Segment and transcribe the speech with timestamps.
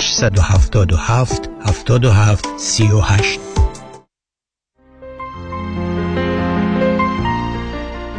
[0.00, 3.49] 877 77 38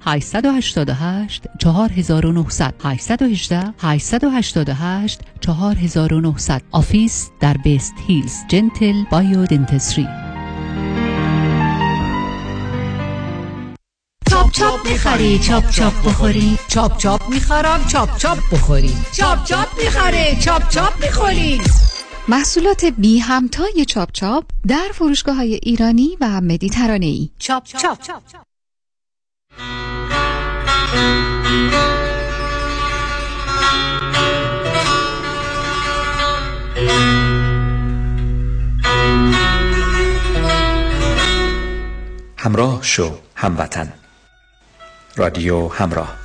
[0.00, 10.08] 888 4900 818 888 4900 office در West Hills Gentle Biodentistry
[14.30, 16.58] چاپ چاپ می‌خری چاپ چاپ بخوری.
[16.68, 18.94] چاپ چاپ می‌خرم چاپ چاپ بخوری.
[19.12, 21.60] چاپ چاپ می‌خره چاپ چاپ می‌خوری.
[22.28, 28.22] محصولات بی همتای چاپ چاپ در فروشگاه های ایرانی و مدیترانه ای چاپ چاپ, چاپ.
[42.45, 43.93] 'همراه شو هموطن
[45.17, 46.15] رادیو همراه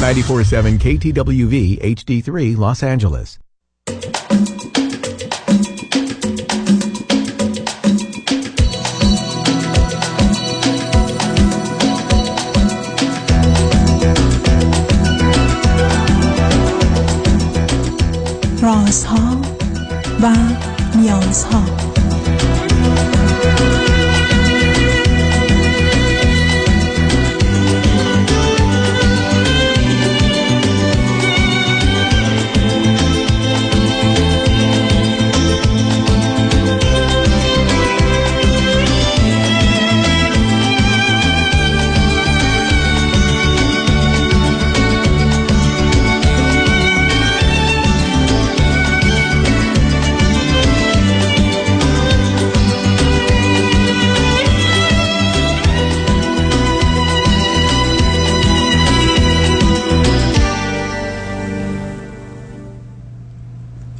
[0.00, 1.56] Ninety-four-seven KTWV
[1.96, 3.38] HD3 Los Angeles.
[18.89, 19.41] رازها
[20.21, 20.35] و
[20.95, 21.78] نیازها.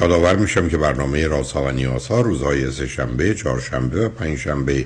[0.00, 4.84] یادآور میشم که برنامه رازها و نیازها روزهای سه شنبه، چهارشنبه و پنجشنبه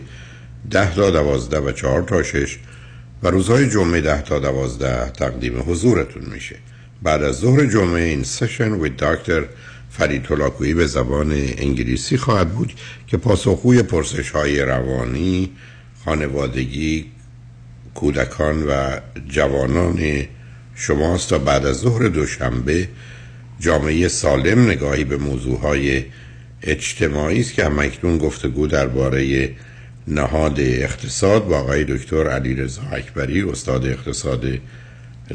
[0.71, 2.59] ده تا دوازده و چهار تا شش
[3.23, 6.57] و روزهای جمعه ده تا دوازده تقدیم حضورتون میشه.
[7.03, 9.45] بعد از ظهر جمعه این سشن وی دکتر
[9.91, 12.73] فرید طلاکویی به زبان انگلیسی خواهد بود
[13.07, 15.51] که پاسخگوی پرسش های روانی
[16.05, 17.07] خانوادگی
[17.95, 20.27] کودکان و جوانان
[20.75, 22.89] شماست تا بعد از ظهر دوشنبه
[23.61, 26.05] جامعه سالم نگاهی به موضوعهای
[26.63, 29.51] اجتماعی است که هم گفتگو درباره
[30.09, 34.45] نهاد اقتصاد با آقای دکتر علیرضا اکبری استاد اقتصاد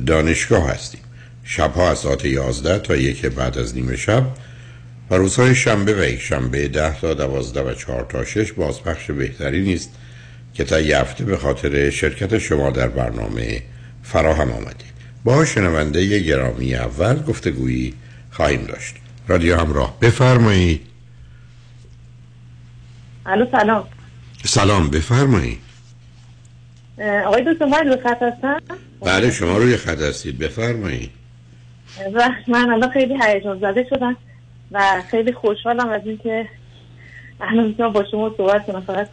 [0.06, 1.02] دانشگاه هستیم.
[1.44, 4.28] شبها از ساعت 11 تا یک بعد از نیمه شب
[5.10, 9.62] و روزهای شنبه و یک شنبه 10 تا 12 و 4 تا 6 بازپخش بهتری
[9.62, 9.90] نیست
[10.54, 13.62] که تا هفته به خاطر شرکت شما در برنامه
[14.04, 14.86] فراهم آمده
[15.24, 17.94] با شنونده گرامی اول گفتگویی
[18.36, 18.96] خواهیم داشت.
[19.28, 20.00] رادیو همراه.
[20.00, 20.82] بفرمایید
[23.26, 23.88] الو سلام.
[24.46, 25.60] سلام بفرمایید
[27.26, 28.62] آقای دکتر من رو خط هستم؟
[29.02, 30.38] بله شما روی خط هستید.
[30.38, 31.12] بفرمایید
[32.48, 34.18] من الان خیلی هیجان زده شدم
[34.72, 36.50] و خیلی خوشحالم از اینکه
[37.42, 38.82] الان می‌تونم با شما صحبت کنم.
[38.82, 39.10] فقط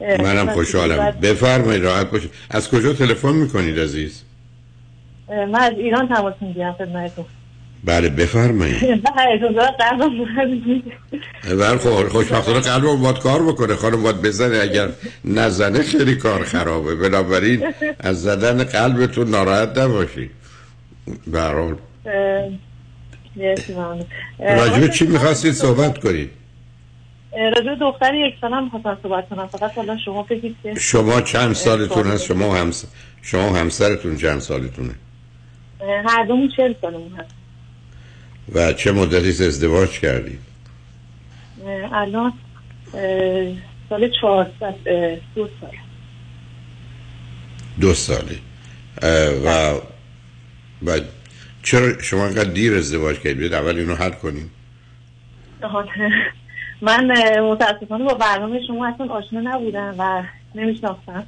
[0.00, 1.10] منم خوشحالم.
[1.10, 4.22] بفرمایید راحت باشید از کجا تلفن می‌کنید عزیز؟
[5.28, 7.24] من از ایران تماس می‌گیرم خدمتتون.
[7.84, 8.82] بله بفرمایید.
[11.60, 13.76] بله خب خوشبختانه قلبم باید کار بکنه.
[13.76, 14.88] خانم باید بزنه اگر
[15.24, 16.94] نزنه خیلی کار خرابه.
[16.94, 17.64] بنابراین
[18.00, 20.30] از زدن قلبتون ناراحت نباشی.
[21.26, 21.76] برحال
[24.38, 26.30] راجبه چی می‌خواستید صحبت کنید؟
[27.32, 29.46] راجع دختر یک سال هم می‌خواستم صحبت کنم.
[29.46, 32.84] فقط حالا شما که شما چند سالتون هست؟ شما همس...
[33.22, 34.94] شما همسرتون چند سالتونه؟
[36.06, 37.39] هر دومون چهل سالمون هست.
[38.54, 40.40] و چه مدتی ازدواج کردید
[41.92, 42.32] الان
[43.88, 44.74] سال چهارصد
[45.34, 45.70] دو سال.
[47.80, 48.38] دو ساله.
[49.44, 49.74] و
[50.86, 51.00] و
[51.62, 54.50] چرا شما انقدر دیر ازدواج کردید اول اینو حل کنیم.
[56.82, 57.06] من
[57.40, 60.22] متاسفانه با برنامه شما اصلا آشنا نبودم و
[60.54, 61.26] نمیشناختم.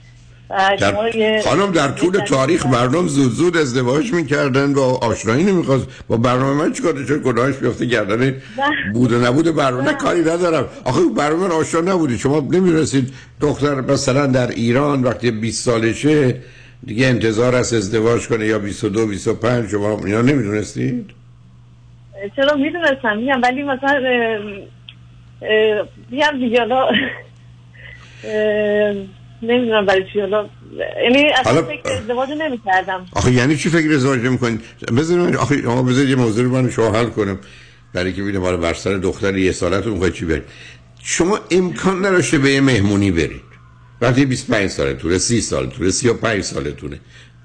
[0.78, 1.40] در...
[1.44, 5.86] خانم در طول تاریخ مردم زود زود ازدواج می‌کردن و آشنایی نمی‌خواست.
[6.08, 8.34] با برنامه من چیکار چون گناهش بیفته؟ گردن
[8.92, 10.68] بود و نبود برنامه کاری ندارم.
[10.84, 12.18] آخه برنامه من آشنا نبودی.
[12.18, 13.14] شما نمی‌رسید.
[13.40, 16.40] دختر مثلا در ایران وقتی 20 سالشه
[16.86, 21.10] دیگه انتظار است ازدواج کنه یا 22 25 شما اینا نمی‌دونستید؟
[22.36, 24.00] چرا می‌دونستم؟ میگم ولی مثلا
[26.10, 26.66] میگم دیگه
[29.42, 30.20] نمی‌دونم برای چی.
[30.20, 30.48] حالا
[31.04, 34.60] یعنی اصلا فکر ازدواج نمی کردم آخه یعنی چی فکر ازدواج نمی کنید
[34.96, 37.38] بذارید آخه بذارید یه موضوع رو من شما حل کنم.
[37.92, 40.42] برای که ببینم حالا بر سر دختر یه سالتون می‌خواید چی برید
[41.02, 43.52] شما امکان نداشته به یه مهمونی برید.
[44.00, 47.00] وقتی 25 سالتونه 30 سالتونه 35 سالتونه.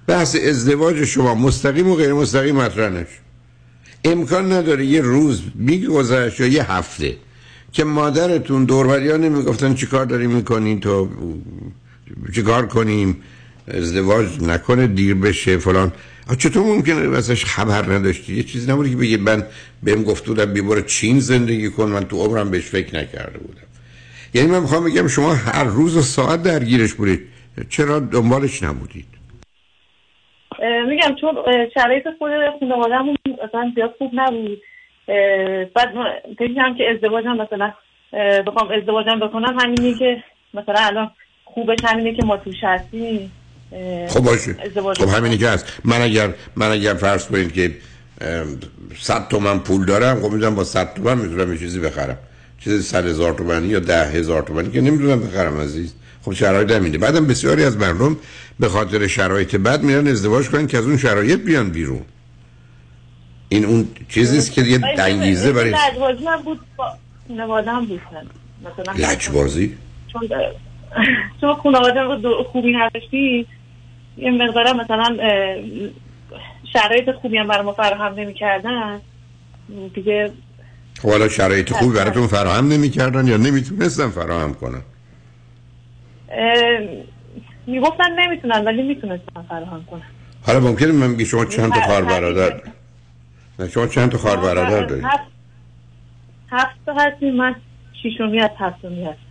[0.07, 3.07] بحث ازدواج شما مستقیم و غیر مستقیم مطرح نشه.
[4.03, 7.15] امکان نداره یه روز میگذشت یا یه هفته
[7.71, 11.09] که مادرتون دوروریا نمی‌گفتن چیکار داری می‌کنین تو
[12.35, 13.23] چیکار کنیم؟
[13.67, 15.91] ازدواج نکنه دیر بشه فلان.
[16.37, 19.43] چطور ممکنه ازش خبر نداشتی؟ یه چیزی نبودی که بگی من
[19.83, 23.67] بهم گفته بودم بیباره چین زندگی کن من تو عمرم بهش فکر نکرده بودم.
[24.33, 27.27] یعنی من می‌خوام بگم شما هر روز و ساعت درگیرش بودید.
[27.69, 29.07] چرا دنبالش نبودید؟
[30.89, 31.35] میگم چون
[31.73, 33.15] شرایط خود خانواده‌مون
[33.47, 34.61] اصلا زیاد خوب نبود.
[35.75, 35.89] بعد
[36.39, 37.73] فکر که ازدواجم مثلا
[38.47, 40.23] بخوام ازدواجم بکنم همینی که
[40.53, 41.11] مثلا الان
[41.57, 43.31] خوبش همینه که ما توش هستیم.
[44.07, 44.55] خب باشه.
[44.97, 45.65] خب همینی که هست.
[45.83, 47.75] من اگر من اگر فرض کنید که
[48.99, 52.17] صد تومن پول دارم خب می‌دونم با صد تومن می‌تونم یه چیزی بخرم.
[52.59, 55.93] چیزی صد هزار تومنی یا ده هزار تومنی که نمی‌دونم بخرم عزیز.
[56.21, 58.17] خب شرایط نمیده بعدم بسیاری از مردم
[58.59, 62.01] به خاطر شرایط بد میرن ازدواج کنن که از اون شرایط بیان بیرون.
[63.49, 66.59] این اون چیزیست که یه انگیزه برای لجبازی هم بود
[67.27, 68.27] خانواده هم بودن
[68.97, 69.77] لجبازی؟
[70.13, 70.21] چون
[71.41, 73.47] چون خانواده خوبی نداشتی؟
[74.17, 75.17] یه مقدار مثلا
[76.73, 79.01] شرایط خوبی هم برای ما فراهم نمی کردن
[79.93, 80.31] دیگه
[81.01, 84.81] خب حالا شرایط خوبی براتون فراهم نمی کردن یا نمی‌تونستن فراهم کنن؟
[87.67, 90.01] می‌گفتن نمی‌تونن ولی می‌تونستن فراهم کنن.
[90.45, 92.61] حالا ممکنه من بگی شما چند تا خواهر برادر
[93.59, 95.05] نه شما چند تا خواهر برادر دارید؟
[96.51, 97.55] هفت تا هستیم من
[98.03, 99.26] شیشمی از هفتمی هست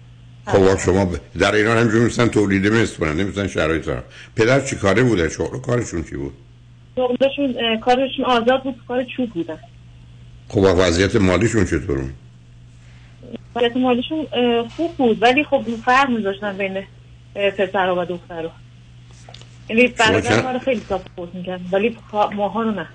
[0.46, 4.02] خب شما در ایران هم میستن تولید مثل کنن نمیستن شرایط دارن
[4.37, 6.32] پدر چی کاره بوده؟ شغل کارشون چی بود؟
[6.96, 9.58] شغلشون کارشون آزاد بود کار چوب بودن
[10.48, 12.14] خب وضعیت مالیشون چطور بود؟
[13.56, 14.26] وضعیت مالیشون
[14.76, 16.82] خوب بود ولی خب فرق میذاشتن بین
[17.34, 18.49] پسر و دختر
[19.69, 22.87] یعنی برادر ما رو خیلی ساپورت می‌کرد ولی ماها رو نه.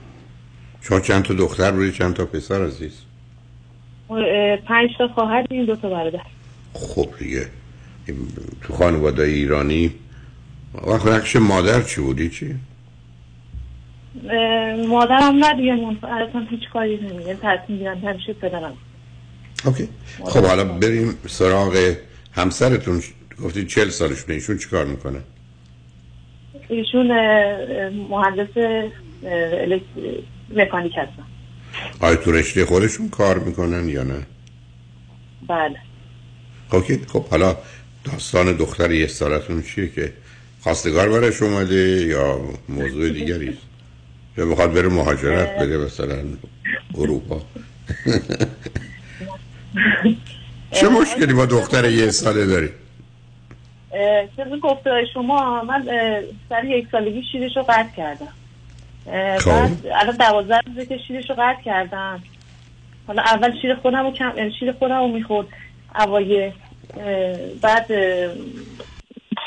[0.82, 3.02] شما چند تا دختر روی چند تا پسر عزیز؟
[4.68, 6.20] پنج تا خواهر این دو تا برادر.
[6.74, 7.48] خب دیگه.
[8.62, 9.94] تو خانواده ایرانی.
[10.88, 12.56] وقت نقش مادر چی بودی چی؟
[14.88, 15.74] مادرم نه دیگه
[16.04, 18.78] اصلا هیچ کاری نمیگه تصمیم گیرن همیشه پدرم.
[19.66, 19.88] اوکی.
[20.24, 21.96] خب حالا بریم سراغ
[22.32, 23.02] همسرتون.
[23.44, 25.20] گفتید چل سالشونه ایشون چیکار می‌کنه؟
[26.70, 27.08] ایشون
[28.10, 28.82] مهندس
[30.56, 31.24] مکانیک هستن.
[32.00, 34.26] آیا تو رشته خودشون کار می‌کنن یا نه؟
[35.48, 35.76] بله.
[36.72, 37.58] اوکی خب حالا
[38.04, 40.14] داستان دختر یه سالتون چیه که
[40.62, 43.58] خواستگار برش اومده یا موضوع دیگری؟ است
[44.38, 46.24] یا بخواد بره مهاجرت بده مثلا
[46.98, 47.42] اروپا؟
[50.72, 52.70] چه مشکلی با دختر یه ساله داری؟
[54.38, 55.86] چه گفته شما؟ من
[56.50, 58.34] سر یک سالگی شیرش رو قطع کردم.
[59.06, 62.24] بعد الان دوازده روزه که شیرش رو قطع کردم.
[63.08, 65.48] حالا اول شیر خودم رو کم شیر خودم رو می‌خورد.
[65.96, 66.54] اوایه
[67.62, 67.88] بعد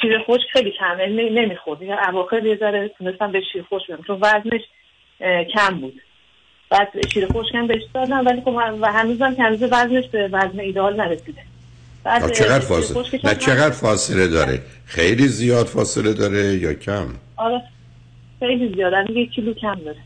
[0.01, 1.83] شیر خوش خیلی کمه نمی‌خورد.
[1.83, 4.61] یا اواخر یه ذره تونستم به شیر خوش بدم چون وزنش
[5.55, 6.01] کم بود.
[6.71, 10.61] بعد شیر خوش کم بهش دادم ولی خب و هنوزم که هنوز وزنش به وزن
[10.61, 11.43] ایدال نرسیده.
[12.05, 17.63] بعد چقدر فاصله؟ نه چقدر فاصله داره؟ خیلی زیاد فاصله داره یا کم؟ آره
[18.39, 19.11] خیلی زیاد.
[19.11, 19.99] یک کیلو کم داره.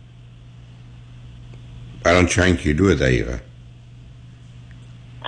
[2.07, 3.39] الان چند کیلو دقیقا؟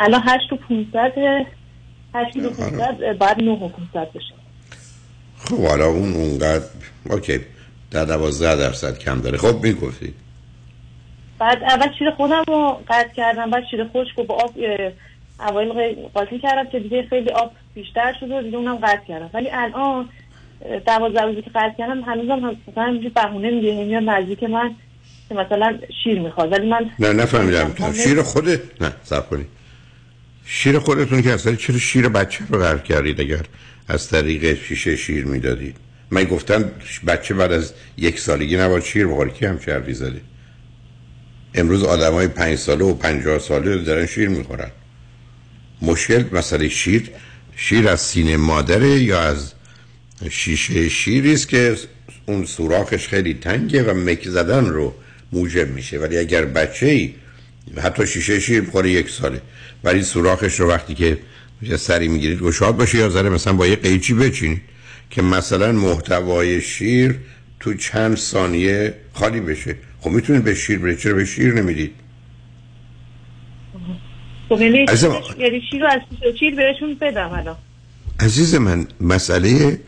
[0.00, 1.12] الان 8 و 500
[2.14, 4.34] 8 کیلو 500 بعد 9 و 500 بشه.
[5.38, 6.64] خب حالا اون اونقدر
[7.10, 7.40] اوکی
[7.90, 9.38] در 12 درصد کم داره.
[9.38, 10.14] خب می‌گفتی.
[11.38, 14.54] بعد اول شیر خودم رو قطع کردم بعد شیر خشک رو با آب
[15.40, 19.30] اوایل قاطی کردم که دیگه خیلی آب بیشتر شده و دیگه اونم قطع کردم.
[19.34, 20.08] ولی الان
[20.86, 24.74] دوازده روزی که قطع کردم هنوزم هم مثلا اینجوری بهونه میگه میاد نزدیک من
[25.28, 26.52] که مثلا شیر می‌خواد.
[26.52, 27.92] ولی من نه نفهمیدم.
[27.92, 29.44] شیر خودت نه صبر کنی.
[30.52, 33.42] شیر خودتون که اصلا چرا شیر بچه رو قرد کردید اگر
[33.88, 35.76] از طریق شیشه شیر می‌دادید؟
[36.10, 36.70] من گفتم
[37.06, 40.20] بچه بعد از یک سالگی نباید شیر بخوره کی هم چربی زده؟
[41.54, 44.70] امروز آدم های پنج ساله و پنجاه ساله دارن شیر می‌خورن.
[45.82, 47.10] مشکل مسئله شیر.
[47.56, 49.52] شیر از سینه مادره یا از
[50.30, 51.76] شیشه شیری است که
[52.26, 54.94] اون سوراخش خیلی تنگه و مک زدن رو
[55.32, 55.98] موجب میشه.
[55.98, 57.14] ولی اگر بچه ای
[57.82, 59.40] حتی شیشه شیر بخوره یک ساله.
[59.84, 61.18] ولی سوراخش رو وقتی که
[61.62, 64.62] یه سری می‌گیرید گشاد باشه یا ذره مثلا با یه قیچی بچینید
[65.10, 67.18] که مثلا محتوای شیر
[67.60, 69.76] تو چند ثانیه خالی بشه.
[70.00, 71.92] خب می‌تونید به شیر برید چرا به شیر نمی‌دید
[74.48, 74.86] خب یعنی
[75.70, 76.00] شیر رو از
[76.40, 77.56] شیر بهشون بدم الان
[78.20, 79.78] عزیز من مسئله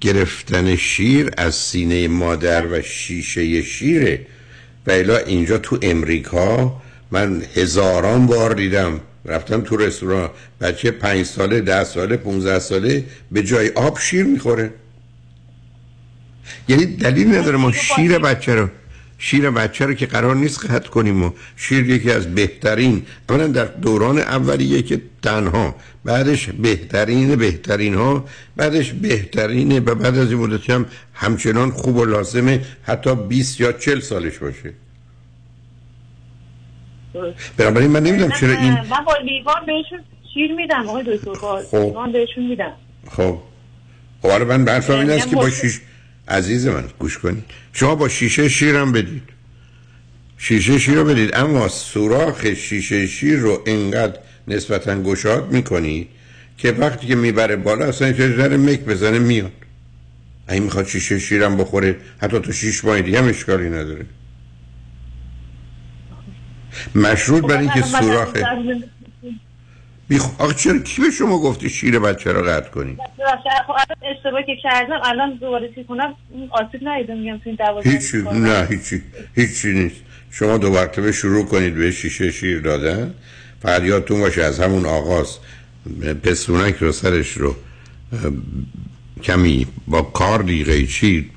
[0.00, 4.26] گرفتن شیر از سینه مادر و شیشه شیره
[4.86, 10.30] و الا اینجا تو امریکا من هزاران بار دیدم رفتم تو رستوران.
[10.60, 14.70] بچه پنج ساله ده ساله پونزه ساله به جای آب شیر می‌خوره.
[16.68, 18.68] یعنی دلیل نداره ما شیر بچه رو
[19.18, 23.64] شیر بچه رو که قرار نیست قطع کنیم و شیر یکی از بهترین اولا در
[23.64, 28.24] دوران اولیه که تنها بعدش بهترین بهترین ها
[28.56, 33.72] بعدش بهترینه و بعد از این مدتی هم همچنان خوب و لازمه حتی 20 یا
[33.72, 34.85] 40 سالش باشه.
[37.56, 40.00] بنابراین من نمی‌دونم چرا این من با لیوان بهشون
[40.34, 41.76] شیر میدم آقای دکتر با خب.
[41.76, 42.72] لیوان بهشون میدم.
[43.10, 43.38] خب.
[44.22, 45.80] خب حالا من برفرم این است که با شیش
[46.28, 49.22] عزیز من گوش کنید شما با شیشه شیرم بدید.
[50.38, 51.30] شیشه شیر رو بدید.
[51.34, 54.18] اما سوراخ شیشه شیر رو انقدر
[54.48, 56.08] نسبتا گشاد می‌کنی
[56.58, 59.52] که وقتی که می‌بره بالا اصلا اینجا مک بزنه میاد.
[60.50, 64.06] این می‌خواد شیشه شیرم بخوره حتی تو شیش ماه دیگه هم اشکالی نداره.
[66.94, 68.28] مشروط بر اینکه خب، سوراخ
[70.08, 72.96] بی آخه چرا کی به شما گفتی شیر بچه رو قطع کنی؟
[73.66, 73.72] خب
[74.16, 76.14] اشتباه که کردم الان دوباره چی کنم
[76.50, 79.02] آسیب ندیدم میگم تو این هیچی نه هیچی
[79.34, 79.96] هیچی نیست.
[80.30, 83.14] شما دو مرتبه شروع کنید به شیشه شیر دادن.
[83.62, 85.38] فقط یادتون باشه از همون آغاز
[86.22, 87.56] پسونک رو سرش رو
[89.22, 91.30] کمی با کار دیگه چی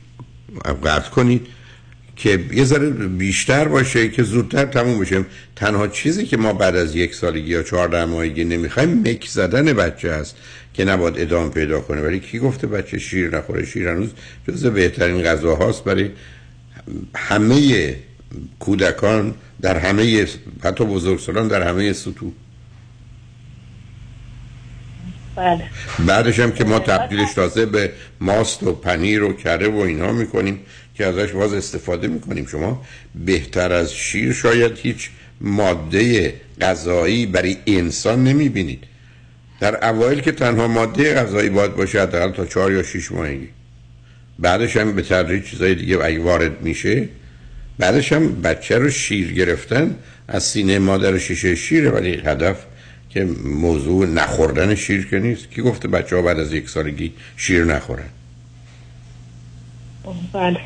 [0.86, 1.48] قطع کنید.
[2.19, 5.25] که یه ذره بیشتر باشه که زودتر تموم بشه.
[5.55, 10.13] تنها چیزی که ما بعد از یک سالگی یا چهارده ماهگی نمی‌خوایم مک زدن بچه
[10.13, 10.35] هست
[10.73, 12.01] که نباید ادام پیدا کنه.
[12.01, 14.09] ولی کی گفته بچه شیر نخوره؟ شیر هنوز
[14.47, 16.09] جز بهترین غذا هاست برای
[17.15, 17.95] همه
[18.59, 20.27] کودکان در همه
[20.63, 22.31] حتی بزرگسالان در همه سطوح.
[25.35, 25.63] بله.
[26.05, 30.59] بعدش هم که ما تبدیلش تازه به ماست و پنیر و کره و اینا می‌کنیم.
[30.99, 32.45] که ازش باز استفاده می‌کنیم.
[32.45, 32.85] شما
[33.25, 35.09] بهتر از شیر شاید هیچ
[35.41, 38.83] ماده غذایی برای انسان نمی‌بینید.
[39.59, 43.49] در اوایل که تنها ماده غذایی باید باشه حداقل تا چهار یا شیش ماهگی.
[44.39, 47.09] بعدش هم به تدریج چیزای دیگه اگه وارد میشه.
[47.77, 49.95] بعدش هم بچه رو شیر گرفتن.
[50.27, 52.57] از سینه مادر شیشه شیره ولی هدف
[53.09, 55.51] که موضوع نخوردن شیر که نیست.
[55.51, 58.09] کی گفته بچه ها بعد از یک سالگی شیر نخورن؟
[60.33, 60.59] بله.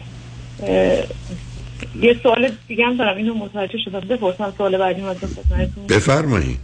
[2.01, 3.99] یه سوال دیگه هم دارم اینو متوجه شدم.
[3.99, 5.87] بپرسم سوال بعدی از خدمتتون.
[5.89, 6.59] بفرمایید.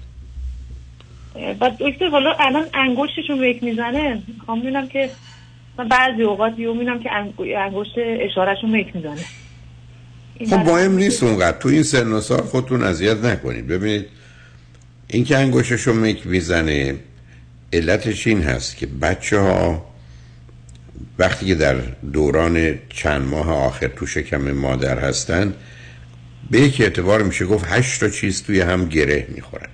[1.59, 4.21] بعد دکتر حالا الان انگشتشون ویک می‌زنه.
[4.39, 5.09] می‌خوام ببینم که
[5.77, 7.09] من بعضی اوقات یو می‌بینم که
[7.57, 9.21] انگشت اشارهشون ویک می‌زنه.
[10.49, 11.57] خب مهم نیست اونقدر.
[11.57, 13.67] تو این سن و سال خودتون اذیت نکنید.
[13.67, 14.05] ببینید
[15.07, 16.95] این که انگشتشون میک می‌زنه
[17.73, 19.88] علتش این هست که بچه ها
[21.19, 21.75] وقتی که در
[22.13, 25.53] دوران چند ماه آخر تو شکم مادر هستن
[26.51, 29.69] به یک اعتبار میشه گفت هشت تا چیز توی هم گره می‌خورن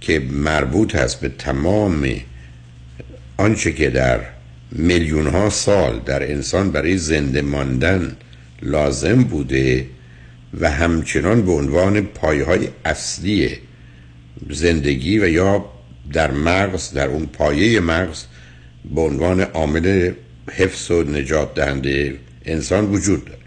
[0.00, 2.08] که مربوط هست به تمام
[3.36, 4.20] آنچه که در
[4.72, 8.16] میلیون ها سال در انسان برای زنده ماندن
[8.62, 9.86] لازم بوده
[10.60, 13.58] و همچنان به عنوان پایه های اصلی
[14.50, 15.64] زندگی و یا
[16.12, 18.24] در مغز در اون پایه مغز
[18.94, 20.12] به عنوان عامل
[20.50, 23.38] حفظ و نجات دهنده انسان وجود داره.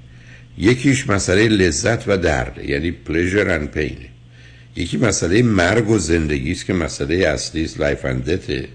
[0.58, 4.16] یکیش مسئله لذت و درد یعنی pleasure and pain.
[4.76, 8.68] یکی مسئله مرگ و زندگی است که مسئله اصلی است life and death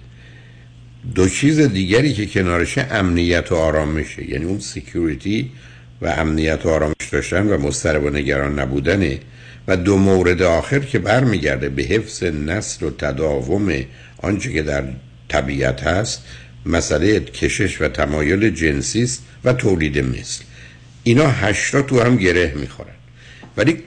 [1.15, 5.51] دو چیز دیگری که کنارشه امنیت و آرامشه یعنی اون security
[6.03, 9.19] و امنیت و آرامش داشتن و مضطرب و نگران نبودنه
[9.69, 13.73] و دو مورد آخر که برمیگرده به حفظ نسل و تداوم
[14.19, 14.85] آنچه که در
[15.29, 16.23] طبیعت هست
[16.67, 20.45] مسئله کشش و تمایل جنسی است و تولید مثل.
[21.03, 22.95] اینا هشتا تو هم گره می‌خورن.
[23.57, 23.83] ولی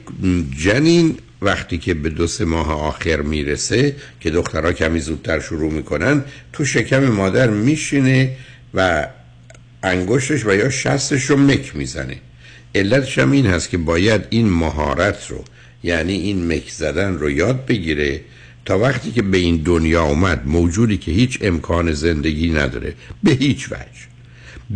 [0.57, 6.23] جنین وقتی که به دو سه ماه آخر می‌رسه که دخترها کمی زودتر شروع می‌کنن
[6.53, 8.35] تو شکم مادر میشینه
[8.73, 9.07] و
[9.83, 12.17] انگشتش و یا شستش رو مک می‌زنه.
[12.75, 15.43] علتش هم این هست که باید این مهارت رو
[15.83, 18.21] یعنی این مک زدن رو یاد بگیره
[18.65, 22.93] تا وقتی که به این دنیا اومد موجودی که هیچ امکان زندگی نداره
[23.23, 24.03] به هیچ وجه.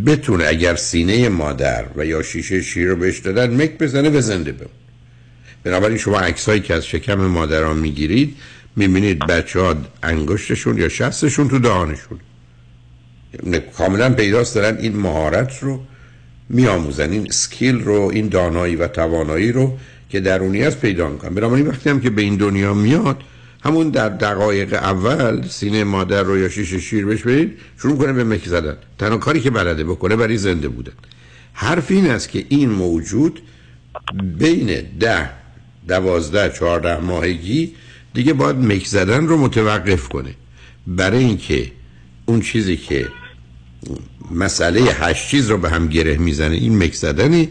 [0.06, 4.52] بتونه اگر سینه مادر و یا شیشه شیر رو بهش دادن مک بزنه و زنده
[4.52, 4.70] بمونه.
[5.64, 8.36] بنابراین شما عکسایی که از شکم مادران می‌گیرید
[8.76, 12.18] می‌بینید بچه ها انگشتشون یا شستشون تو دهانشون.
[13.76, 15.80] کاملا پیداست دارن این مهارت رو
[16.48, 19.78] میآموزن این سکیل رو این دانایی و توانایی رو
[20.10, 21.34] که درونی از پیدا می‌کنن.
[21.34, 23.22] بنابراین وقتی هم که به این دنیا میاد
[23.64, 28.24] همون در دقایق اول سینه مادر رو یا شیشه شیر بهش برید شروع کنه به
[28.24, 28.76] مک زدن.
[28.98, 30.92] تنها کاری که بلده بکنه برای زنده بودن.
[31.52, 33.40] حرف این است که این موجود
[34.38, 35.30] بین ده
[35.88, 37.74] دوازده چهارده ماهگی
[38.14, 40.34] دیگه باید مک زدن رو متوقف کنه.
[40.86, 41.72] برای اینکه
[42.26, 43.08] اون چیزی که
[44.30, 47.48] مسئله هشت چیز رو به هم گره می‌زنه این مک زدنه.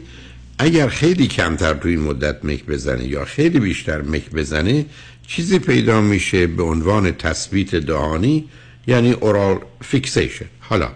[0.59, 4.85] اگر خیلی کمتر تو این مدت مک بزنه یا خیلی بیشتر مک بزنه
[5.27, 8.45] چیزی پیدا میشه به عنوان تثبیت دهانی
[8.87, 10.89] یعنی oral fixation حالا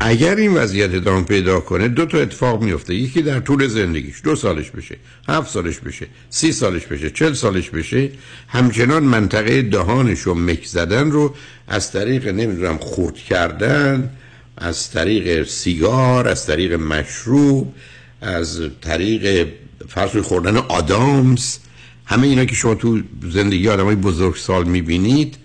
[0.00, 2.94] اگر این وضعیت ادامه پیدا کنه دو تا اتفاق میفته.
[2.94, 4.96] یکی در طول زندگیش دو سالش بشه
[5.28, 8.10] هفت سالش بشه سی سالش بشه چل سالش بشه
[8.48, 11.34] همچنان منطقه دهانش و مک زدن رو
[11.68, 14.10] از طریق نمی‌دونم خورد کردن
[14.56, 17.74] از طریق سیگار از طریق مشروب
[18.20, 19.48] از طریق
[19.88, 21.58] فرض خوردن آدامز
[22.06, 25.36] همه اینا که شما تو زندگی آدم های بزرگ سال می‌بینید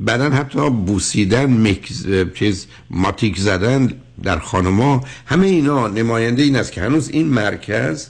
[0.00, 6.82] بعدا حتی بوسیدن مکز، چیز ماتیک زدن در خانما همه اینا نماینده این است که
[6.82, 8.06] هنوز این مرکز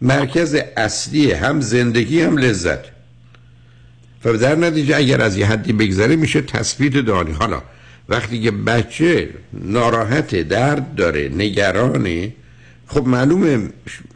[0.00, 2.78] مرکز اصلی هم زندگی هم لذت.
[4.24, 7.32] و در نتیجه اگر از یه حدی بگذره میشه تثبیت دانی.
[7.32, 7.62] حالا
[8.08, 12.32] وقتی که بچه ناراحت درد داره نگرانه
[12.86, 13.68] خب معلومه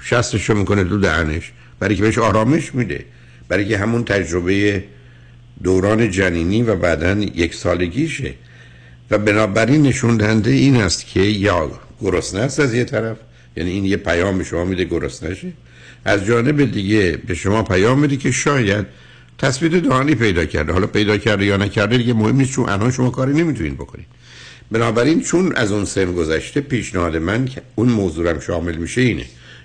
[0.03, 3.05] شستشو می‌کنه تو دهنش برای که بهش آرامش میده.
[3.49, 4.85] برای که همون تجربه
[5.63, 8.35] دوران جنینی و بعدا یک سالگیشه.
[9.11, 13.17] و بنابراین نشون دهنده این است که یا گرسنه است از یه طرف
[13.57, 15.37] یعنی این یه پیام به شما میده گرسنه
[16.05, 18.87] از جانب دیگه به شما پیام میده که شاید
[19.39, 20.73] تثبیت دهانی پیدا کرده.
[20.73, 24.07] حالا پیدا کرده یا نکرده دیگه مهم نیست چون الان شما کاری نمی‌تونید بکنید.
[24.71, 29.25] بنابراین چون از اون سن گذشته پیشنهاد من که اون موضوعم شامل میشه اینه.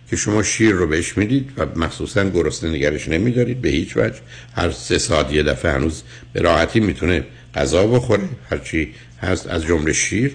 [0.10, 4.20] که شما شیر رو بهش می‌دید و مخصوصا گرسنه نگرش نمیدارید به هیچ وجه.
[4.56, 9.94] هر سه ساعت یه دفعه هنوز به راحتی می‌تونه غذا بخوره هرچی هست از جمله
[9.94, 10.32] شیر.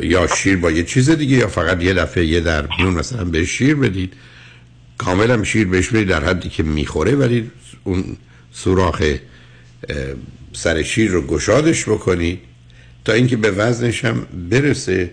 [0.00, 3.44] یا شیر با یه چیز دیگه یا فقط یه دفعه یه در میون مثلا به
[3.44, 4.12] شیر بدید.
[4.98, 7.50] کاملا شیر بهش بدید در حدی که می‌خوره ولی
[7.84, 8.16] اون
[8.52, 9.02] سوراخ
[10.52, 12.40] سر شیر رو گشادش بکنید
[13.04, 15.10] تا اینکه به وزنش هم برسه.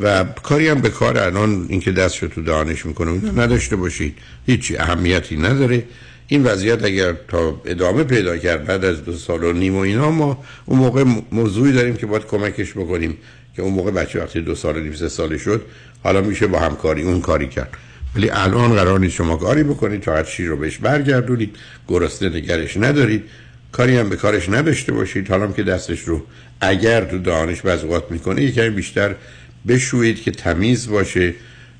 [0.00, 4.18] و کاری هم به کار الان اینکه دستش تو دانش می‌کنه نداشته باشید.
[4.46, 5.84] هیچی اهمیتی نداره.
[6.28, 10.10] این وضعیت اگر تا ادامه پیدا کرد بعد از دو سال و نیم و اینا
[10.10, 13.16] ما اون موقع موضوعی داریم که باید کمکش بکنیم
[13.56, 15.62] که اون موقع بچه وقتی دو سال و نیم سه ساله شد
[16.02, 17.70] حالا میشه با همکاری اون کاری کرد.
[18.16, 21.56] ولی الان قرار نیست شما کاری بکنید تا شیر رو بهش برگردونید
[21.88, 23.24] گرسنه نگرش ندارید
[23.72, 25.28] کاری هم به کارش نداشته باشید.
[25.30, 26.22] حالا که دستش رو
[26.60, 29.14] اگر تو دانش بزغات می‌کنه یکمی بیشتر
[29.68, 31.34] بشویید که تمیز باشه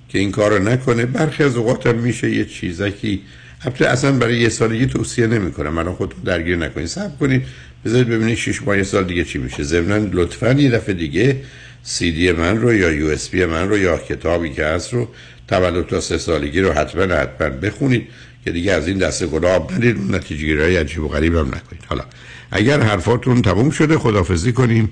[0.08, 1.06] که این کار رو نکنه.
[1.06, 3.22] برخی از اوقات هم میشه یه چیزکی.
[3.64, 5.72] البته اصلا برای یه سالگی توصیه نمی‌کنم.
[5.72, 6.86] من خودتون درگیر نکنید.
[6.86, 7.42] صبر کنید.
[7.84, 9.62] بذارید ببینید 6 ماه یه سال دیگه چی میشه.
[9.62, 11.36] ضمن لطفا یه دفعه دیگه
[11.82, 15.08] سی دی من رو یا یو اس بی من رو یا کتابی که هست رو
[15.48, 18.08] تولد تا سه سالگی رو حتما حتما بخونید
[18.44, 21.84] که دیگه از این دسته گلاب ندید اون نتیجه گیری عجیب و غریب هم نکنید.
[21.86, 22.04] حالا
[22.50, 24.90] اگر حرفاتون تموم شده خدافزی کنیم.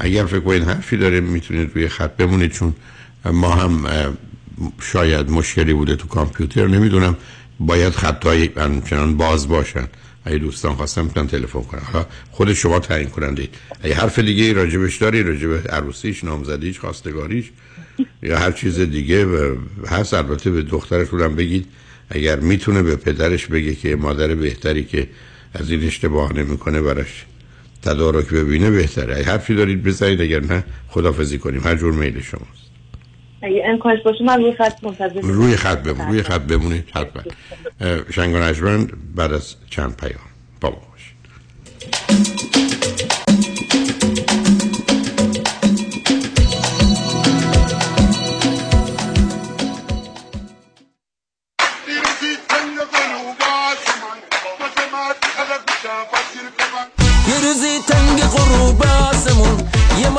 [0.00, 2.74] اگر فکر کنید حرفی داره می‌تونید روی خط بمونید چون
[3.24, 3.86] ما هم
[4.92, 6.66] شاید مشکلی بوده تو کامپیوتر.
[6.66, 7.16] نمی‌دونم
[7.60, 9.88] باید خطای همچنان باز باشن.
[10.24, 11.80] اگه دوستان خواستم می‌تونن تلفن کنن.
[11.80, 13.48] حالا خود شما تعیین کننده
[13.80, 17.50] اگه حرف دیگه راجبش داری راجب عروسیش نامزدیش خواستگاریش
[18.22, 19.26] یا هر چیز دیگه
[19.86, 21.66] هست البته به دخترتون هم بگید.
[22.10, 25.08] اگر می‌تونه به پدرش بگه که مادر بهتری که
[25.54, 27.24] از این اشتباه نمی‌کنه براش
[27.82, 29.16] تدارک ببینه بهتره.
[29.16, 31.60] اگه حرفی دارید بزنید اگر نه خدافزی کنیم.
[31.64, 32.68] هر جور میل شماست.
[33.42, 36.84] اگه امکانش باشه من روی خط منتظر روی خط بمون روی خط بمونید.
[36.94, 37.22] حتما.
[38.10, 40.20] شنگ و نجمن بعد از چند پیام.
[40.60, 42.67] بابا باشید.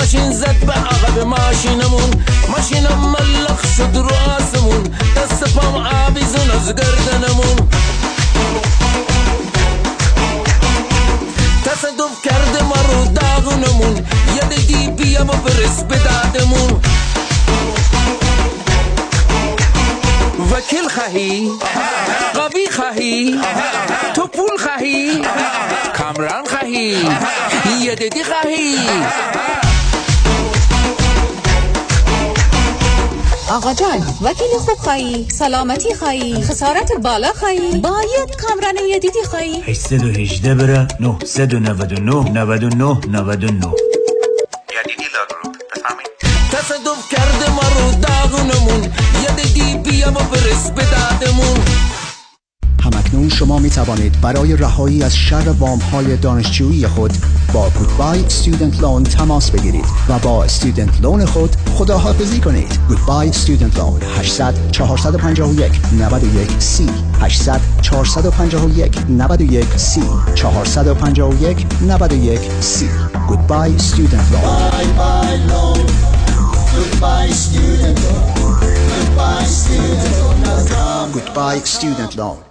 [0.09, 2.23] ماشین زد به عقب ماشینمون.
[2.57, 4.83] ماشینم ملخ شد رو آسمون.
[5.15, 7.69] دست پام آویزون از گردنمون.
[11.65, 13.95] تصدف کرده ما رو داغونمون.
[14.35, 16.81] یه دگی بیا و برس به دادمون.
[20.51, 21.51] وکیل خواهی؟
[22.33, 23.39] قوی خواهی؟
[24.13, 25.21] تو پول خواهی؟
[25.97, 27.09] کامران خواهی؟
[27.81, 28.77] یه دیدی خواهی؟
[33.49, 39.61] آقا جان وکیل خوب خواهی؟ سلامتی خواهی؟ خسارت بالا خواهی؟ باید کامران یه دیدی خواهی
[39.61, 43.73] 818 بره 999 99 99
[46.51, 48.83] تصدف کرده ما رو داغونمون.
[49.23, 51.65] یه دیدی بیا و برس به دادمون.
[53.19, 57.13] همکنون شما می توانید برای رهایی از شر وام های دانشجویی خود
[57.53, 62.79] با گودبای استودنت لون تماس بگیرید و با استودنت لون خود خداحافظی کنید.
[62.87, 66.89] گودبای استودنت لون 800 451 91 سی
[67.21, 70.03] 800 451 91 سی
[70.35, 72.89] 451 91 سی
[73.27, 75.85] گودبای استودنت لون بای بای لون
[76.75, 78.59] گودبای استودنت لون
[78.99, 82.48] Goodbye student loan goodbye student loan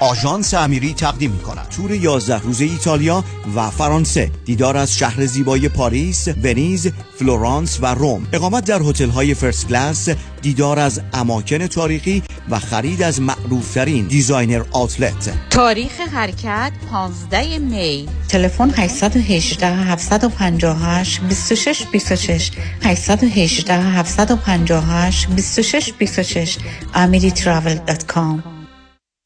[0.00, 3.24] آژانس امیری تقدیم می کند تور 11 روزه ایتالیا
[3.56, 8.26] و فرانسه دیدار از شهر زیبای پاریس، ونیز، فلورانس و روم.
[8.32, 10.08] اقامت در هتل های first class
[10.42, 15.32] دیدار از اماکن تاریخی و خرید از معروفترین designer outlet.
[15.50, 18.08] تاریخ حرکت 15 می.
[18.28, 22.50] تلفن 818 758 26 26
[22.82, 26.58] 818 758 26 26
[26.94, 28.55] amiritravel.com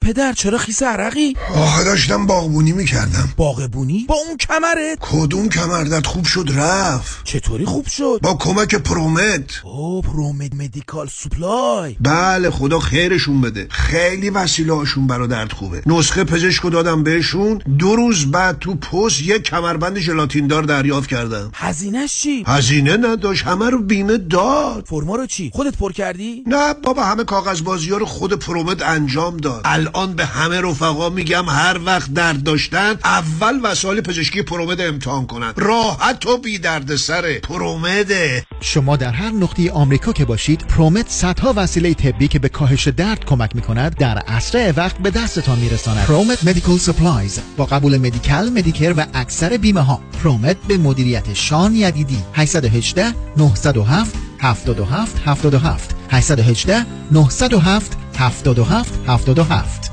[0.02, 6.24] پدر چرا خیس عرقی؟ آخه داشتم باغبونی می‌کردم باغبونی؟ با اون کمرت؟ کدوم کمردت خوب
[6.24, 13.40] شد رفت چطوری خوب شد؟ با کمک پرومت او پرومت مدیکال سوپلای بله خدا خیرشون
[13.40, 18.74] بده خیلی وسیله هاشون برا درد خوبه نسخه پزشکو دادم بهشون دو روز بعد تو
[18.74, 24.86] پست یک کمربند ژلاتین دار دریافت کردم هزینهش چی؟ هزینه نداشت همه رو بیمه داد
[24.86, 28.82] فرما رو چی؟ خودت پر کردی؟ نه بابا همه کاغذ بازی ها رو خود ProMed
[28.82, 34.80] انجام داد الان به همه رفقا میگم هر وقت درد داشتن اول وسایل پزشکی ProMed
[34.80, 35.52] امتحان کنن.
[35.56, 41.08] راحت و بی درد سره ProMed ه شما در هر نقطه آمریکا که باشید ProMed
[41.08, 46.06] صدها وسیله طبی که به کاهش درد کمک می‌کند در اسرع وقت به دستتان میرساند.
[46.06, 51.74] ProMed Medical Supplies با قبول Medi-Cal Medicare و اکثر بیمه ها ProMed به مدیریت شان
[51.74, 52.18] یدیدی.
[52.34, 59.90] 818 907 77 77 818 907 77 77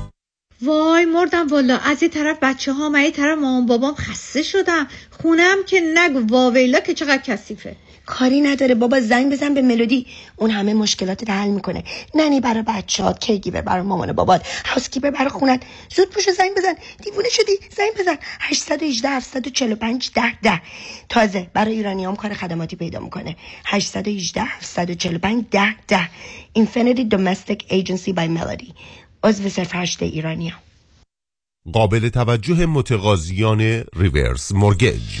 [0.62, 4.86] وای مردم والا از این طرف بچه ها من این طرف مامان بابام خسته شدم
[5.10, 7.76] خونم که نگو واویلا که چقدر کثیفه.
[8.08, 8.74] کاری نداره.
[8.74, 10.06] بابا زنگ بزن به ملودی.
[10.36, 11.84] اون همه مشکلات حل می‌کنه.
[12.14, 15.62] ننی برای بچه‌هات کیگیور برای مامان بابات هاوسکیپر برای خونت.
[15.96, 16.74] زود پوشو زنگ بزن.
[17.04, 17.52] دیوونه شدی.
[17.76, 18.16] زنگ بزن.
[18.40, 20.60] 818 745 10 10
[21.08, 23.36] تازه برای ایرانیام کار خدماتی پیدا می‌کنه.
[23.66, 26.08] 818 745 10 10
[26.58, 28.72] Infinity Domestic Agency by Melody.
[29.24, 30.52] عضو صرف هشت ایرانیا
[31.72, 35.20] قابل توجه متقاضیان reverse mortgage.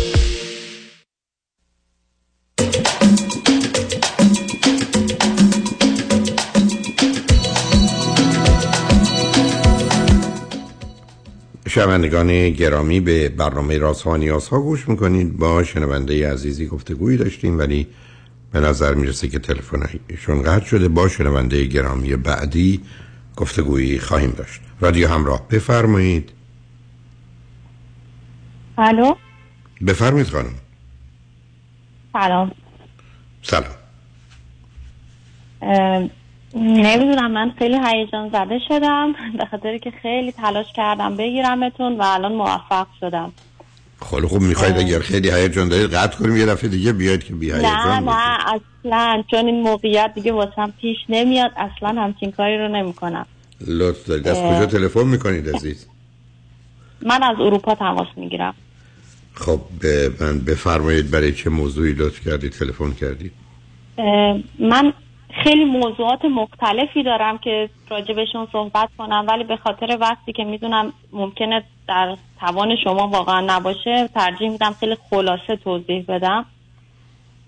[11.73, 15.37] شنوندگان گرامی به برنامه رازها و نیازها گوش می‌کنید.
[15.37, 17.87] با شنونده عزیزی گفتگویی داشتیم ولی
[18.51, 20.87] به نظر می‌رسه که تلفنشون قطع شده.
[20.87, 22.81] با شنونده گرامی بعدی
[23.35, 24.61] گفتگویی خواهیم داشت.
[24.79, 26.31] رادیو همراه بفرمایید.
[28.77, 29.15] الو؟
[29.87, 30.55] بفرمایید خانم.
[32.13, 32.51] سلام.
[33.41, 33.75] سلام.
[36.55, 39.13] نمی‌دونم من خیلی هیجان زده شدم.
[39.37, 43.31] به خاطر که خیلی تلاش کردم بگیرمتون و الان موفق شدم.
[44.09, 47.51] خیلی خوب می‌خواید اگر خیلی هیجان دارید قطع کنیم یه دفعه دیگه بیاید که بی
[47.51, 53.25] نه نه اصلا چون این موقعیت دیگه واسم پیش نمیاد اصلا همچین کاری رو نمی‌کنم.
[53.67, 54.27] لطف دارید.
[54.27, 54.37] از.
[54.37, 55.87] کجا تلفن می‌کنید عزیز؟
[57.01, 58.53] من از اروپا تماس می‌گیرم.
[59.33, 63.31] خب به من بفرمایید برای چه موضوعی لطف کردید تلفن کردید
[64.59, 64.93] من
[65.33, 71.63] خیلی موضوعات مختلفی دارم که راجبشون صحبت کنم ولی به خاطر وقتی که می‌دونم ممکنه
[71.87, 76.45] در توان شما واقعا نباشه ترجیح میدم خیلی خلاصه توضیح بدم.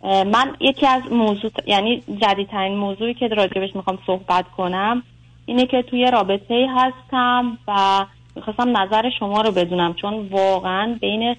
[0.04, 5.04] من یکی از موضوع یعنی جدیدترین موضوعی که راجبش می‌خوام صحبت کنم
[5.46, 11.36] اینه که توی رابطه هستم و می‌خواستم نظر شما رو بدونم چون واقعا بین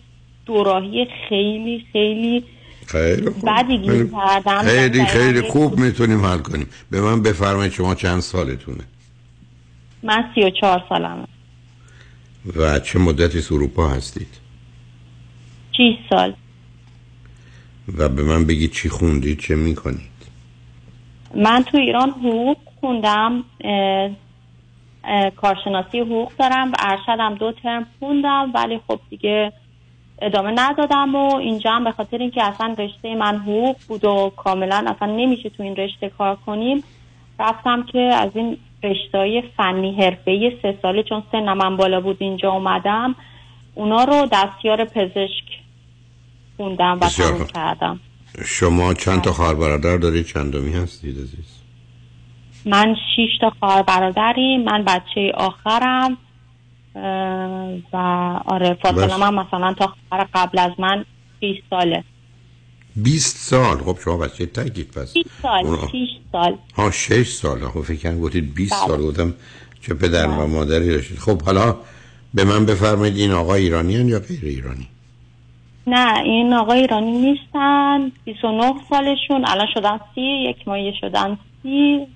[0.47, 2.45] دوراهی خیلی خیلی
[2.87, 3.62] خیلی خوب.
[3.62, 4.11] خیلی-
[4.64, 6.66] خیلی خیلی خوب می‌تونیم حل کنیم.
[6.90, 8.85] به من بفرمایید شما چند سالتونه.
[10.03, 11.27] من سی و چهار سالمه.
[12.57, 14.29] و چه مدتی اروپا هستید؟
[15.77, 16.35] شیش سال.
[17.99, 20.14] و به من بگید چی خوندید چه می‌کنید؟
[21.37, 24.11] من تو ایران حقوق خوندم اه،
[25.05, 29.53] اه، کارشناسی حقوق دارم و ارشدم دو ترم خوندم ولی خب دیگه
[30.25, 34.85] ادامه ندادم و اینجا هم به خاطر اینکه اصلا رشته من حقوق بود و کاملا
[34.87, 36.85] اصلا نمیشه تو این رشته کار کنیم
[37.39, 42.51] رفتم که از این رشته فنی حرفه‌ای سه ساله چون سنم من بالا بود اینجا
[42.51, 43.15] اومدم
[43.75, 45.45] اونا رو دستیار پزشک
[46.57, 47.47] خوندم و تموم خوب.
[47.47, 48.01] کردم.
[48.45, 51.61] شما چند تا خواهر برادر دارید چندمی هستید عزیز؟
[52.67, 56.17] من شیش تا خواهر برادریم من بچه آخرم.
[56.95, 57.97] و
[58.47, 59.17] آره فاصله.
[59.17, 61.05] من مثلا تا خواهر قبل از من
[61.41, 62.05] 20 ساله.
[62.97, 65.13] 20 سال؟ خب شما بچه تکید پس.
[65.15, 66.57] 6 سال اونا- 6 سال.
[66.77, 67.69] ها 6 سال.
[67.69, 68.87] خب فکر کنم گفتید 20 بله.
[68.89, 69.35] سال گفتم
[69.81, 71.19] چه پدر و مادری داشتید.
[71.19, 71.77] خب حالا
[72.35, 74.89] به من بفرمایید این آقا ایرانی یا غیر ایرانی؟
[75.87, 78.13] نه این آقا ایرانی نیستن.
[78.25, 79.45] 29 سالشون.
[79.49, 82.07] الان شدن سی یک ماهی شدن سی.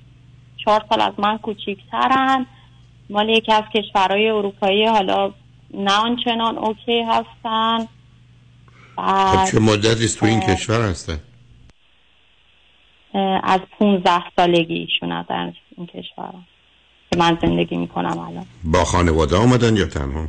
[0.64, 2.47] چهار سال از من کوچیکترن.
[3.11, 5.33] مال یکی از کشورهای اروپایی حالا
[5.75, 7.79] نه آنچنان اوکی هستن.
[8.97, 10.40] خب بعد چه مدتی است تو این.
[10.40, 11.21] کشور هستن؟
[13.42, 16.35] از 15 سالگی ایشون در این کشور.
[17.12, 18.47] که من زندگی می‌کنم الان.
[18.64, 20.29] با خانواده آمدن یا تنها؟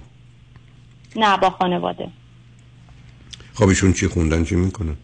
[1.16, 2.10] نه با خانواده.
[3.54, 4.96] خب ایشون چی خوندن چی می‌کنن؟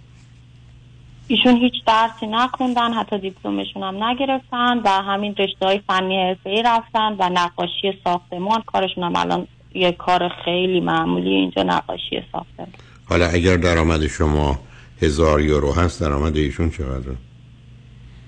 [1.27, 7.15] ایشون هیچ درسی نخوندن حتی دیپلمشون هم نگرفتن و همین رشته های فنی حرفه‌ای رفتن
[7.19, 12.67] و نقاشی ساختمان کارشون هم الان یه کار خیلی معمولی اینجا نقاشی ساختمان.
[13.05, 14.59] حالا اگر درآمد شما
[15.01, 17.15] هزار یورو هست درآمد ایشون چقدره؟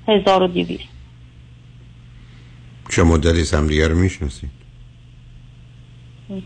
[0.07, 0.79] 1200
[2.89, 4.56] چه مدتی است همدیگه رو می‌شناسید؟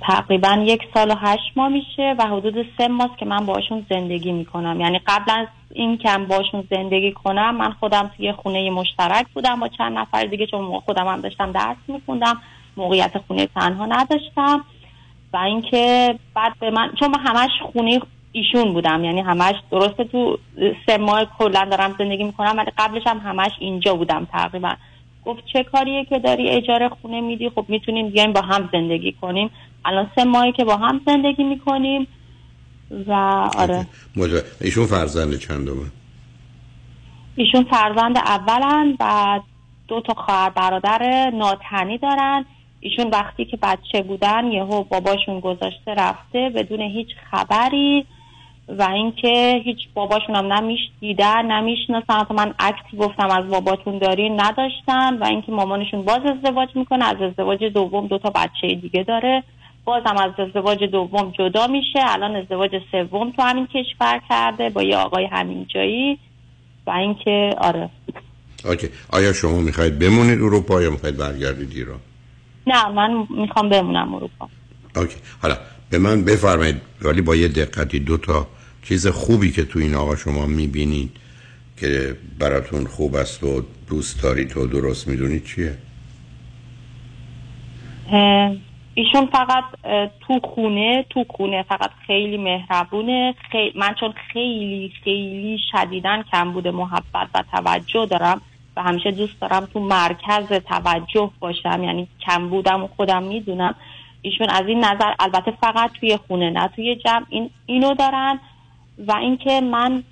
[0.02, 4.32] تقریبا یک سال و هشت ماه میشه و حدود سه ماست که من باشون زندگی
[4.32, 4.82] می‌کنم.
[4.82, 9.60] یعنی قبل از این که من باشون زندگی کنم من خودم توی خونه مشترک بودم
[9.60, 12.42] با چند نفر دیگه چون خودم هم داشتم درس میخوندم
[12.78, 14.66] موقعیت خونه تنها نداشتم.
[15.34, 18.00] و اینکه بعد به من چون من همش خونه
[18.32, 20.38] ایشون بودم یعنی همش درسته تو
[20.86, 24.74] سه ماه کلا دارم زندگی می‌کنم ولی قبلش هم همش اینجا بودم تقریبا.
[25.26, 29.50] گفت چه کاریه که داری اجاره خونه میدی؟ خب می‌تونیم بیایم با هم زندگی کنیم.
[29.86, 32.08] الان سه ماهی که با هم زندگی می‌کنیم
[33.08, 33.12] و
[33.58, 33.88] آره.
[34.16, 34.42] مجا...
[34.62, 35.86] ایشون فرزند چندمه؟
[37.36, 39.40] ایشون فرزند اولن و
[39.88, 42.46] دو تا خواهر برادر ناتنی دارن.
[42.80, 48.06] ایشون وقتی که بچه بودن یهو باباشون گذاشته رفته بدون هیچ خبری.
[48.68, 52.20] و اینکه هیچ باباشون هم نمیش دیدن نمی‌شناسن.
[52.20, 57.22] حتی من عکسی گفتم از باباتون دارین نداشتن و اینکه مامانشون باز ازدواج می‌کنه از
[57.22, 59.44] ازدواج دوم دو تا بچه دیگه داره.
[59.86, 62.00] بازم از ازدواج دوم جدا میشه.
[62.00, 66.20] الان ازدواج سوم تو همین کشور کرده با یه آقای همین جایی
[66.88, 67.90] و اینکه آره.
[68.66, 68.90] اوکی.
[69.14, 72.00] آیا شما می‌خواید بمونید اروپا یا می‌خواید برگردید ایران؟
[72.68, 74.50] نه من می‌خوام بمونم اروپا.
[74.96, 75.18] اوکی.
[75.42, 75.58] حالا
[75.92, 76.82] به من بفرمایید.
[77.02, 78.48] ولی با یه دقتی دو تا
[78.84, 81.12] چیز خوبی که تو این آقا شما می‌بینید
[81.78, 85.78] که براتون خوب است و دوست دارید و درست می‌دونید چیه؟
[88.94, 89.64] ایشون فقط
[90.20, 93.72] تو خونه تو خونه فقط خیلی مهربونه خی...
[93.76, 98.42] من چون خیلی خیلی شدیدن کم بوده محبت و توجه دارم
[98.78, 103.76] و همیشه دوست دارم تو مرکز توجه باشم یعنی کم بودم و خودم می‌دونم.
[104.22, 108.40] ایشون از این نظر البته فقط توی خونه نه توی جمع این اینو دارن.
[109.08, 110.04] و اینکه من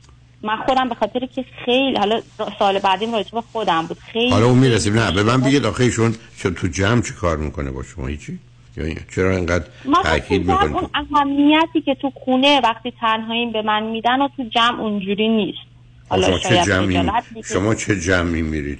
[0.43, 2.22] من خودم به خاطر که خیلی حالا
[2.60, 5.84] سال بعدیم راجع به خودم بود خیلی حالا اون می‌رسیم نه به من بگید آخه
[5.84, 6.15] ایشون
[6.56, 8.39] تو جمع چی کار می‌کنه با شما؟ هیچی؟
[9.15, 9.65] چرا اینقدر
[10.04, 14.82] تاکید می‌کنید اون اهمیتی که تو خونه وقتی تنهاییم به من میدن و تو جمع
[14.82, 15.60] اونجوری نیست.
[16.10, 17.12] حالا شما چه جمعی.
[17.45, 18.80] شما چه جمعی میرید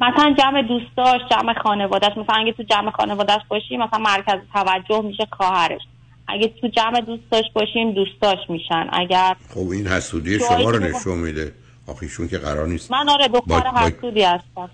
[0.00, 5.26] مثلا جمع دوستاش جمع خانوادهش مثلا اگه تو جمع خانوادهش باشیم مثلا مرکز توجه میشه
[5.32, 5.80] خواهرش.
[6.28, 8.86] اگه تو جمع دوستاش باشیم دوستاش میشن.
[8.92, 11.52] اگر خب این حسودی شما رو نشون میده.
[11.86, 12.90] آخه ایشون که قرار نیست.
[12.92, 14.70] من آره دختر با- حسودی هستم.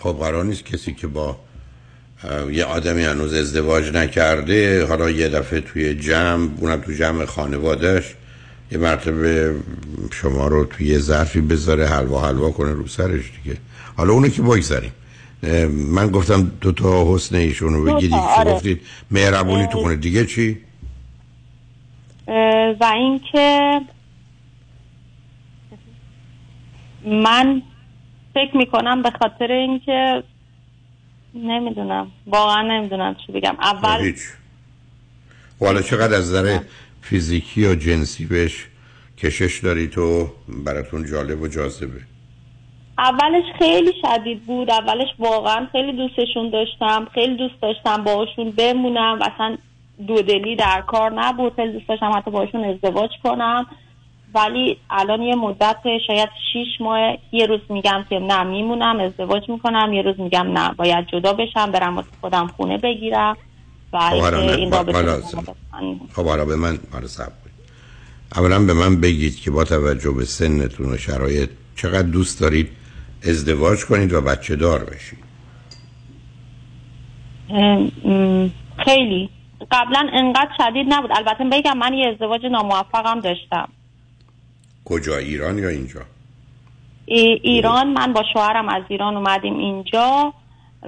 [0.00, 1.36] خب قرار نیست کسی که با
[2.50, 8.14] یه آدمی هنوز ازدواج نکرده حالا یه دفعه توی جمع اونم تو جمع خانوادهش
[8.72, 9.54] یه مرتبه
[10.12, 13.56] شما رو توی یه ظرفی بذاره حلوا حلوا کنه رو سرش دیگه.
[14.00, 14.92] حالا اونو که بگذاریم.
[15.68, 18.52] من گفتم دو تا حسن ایشون رو بگید آره.
[18.52, 20.58] گفتید؟ مهربونی تو خونه دیگه چی؟
[22.80, 23.80] و اینکه
[27.06, 27.62] من
[28.34, 30.22] فکر می‌کنم به خاطر اینکه
[31.34, 32.10] نمی‌دونم.
[32.26, 33.56] واقعا نمی‌دونم چی بگم.
[33.60, 34.18] اول هیچ.
[35.60, 36.58] و حالا چقدر از نظر
[37.02, 38.66] فیزیکی و جنسی بهش
[39.18, 42.09] کشش داری تو؟ براتون جالب و جاذبه.
[43.00, 44.70] اولش خیلی شدید بود.
[44.70, 49.18] اولش واقعا خیلی دوستشون داشتم خیلی دوست داشتم باهاشون بمونم.
[49.20, 49.56] و اصلا
[50.06, 51.52] دودلی در کار نبود.
[51.56, 53.66] خیلی دوست داشتم حتی باشون ازدواج کنم.
[54.34, 59.92] ولی الان یه مدت شاید شیش ماه یه روز میگم که نه میمونم ازدواج می‌کنم.
[59.92, 63.36] یه روز میگم نه باید جدا بشم برم واسه خودم خونه بگیرم.
[63.92, 65.22] و خب این رابطه
[66.14, 67.32] خب حالا به من حالا صبر
[68.36, 72.79] اولا به من بگید که با توجه به سنتون و شرایط چقدر دوست دارید
[73.28, 75.18] ازدواج کنید و بچه دار بشید.
[78.84, 79.30] خیلی.
[79.70, 81.10] قبلا انقدر شدید نبود.
[81.14, 83.68] البته بگم من یه ازدواج ناموفقم داشتم.
[84.84, 86.00] کجا ایران یا اینجا؟
[87.06, 87.92] ای- ایران.
[87.92, 90.34] من با شوهرم از ایران اومدیم اینجا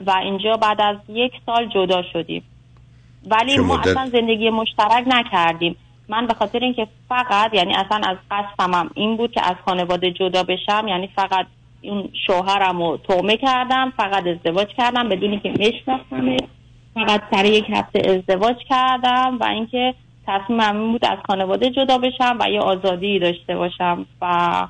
[0.07, 2.43] و اینجا بعد از یک سال جدا شدیم.
[3.27, 5.77] ولی ما مدت؟ اصلا زندگی مشترک نکردیم.
[6.09, 10.43] من به خاطر اینکه فقط یعنی اصلا از قصدمم این بود که از خانواده جدا
[10.43, 11.47] بشم یعنی فقط
[11.83, 16.41] اون شوهرم رو تومه کردم فقط ازدواج کردم بدونی که بشناسمش
[16.95, 19.95] فقط سر یک هفته ازدواج کردم و اینکه
[20.27, 24.67] تصمیمم این بود از خانواده جدا بشم و یه آزادی داشته باشم و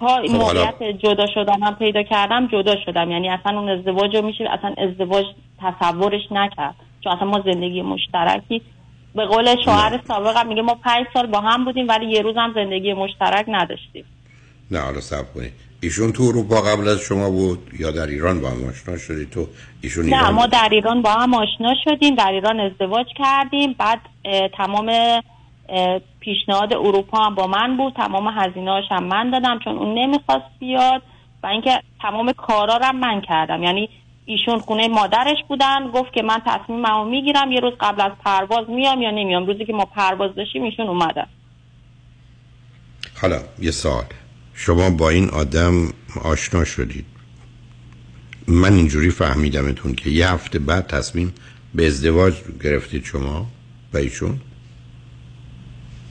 [0.00, 3.10] تا این خب موقعیت جدا شدنم پیدا کردم جدا شدم.
[3.10, 5.24] یعنی اصلا اون ازدواج رو میشه اصلا ازدواج
[5.62, 6.74] تصورش نکرد.
[7.04, 8.62] چون اصلا ما زندگی مشترکی.
[9.14, 12.52] به قول شوهر سابقم میگه ما پنج سال با هم بودیم ولی یه روز هم
[12.54, 14.04] زندگی مشترک نداشتیم.
[14.70, 18.50] نه حالا صبر کنید ایشون تو اروپا قبل از شما بود یا در ایران با
[18.50, 19.46] هم آشنا شدید تو
[19.82, 23.72] ایشون نه ایران ما بود؟ در ایران با هم آشنا شدیم در ایران ازدواج کردیم
[23.72, 24.00] بعد
[24.56, 24.92] تمام
[26.20, 31.02] پیشنهاد اروپا هم با من بود تمام هزینه‌هاش هم من دادم چون اون نمی‌خواست بیاد
[31.42, 33.62] و اینکه تمام کارا رو هم من کردم.
[33.62, 33.88] یعنی
[34.24, 39.02] ایشون خونه مادرش بودن گفت که من تصمیممو می‌گیرم یه روز قبل از پرواز میام
[39.02, 39.46] یا نمیام.
[39.46, 41.26] روزی که ما پرواز داشتیم ایشون اومدن.
[43.20, 44.04] حالا یه سال
[44.58, 45.92] شما با این آدم
[46.24, 47.04] آشنا شدید.
[48.48, 51.34] من اینجوری فهمیدمتون که یه هفته بعد تصمیم
[51.74, 53.46] به ازدواج گرفتید شما
[53.92, 54.40] و ایشون؟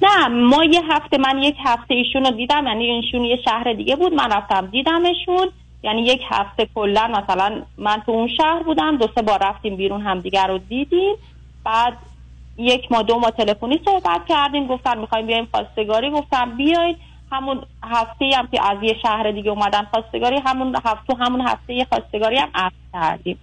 [0.02, 3.96] نه ما یه هفته من یک هفته ایشون رو دیدم یعنی ایشون یه شهر دیگه
[3.96, 5.52] بود من رفتم دیدمشون.
[5.84, 10.02] یعنی یک هفته کلا مثلا من تو اون شهر بودم دو سه بار رفتیم بیرون
[10.02, 11.16] همدیگر رو دیدیم.
[11.64, 11.98] بعد
[12.58, 16.98] یک ماه دو ماه تلفنی صحبت کردیم گفتن می‌خوایم بیایم خواستگاری گفتم بیاید.
[17.36, 21.86] همون هفته هم که از یه شهر دیگه اومدن خواستگاری همون هفته همون هفته یه
[21.90, 23.40] خواستگاری هم عقد کردیم.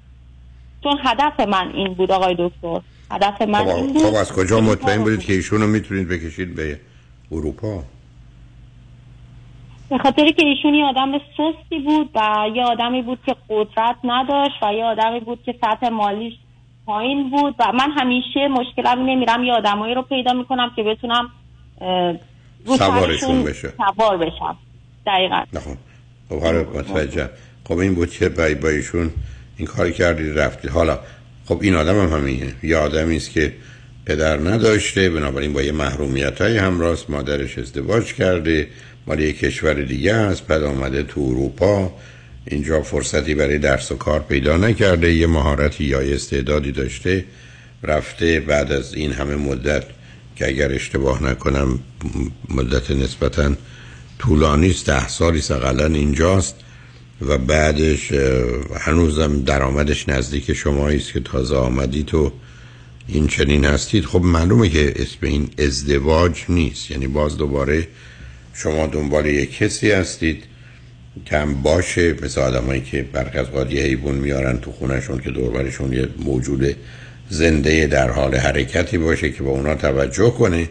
[0.82, 2.80] چون هدف من این بود آقای دکتر.
[3.10, 6.08] هدف من این خب, بود خب از کجا این مطمئن بودید که ایشون رو می‌تونید
[6.08, 6.80] بکشید به
[7.32, 7.82] اروپا؟
[9.90, 14.62] به خاطر که ایشون یه آدم سستی بود و یه آدمی بود که قدرت نداشت
[14.62, 16.32] و یه آدمی بود که سطح مالیش
[16.86, 21.30] پایین بود و من همیشه مشکلم اینه میرم یه آدمایی رو پیدا می‌کنم که بتونم
[22.78, 23.72] سوارشون بشه.
[23.76, 24.56] سوار بشم.
[25.06, 25.44] دقیقا.
[25.52, 25.76] نخون
[26.28, 27.30] خب حالا متوجه
[27.64, 29.10] خب این بود که با با ایشون
[29.56, 30.98] این کار کردید رفتید حالا
[31.44, 32.54] خب این آدم هم همینه.
[32.62, 33.52] یه آدمی است که
[34.06, 38.68] پدر نداشته بنابراین با یه محرومیت های همراست مادرش ازدواج کرده
[39.06, 41.92] مال یه کشور دیگه است بعد آمده تو اروپا.
[42.46, 47.24] اینجا فرصتی برای درس و کار پیدا نکرده یه مهارتی یا استعدادی داشته
[47.82, 49.84] رفته بعد از این همه مدت
[50.36, 51.78] که اگر اشتباه نکنم
[52.48, 53.52] مدت نسبتا
[54.18, 56.54] طولانی است ده سالی سقلا اینجاست
[57.20, 58.12] و بعدش
[58.80, 62.32] هنوزم درآمدش نزدیک شمایی است که تازه آمدید تو
[63.08, 64.04] این چنین هستید.
[64.04, 66.90] خب معلومه که اسم این ازدواج نیست.
[66.90, 67.88] یعنی باز دوباره
[68.54, 70.44] شما دنبال یک کسی هستید
[71.24, 72.16] که هم باشه.
[72.22, 76.76] مثل آدمایی که برخی از قادی حیوان میارن تو خونشون که دوربرشون یه موجود
[77.32, 80.68] زنده در حال حرکتی باشه که با اونا توجه کنه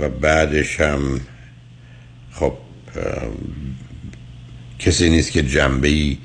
[0.00, 1.20] و بعدش هم
[2.32, 2.52] خب
[4.78, 6.18] کسی نیست که جنبه ای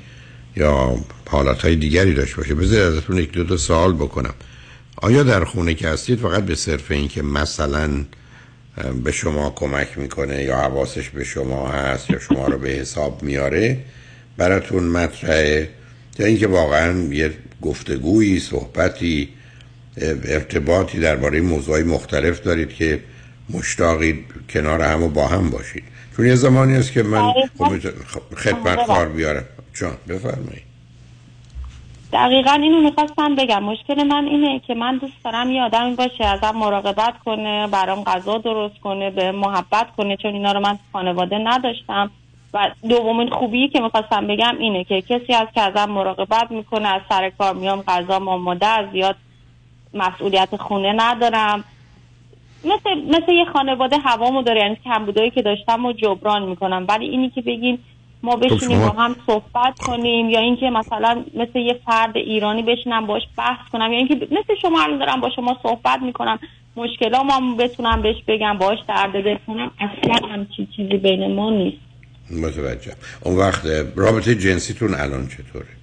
[0.56, 0.96] یا
[1.28, 2.54] حالات های دیگری داشته باشه.
[2.54, 4.34] بذار ازتون یک دو تا سوال بکنم.
[4.96, 8.04] آیا در خونه که هستید فقط به صرف این که مثلا
[9.04, 13.78] به شما کمک می‌کنه یا حواسش به شما هست یا شما رو به حساب میاره
[14.36, 15.68] براتون مطرحه؟
[16.18, 17.32] یا اینکه واقعا یه
[17.62, 19.28] گفتگویی صحبتی
[20.28, 23.00] ارتباطی درباره موضوعی مختلف دارید که
[23.50, 25.84] مشتاقید کنار هم و با هم باشید.
[26.16, 29.44] چون یه زمانی است که من خب خدمت کار بیارم.
[29.74, 30.72] جان بفرمایید.
[32.12, 33.62] دقیقا اینو می‌خواستم بگم.
[33.62, 38.38] مشکل من اینه که من دوست دارم یه آدمی باشه ازم مراقبت کنه برام غذا
[38.38, 42.10] درست کنه به محبت کنه چون اینا رو من خانواده نداشتم.
[42.54, 47.00] و دومین خوبی که می‌خواستم بگم اینه که کسی هست که ازم مراقبت می‌کنه از
[47.08, 49.16] سر کار میام غذا آماده از زیاد
[49.94, 51.64] مسئولیت خونه ندارم.
[52.64, 56.84] مثل, مثل یه خانواده هوامو داره یعنی کمبودایی که داشتم و جبران می‌کنم.
[56.88, 57.78] ولی اینی که بگیم
[58.22, 63.22] ما بشینیم با هم صحبت کنیم یا اینکه مثلا مثل یه فرد ایرانی بشینم باش
[63.38, 66.38] بحث کنم یا اینکه مثل شما الان دارم با شما صحبت می‌کنم
[66.76, 71.76] مشکلات ما بتونم بهش بگم باش درد دل کنم اصلا همچی چیزی بین ما نیست.
[72.30, 72.92] متوجه.
[73.24, 73.66] اون وقت
[73.96, 75.81] رابطه جنسیتون الان چطوره؟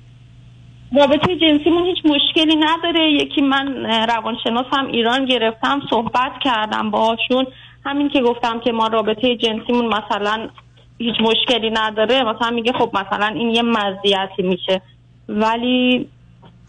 [0.98, 3.12] رابطه جنسیمون هیچ مشکلی نداره.
[3.12, 7.46] یکی من روانشناسم ایران گرفتم صحبت کردم باهاشون.
[7.86, 10.50] همین که گفتم که ما رابطه جنسیمون مثلا
[10.98, 12.24] هیچ مشکلی نداره.
[12.24, 14.82] مثلا میگه خب مثلا این یه مزیتی میشه.
[15.30, 16.08] ولی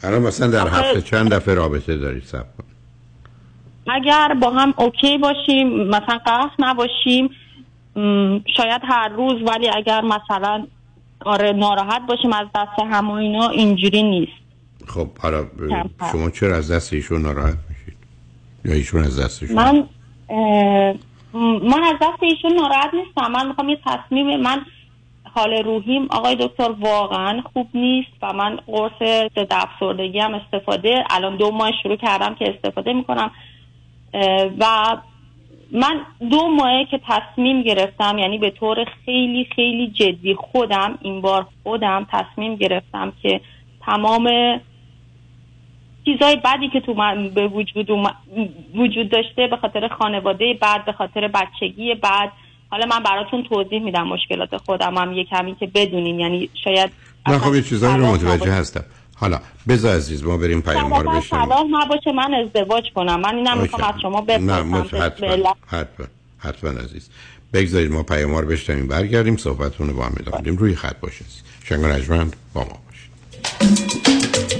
[0.05, 2.45] الان مثلا در هفته چند دفعه رابطه دارید سب
[3.87, 7.31] اگر با هم اوکی باشیم مثلا قهر نباشیم
[8.57, 10.67] شاید هر روز ولی اگر مثلا
[11.25, 14.33] آره ناراحت باشیم از دست هم و اینا اینجوری نیست.
[14.87, 15.45] خب حالا
[16.13, 17.97] شما چرا از دست ایشون ناراحت میشید؟
[18.65, 19.89] یا ایشون از دستشون من
[21.63, 23.33] من از دست ایشون ناراحت نیستم.
[23.33, 24.65] من می‌خوام یه تصمیم من
[25.35, 31.37] حال روحیم آقای دکتر واقعا خوب نیست و من قرص ضد افسردگی هم استفاده الان
[31.37, 33.31] دو ماه شروع کردم که استفاده می‌کنم.
[34.59, 34.97] و
[35.73, 36.01] من
[36.31, 42.07] دو ماه که تصمیم گرفتم یعنی به طور خیلی خیلی جدی خودم این بار خودم
[42.13, 43.41] تصمیم گرفتم که
[43.87, 44.29] تمام
[46.05, 47.91] چیزای بعدی که تو من به وجود,
[48.75, 52.33] وجود داشته به خاطر خانواده بعد به خاطر بچگی بعد
[52.71, 56.21] حالا من براتون توضیح میدم مشکلات خودم هم یه کمی که بدونیم.
[56.21, 56.91] یعنی شاید
[57.29, 58.85] نه خب یه چیزایی رو متوجه هستم.
[59.21, 63.21] حالا بذار عزیز ما بریم پیام رو بشنیم صلاح نباشه من ازدواج کنم.
[63.21, 64.75] من اینم می‌خوام از شما بپرسم.
[65.03, 66.07] حتما حتما
[66.39, 67.09] حتما عزیز.
[67.53, 71.27] بگذارید ما پیام رو بشنیم برگردیم صحبتون رو با هم ادامه روی خط باشید.
[71.65, 74.60] شنگ نجمند با ما باشید.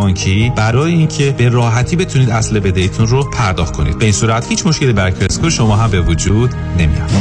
[0.01, 3.97] بانکی برای اینکه به راحتی بتونید اصل بدهیتون رو پرداخت کنید.
[3.97, 7.11] به این صورت هیچ مشکلی برا credit score شما هم به وجود نمیاد.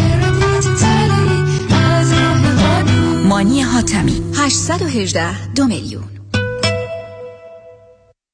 [3.24, 6.04] مانی حاتمی 818 دو میلیون.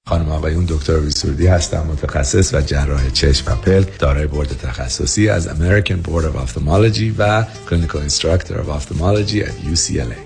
[0.09, 5.49] خانم آقایون دکتر سرودی هستم متخصص و جراح چشم و پلک دارای بورد تخصصی از
[5.49, 10.26] American Board of Ophthalmology و Clinical Instructor of Ophthalmology at UCLA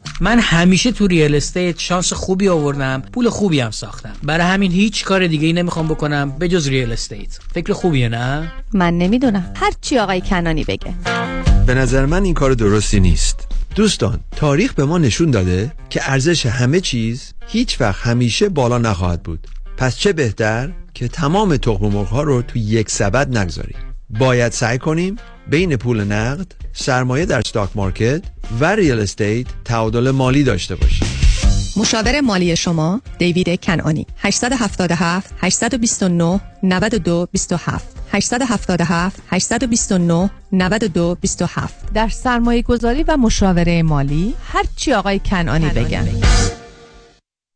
[0.23, 4.13] من همیشه تو real estate شانس خوبی آوردم پول خوبی هم ساختم.
[4.23, 7.39] برای همین هیچ کار دیگه ای نمی‌خوام بکنم به جز real estate.
[7.53, 9.53] فکر خوبیه نه؟ من نمی‌دونم.
[9.55, 10.93] هر چی آقای کنانی بگه.
[11.65, 13.47] به نظر من این کار درستی نیست.
[13.75, 19.23] دوستان تاریخ به ما نشون داده که ارزش همه چیز هیچ وقت همیشه بالا نخواهد
[19.23, 19.47] بود.
[19.77, 23.77] پس چه بهتر که تمام تخم مرغ ها رو تو یک سبد نگذاریم.
[24.09, 25.15] باید سعی کنیم
[25.51, 28.21] بین پول نقد سرمایه در stock market
[28.59, 31.07] و real estate تعادل مالی داشته باشیم
[31.77, 42.61] مشاور مالی شما دیوید کنانی 877 829 92 27 877 829 92 27 در سرمایه
[42.61, 46.07] گذاری و مشاوره مالی هرچی آقای کنانی بگن.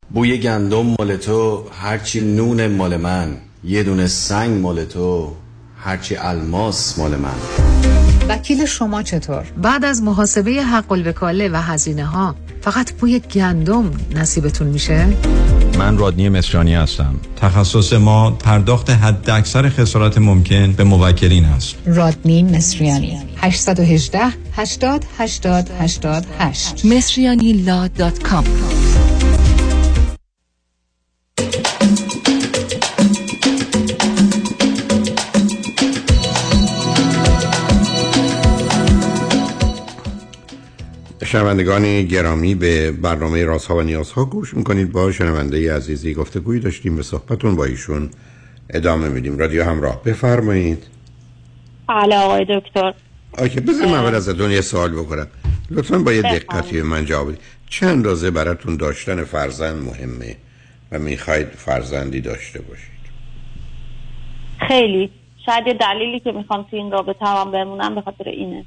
[0.09, 5.35] بوی گندم مال تو هرچی نون مال من یه دونه سنگ مال تو.
[5.85, 7.29] هرچی الماس مال من.
[8.29, 14.67] وکیل شما چطور؟ بعد از محاسبه حق الوکاله و هزینه ها فقط بوی گندم نصیبتون
[14.67, 15.07] میشه؟
[15.79, 17.15] من رادنی مصریانی هستم.
[17.41, 21.75] تخصص ما پرداخت حد اکثر خسارت ممکن به موکلین است.
[21.85, 23.19] رادنی مصریانی.
[23.37, 24.19] 818
[24.53, 28.43] 80 80 88 مصریانی لا دات کام.
[41.25, 44.91] شنوندگان گرامی به برنامه رازها و نیازها گوش می‌کنید.
[44.91, 48.09] با شنونده عزیزی گفته گویی داشتیم به صحبتون با ایشون
[48.69, 49.37] ادامه میدیم.
[49.37, 50.87] رادیو همراه بفرمایید.
[51.87, 52.93] بله آقای دکتر.
[53.37, 55.27] آکه بذار من اول ازتون یه سوال بکنم.
[55.71, 57.41] لطفا با یه دقتی به من جواب بدید.
[57.69, 60.35] چه اندازه براتون داشتن فرزند مهمه
[60.91, 62.95] و می‌خواید فرزندی داشته باشید؟
[64.67, 65.09] خیلی.
[65.45, 68.65] شاید یه دلیلی که می‌خوام تو این رابطه هم بمونم به خاطر اینه.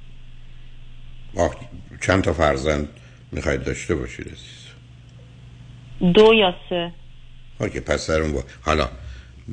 [2.00, 2.88] چند تا فرزند
[3.32, 4.68] می‌خواید داشته باشید عزیز؟
[6.14, 6.92] دو یا سه.
[7.60, 8.42] آکه پس در اون با...
[8.62, 8.88] حالا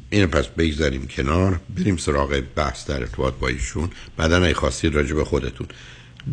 [0.10, 3.90] اینو پس بگذاریم کنار بریم سراغ بحث در ارتباط با ایشون.
[4.18, 5.68] بعدا ای خواستید راجع به خودتون.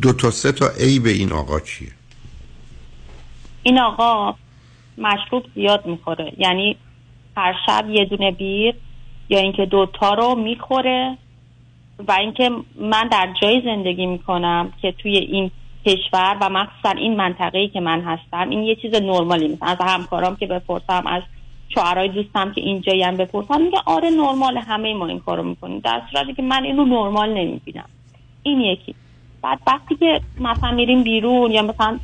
[0.03, 1.89] دو تا سه تا ای به این آقا چیه؟
[3.63, 4.35] این آقا
[4.99, 6.33] مشروب زیاد می‌خوره.
[6.39, 6.77] یعنی
[7.37, 8.75] هر شب یه دونه بیر
[9.29, 11.19] یا اینکه دوتا رو می‌خوره.
[12.09, 12.51] و اینکه
[12.81, 15.51] من در جای زندگی می‌کنم که توی این
[15.87, 19.63] کشور و مخصوصا این منطقه‌ای که من هستم این یه چیز نرمالی نیست.
[19.63, 21.23] از همکارام که بپرسم از
[21.75, 25.79] شوهرای دوستم که اینجایی هم بپرسم میگه آره نرمال همه ما این کارو می‌کنیم.
[25.79, 27.89] در صورتی که من اینو نرمال نمی‌بینم.
[28.43, 28.95] این یکی.
[29.43, 31.99] بعد وقتی که مثلا میریم بیرون یا مثلا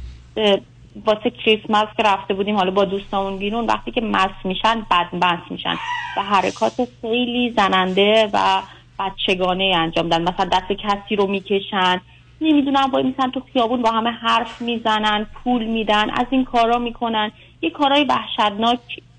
[1.06, 5.50] واسه کریسمس که رفته بودیم حالا با دوستامون بیرون وقتی که مس میشن بد مس
[5.50, 5.74] میشن.
[6.16, 8.62] و حرکات خیلی زننده و
[8.98, 12.00] بچگانه انجام دادن؟ مثلا دست کسی رو می‌کشن؟
[12.40, 17.30] نمی‌دونم وای میسن تو خیابون با همه حرف می‌زنن پول میدن از این کارا می‌کنن.
[17.62, 18.78] یه کارهای وحشتناک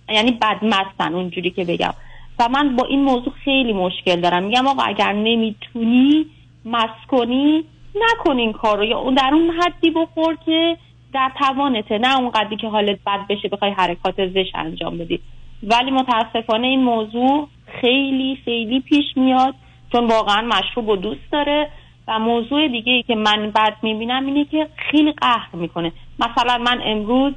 [0.10, 1.94] یعنی بدمستن اونجوری که بگم.
[2.40, 4.44] و من با این موضوع خیلی مشکل دارم.
[4.44, 6.26] میگم آقا اگر نمی‌تونی
[6.66, 7.64] مس کنی
[7.96, 10.78] نکن این کار رو یا اون در اون حدی بخور که
[11.14, 15.20] در توانته نه اون قدری که حالت بد بشه بخوای حرکات زش انجام بدی.
[15.64, 17.48] ولی متاسفانه این موضوع
[17.82, 19.56] خیلی خیلی پیش میاد.
[19.92, 21.70] چون واقعا مشروب و دوست داره
[22.08, 25.92] و موضوع دیگه ای که من بد می‌بینم اینه که خیلی قهر می‌کنه.
[26.20, 27.34] مثلا من امروز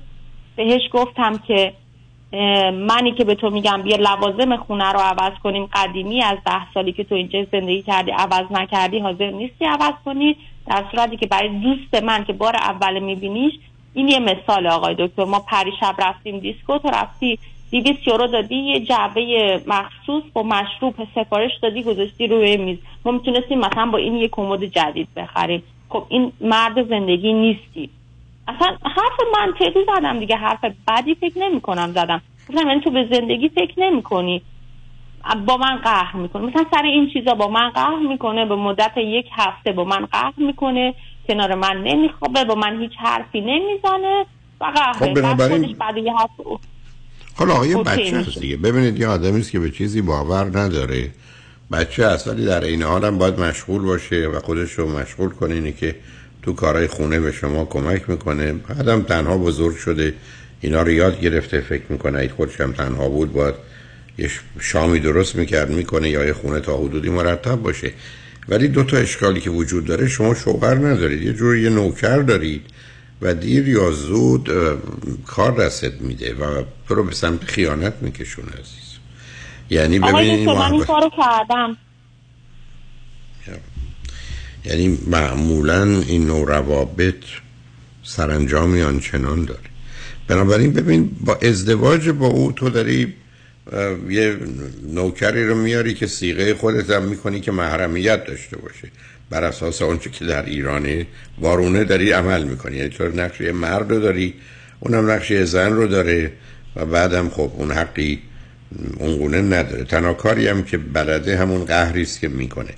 [0.57, 1.72] بهش گفتم که
[2.72, 6.92] منی که به تو میگم بیا لوازم خونه رو عوض کنیم قدیمی از ده سالی
[6.92, 10.36] که تو اینجا زندگی کردی عوض نکردی حاضر نیستی عوض کنی.
[10.66, 13.53] در صورتی که برای دوست من که بار اول میبینیش
[13.94, 15.24] این یه مثال آقای دکتر.
[15.24, 17.38] ما پریشب رفتیم دیسکو تو رفتی
[17.73, 22.79] دیویس یورو دادی یه جعبه مخصوص با مشروب سفارش دادی گذاشتی روی میز.
[23.05, 25.62] ما می‌تونستیم مثلا با این یه کمد جدید بخریم.
[25.89, 27.91] خب این مرد زندگی نیستی.
[28.49, 32.23] اصلا حرف منطقی زدم دیگه حرف بدی فکر نمی کنم زدم.
[32.49, 34.43] گفتم یعنی تو به زندگی فکر نمی کنی
[35.47, 39.27] با من قهر می‌کنه مثلا سر این چیزا با من قهر می‌کنه به مدت یک
[39.33, 40.95] هفته با من قهر می‌کنه.
[41.29, 44.27] کنار من نمیخوابه با من هیچ حرفی نمی‌زنه.
[44.61, 46.45] و قهره خب بنابراین- بعد یه هفته
[47.35, 48.16] حالا یه اوکی بچه.
[48.16, 48.57] هست دیگه.
[48.57, 51.11] ببینید یه آدمی است که به چیزی باور نداره.
[51.72, 55.55] بچه هست ولی در این حال هم باید مشغول باشه و خودش رو مشغول کنه.
[55.55, 55.95] اینه که
[56.43, 58.53] تو کارهای خونه به شما کمک می‌کنه.
[58.53, 60.14] بعدم تنها بزرگ شده.
[60.61, 63.55] اینا رو یاد گرفته فکر می‌کنه اگه خودش هم تنها بود باید
[64.18, 64.30] یه
[64.61, 67.93] شامی درست می‌کرد می‌کنه یا یه خونه تا حدودی مرتب باشه.
[68.49, 71.22] ولی دو تا اشکالی که وجود داره شما شوهر ندارید.
[71.22, 72.62] یه جور یه نوکر دارید.
[73.23, 74.51] و دیر یا زود
[75.27, 78.99] کار دستت میده و تو رو به سمت خیانت میکشونه عزیز.
[79.70, 81.77] یعنی ببینید من این محبت کارو کردم.
[84.64, 87.25] یعنی معمولا این نوع روابط
[88.03, 89.61] سرانجامی آنچنان داره.
[90.29, 93.14] بنابراین ببین با ازدواج با او تو داری
[94.09, 94.39] یه
[94.83, 98.91] نوکری رو میاری که سیغه خودت هم می‌کنی که محرمیت داشته باشه.
[99.33, 101.07] بر اساس آنچه که در ایران
[101.39, 102.76] وارونه داری عمل می‌کنی.
[102.76, 104.35] یعنی تو نقش یه مرد رو داری
[104.80, 106.33] اونم نقش یه زن رو داره
[106.76, 108.22] و بعدم خب اون حقی
[108.99, 109.85] اونگونه نداره.
[109.85, 112.70] تنها کاری هم که بلده همون قهری است که می‌کنه.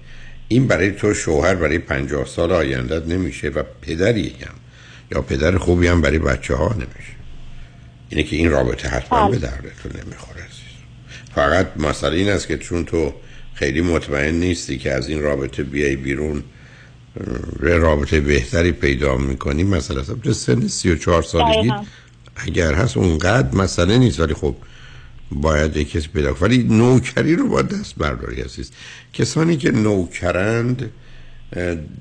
[0.49, 4.55] این برای تو شوهر برای پنجاه سال آیندت نمیشه و پدری هم.
[5.13, 7.15] یا پدر خوبی هم برای بچه ها نمیشه.
[8.09, 10.45] اینه که این رابطه حتما به دردتون نمی‌خوره.
[11.35, 13.15] فقط مسئله این است که چون تو
[13.55, 16.43] خیلی مطمئن نیستی که از این رابطه بیای بیرون
[17.61, 21.73] رابطه بهتری پیدا می‌کنی مثلا به سن 34 سالگی.
[22.37, 24.57] اگر هست اونقدر مسئله نیست ولی خب
[25.31, 26.35] باید یک کسی پیدا.
[26.41, 28.71] ولی نوکری رو باید دست برداری عزیز
[29.13, 30.91] کسانی که نوکرند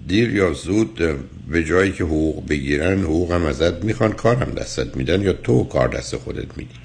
[0.08, 1.02] دیر یا زود
[1.50, 5.88] به جایی که حقوق بگیرن حقوق هم ازت می‌خوان کارم دستت میدن یا تو کار
[5.88, 6.76] دست خودت میدی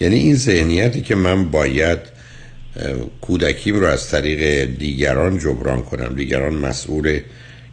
[0.00, 2.19] یعنی این ذهنیتی که من باید
[3.20, 6.14] کودکیم رو از طریق دیگران جبران کنم.
[6.14, 7.20] دیگران مسئول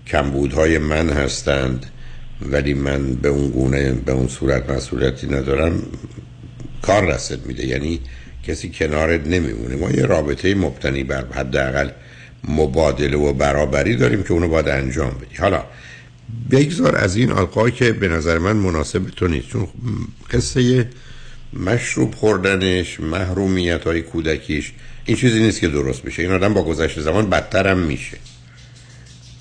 [0.08, 1.86] کمبودهای من هستند
[2.42, 5.82] ولی من به اون گونه به اون صورت مسئولیتی ندارم.
[6.82, 8.00] کار دستت میده یعنی
[8.44, 9.76] کسی کنارت نمیمونه.
[9.76, 11.90] ما یه رابطه مبتنی بر حداقل
[12.48, 15.36] مبادله و برابری داریم که اونو باید انجام بدی.
[15.40, 15.64] حالا
[16.52, 19.48] بگذار از این آقای که به نظر من مناسب تو نیست.
[19.48, 19.68] چون
[20.32, 20.88] قصه
[21.58, 24.74] مشروب خوردنش محرومیت های کودکیش
[25.06, 26.22] این چیزی نیست که درست بشه.
[26.22, 28.18] این آدم با گذشت زمان بدتر هم میشه.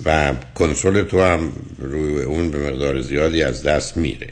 [0.04, 4.28] و کنترل تو هم روی اون به مقدار زیادی از دست میره.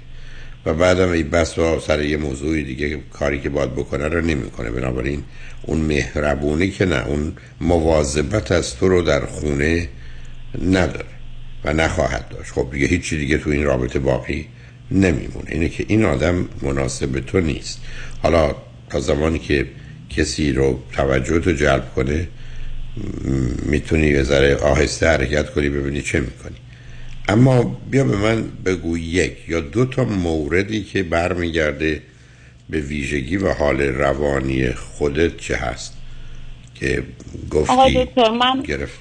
[0.67, 4.71] و بعدم ای بس و سر یه موضوع دیگه کاری که باید بکنه رو نمی‌کنه.
[4.71, 5.23] بنابراین
[5.63, 9.89] اون مهربونی که نه اون مواظبت از تو رو در خونه
[10.63, 11.15] نداره
[11.65, 12.53] و نخواهد داشت.
[12.53, 14.47] خب دیگه هیچی دیگه تو این رابطه باقی
[14.95, 15.51] نمیمونه.
[15.51, 17.81] اینه که این آدم مناسب تو نیست.
[18.23, 18.55] حالا
[18.91, 19.67] تا زمانی که
[20.11, 22.29] کسی رو توجه تو جلب کنه
[23.67, 26.57] می‌تونی یه ذره آهسته حرکت کنی ببینی چه می‌کنی.
[27.29, 32.03] اما بیا به من بگو یک یا دو تا موردی که برمیگرده
[32.71, 35.97] به ویژگی و حال روانی خودت چه هست
[36.75, 37.03] که
[37.51, 38.99] آقای گفتی دکتر من گرفت.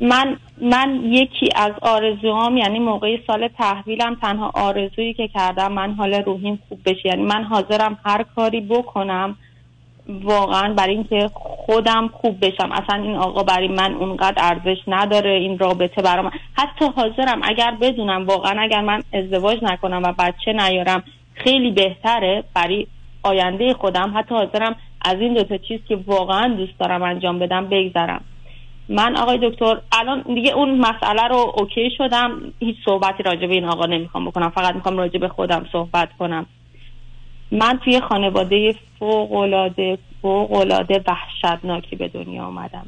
[0.00, 6.14] من من یکی از آرزوهام یعنی موقع سال تحویلم تنها آرزویی که کردم من حال
[6.14, 7.02] روحیم خوب بشه.
[7.04, 9.36] یعنی من حاضرم هر کاری بکنم
[10.08, 12.72] واقعا برای اینکه خودم خوب بشم.
[12.72, 16.30] اصلا این آقا برای من اونقدر ارزش نداره این رابطه برای من.
[16.54, 21.02] حتی حاضرم اگر بدونم واقعا اگر من ازدواج نکنم و بچه نیارم
[21.34, 22.86] خیلی بهتره برای
[23.22, 24.12] آینده خودم.
[24.16, 28.24] حتی حاضرم از این دوتا چیز که واقعا دوست دارم انجام بدم بگذرم.
[28.88, 32.52] من آقای دکتر الان دیگه اون مسئله رو اوکی شدم.
[32.60, 34.50] هیچ صحبتی راجع به این آقا نمی‌خوام بکنم.
[34.50, 36.46] فقط می‌خوام راجع به خودم صحبت کنم.
[37.52, 42.86] من توی خانواده فوق العاده فوق العاده وحشتناکی به دنیا آمدم.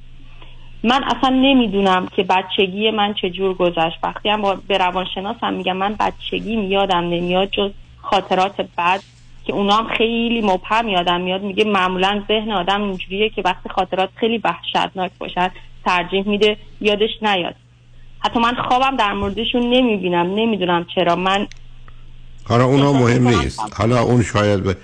[0.85, 3.99] من اصلا نمی‌دونم که بچگی من چجور گذشت.
[4.03, 9.01] وقتی هم به روانشناسم میگم من بچگی یادم نمیاد جز خاطرات بد
[9.45, 11.43] که اونا هم خیلی مبهم یادم میاد.
[11.43, 15.51] میگه معمولا ذهن آدم اینجوریه که وقتی خاطرات خیلی وحشتناک باشن
[15.89, 17.55] ترجیح میده یادش نیاد.
[18.19, 21.17] حتی من خوابم در موردشون نمی‌بینم نمی‌دونم چرا.
[21.17, 21.47] من
[22.45, 23.61] حالا اونا مهم نیست.
[23.79, 24.75] حالا اون شاید ب...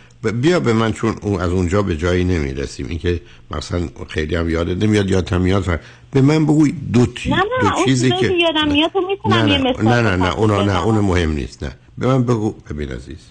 [0.43, 2.87] بیا به من چون اون از اونجا به جایی نمی‌رسیم.
[2.89, 5.81] اینکه مثلا خیلی هم یادت نمیاد یادت هم میاد.
[6.11, 7.31] به من بگوی دو, تی...
[7.31, 8.91] نه نه دو چیزی که یادم میاد
[9.27, 9.57] نه نه.
[9.57, 10.17] نه نه نه.
[10.17, 10.35] بزنم.
[10.37, 11.65] اونا نه اون مهم نیست.
[11.65, 11.73] نه.
[11.99, 13.31] به من بگو ببین عزیز.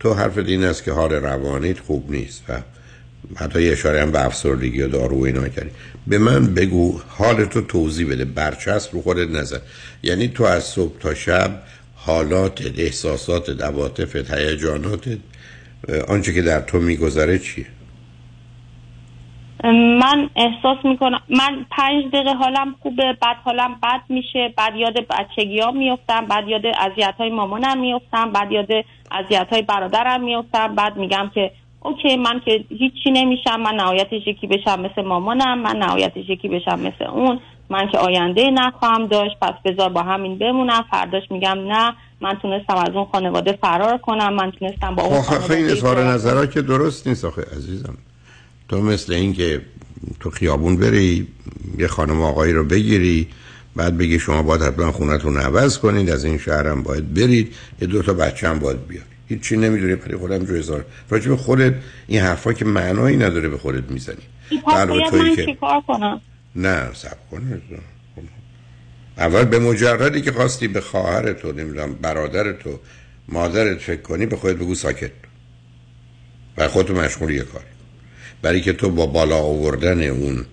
[0.00, 2.44] تو حرف این است که حال روانیت خوب نیست.
[2.48, 2.52] و
[3.36, 5.70] حتی اشاره هم به افسردگی و دارو اینا کردی
[6.06, 8.24] به من بگو حالتو توضیح بده.
[8.24, 9.60] برچسب رو خودت نزن
[10.02, 11.62] یعنی تو از صبح تا شب
[11.96, 15.18] حالات احساسات عواطف هیجانات
[16.08, 17.66] آنچه که در تو میگذره چیه؟
[20.00, 25.60] من احساس می‌کنم من پنج دقیقه حالم خوبه بعد حالم بد میشه بعد یاد بچگی
[25.60, 28.68] ها میفتم بعد یاد اذیت های مامانم میفتم بعد یاد
[29.10, 31.50] اذیت های برادرم میفتم بعد میگم که
[31.80, 36.80] اوکی من که هیچی نمیشم من نهایتش یکی بشم مثل مامانم من نهایتش یکی بشم
[36.80, 37.40] مثل اون.
[37.70, 40.84] من که آینده نخواهم داشت پس بذار با همین بمونم.
[40.90, 45.54] فرداش میگم نه من تونستم از اون خانواده فرار کنم من تونستم با اون خانواده
[45.56, 47.94] این اظهار نظرها که درست نیست آخه عزیزم.
[48.68, 49.60] تو مثل این که
[50.20, 51.26] تو خیابون بری
[51.78, 53.28] یه خانم آقایی رو بگیری
[53.76, 58.02] بعد بگی شما باید حتما خونتون عوض کنید از این شهرم باید برید یه دو
[58.02, 60.84] تا بچه هم باید بیاری هیچی نمی‌دونی ولی خودم جو هزار.
[61.10, 61.74] راجع به خودت
[62.06, 64.16] این حرفا که معنایی نداره به خودت می‌زنی.
[64.66, 65.44] در من که...
[65.44, 66.20] چیکار کنم؟
[66.56, 67.60] نه سب کن.
[69.18, 72.80] اول به مجردی که خواستی به خواهر تو نمی‌دونم برادر تو
[73.28, 75.10] مادرت فکر کنی به خودت بگو ساکت.
[76.56, 77.64] و خودتو مشغول یه کاری
[78.42, 80.46] برای که تو با بالا آوردن اون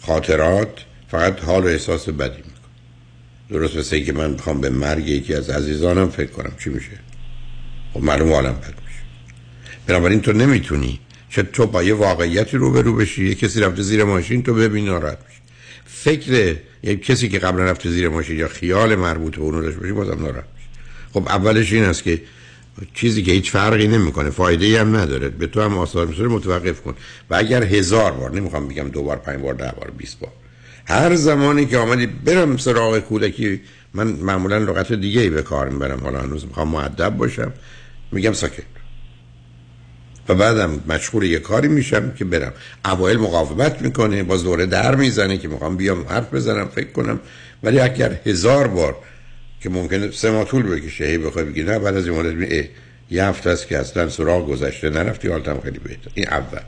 [0.00, 2.50] خاطرات فقط حال و احساس بدی میکن
[3.50, 6.52] درست مثل که من می‌خوام به مرگ یکی از عزیزانم فکر کنم.
[6.64, 6.90] چی میشه؟
[7.94, 8.98] خب معلوم حالم بد میشه.
[9.86, 13.82] بنابراین تو نمی‌تونی چه تو با یه واقعیتی رو به رو بشی یه کسی رفته
[13.82, 15.40] زیر ماشین تو ببین ناراحت میشی.
[15.86, 19.92] فکر یه کسی که قبلا رفته زیر ماشین یا خیال مربوط به اونو داشته باشی
[19.92, 20.68] بازم ناراحت میشی.
[21.12, 22.22] خب اولش این است که
[22.94, 25.28] چیزی که هیچ فرقی نمی‌کنه فایده ای هم نداره.
[25.28, 26.94] به تو هم آثار می‌ذاره متوقف کن.
[27.30, 30.30] و اگر هزار بار نمی‌خوام بگم دو بار پنج بار ده بار 20 بار
[30.84, 33.60] هر زمانی که آمدی برم سراغ کودکی
[33.94, 36.00] من معمولا لغت دیگه ای به کار می‌برم.
[36.00, 37.52] حالا هنوز می‌خوام معدب باشم.
[38.12, 38.62] میگم ساکت.
[40.28, 42.52] و بعدم مشغول یه کاری میشم که برم.
[42.84, 47.20] اوایل مقاومت می‌کنه باز دوره در می‌زنه که می‌خوام بیام حرف بزنم فکر کنم.
[47.62, 48.96] ولی اگر هزار بار
[49.60, 52.68] که ممکنه سه ماه طول بکشه هی بخوای بگی نه بعد از این می
[53.10, 56.10] یه هفته است که اصلا سراغ گذشته نرفتی حالتم خیلی بهتر.
[56.14, 56.60] این اول.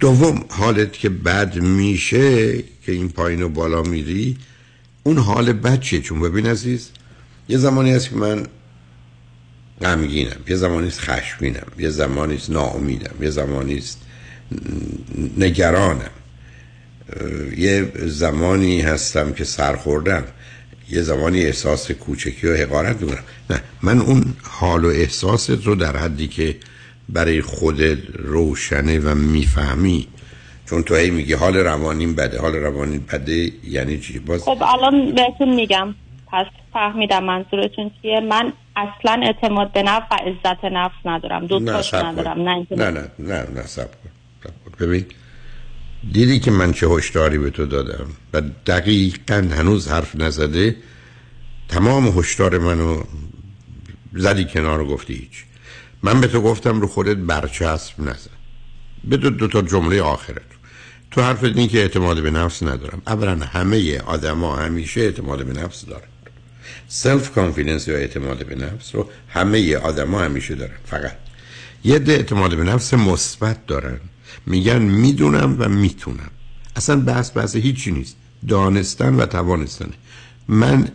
[0.00, 4.36] دوم حالت که بد میشه که این پایین و بالا میری
[5.02, 6.90] اون حال بد چیه؟ چون ببین عزیز
[7.48, 8.46] یه زمانی هست که من
[9.82, 10.40] غمگینم.
[10.48, 13.14] یه زمانی است خشمگینم یه زمانی است ناامیدم.
[13.20, 14.02] یه زمانی است
[15.38, 16.10] نگرانم.
[17.56, 20.24] یه زمانی هستم که سرخوردم
[20.90, 25.96] یه زمانی احساس کوچکی و حقارت می‌کنم نه من اون حال و احساست رو در
[25.96, 26.56] حدی که
[27.08, 30.08] برای خودت روشنه و می‌فهمی.
[30.66, 32.40] چون تو هی میگی حال روانیم بده.
[32.40, 35.94] حال روانیم بده یعنی چی؟ باز خب الان بهتون میگم.
[36.32, 38.20] پس فهمیدم منظورتون چیه.
[38.20, 41.46] من اصلا اعتماد به نفس و عزت نفس ندارم.
[41.46, 43.88] دو تاش ندارم نه نه نه نه نه سب
[44.80, 45.06] ببین
[46.12, 50.76] دیدی که من چه هشداری به تو دادم و دقیقا هنوز حرف نزده
[51.68, 53.02] تمام هشدار منو
[54.12, 55.44] زدی کنار و گفتی هیچ.
[56.02, 58.30] من به تو گفتم رو خودت برچسب نزن.
[59.04, 60.42] به دو, دو تا جمله آخرت
[61.10, 63.02] تو حرف این که اعتماد به نفس ندارم.
[63.06, 66.08] اولا همه آدما همیشه اعتماد به نفس دارن.
[66.88, 70.76] self-confidence یا اعتماد به نفس رو همه آدما همیشه دارن.
[70.84, 71.16] فقط
[71.84, 74.00] یه عده اعتماد به نفس مثبت دارن.
[74.46, 76.30] میگن می‌دونم و می‌تونم.
[76.76, 78.16] اصلا بحث بحث هیچی نیست.
[78.48, 79.90] دانستن و توانستن
[80.48, 80.88] من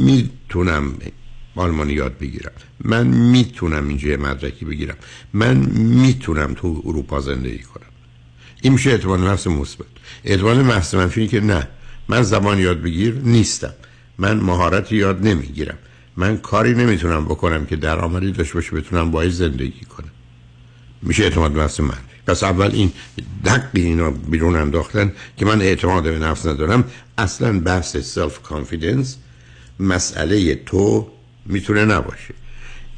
[0.00, 0.94] می‌تونم
[1.56, 2.52] آلمانی یاد بگیرم.
[2.80, 4.96] من می‌تونم اینجا مدرکی بگیرم.
[5.32, 7.86] من می‌تونم تو اروپا زندگی کنم.
[8.62, 9.86] این میشه اعتماد نفس مثبت.
[10.24, 11.68] اعتماد نفس منفی که نه
[12.08, 13.74] من زبان یاد بگیر نیستم.
[14.18, 15.78] من مهارت یاد نمی‌گیرم.
[16.16, 20.10] من کاری نمی‌تونم بکنم که درآمدی داشته باشه بتونم باید زندگی کنم.
[21.02, 22.92] میشه اعتماد نفس منفی پس اول این
[23.44, 26.84] دقی اینا بیرون انداختن که من اعتماد به نفس ندارم.
[27.18, 29.16] اصلا بحث self-confidence
[29.80, 31.08] مسئله تو
[31.46, 32.34] می‌تونه نباشه.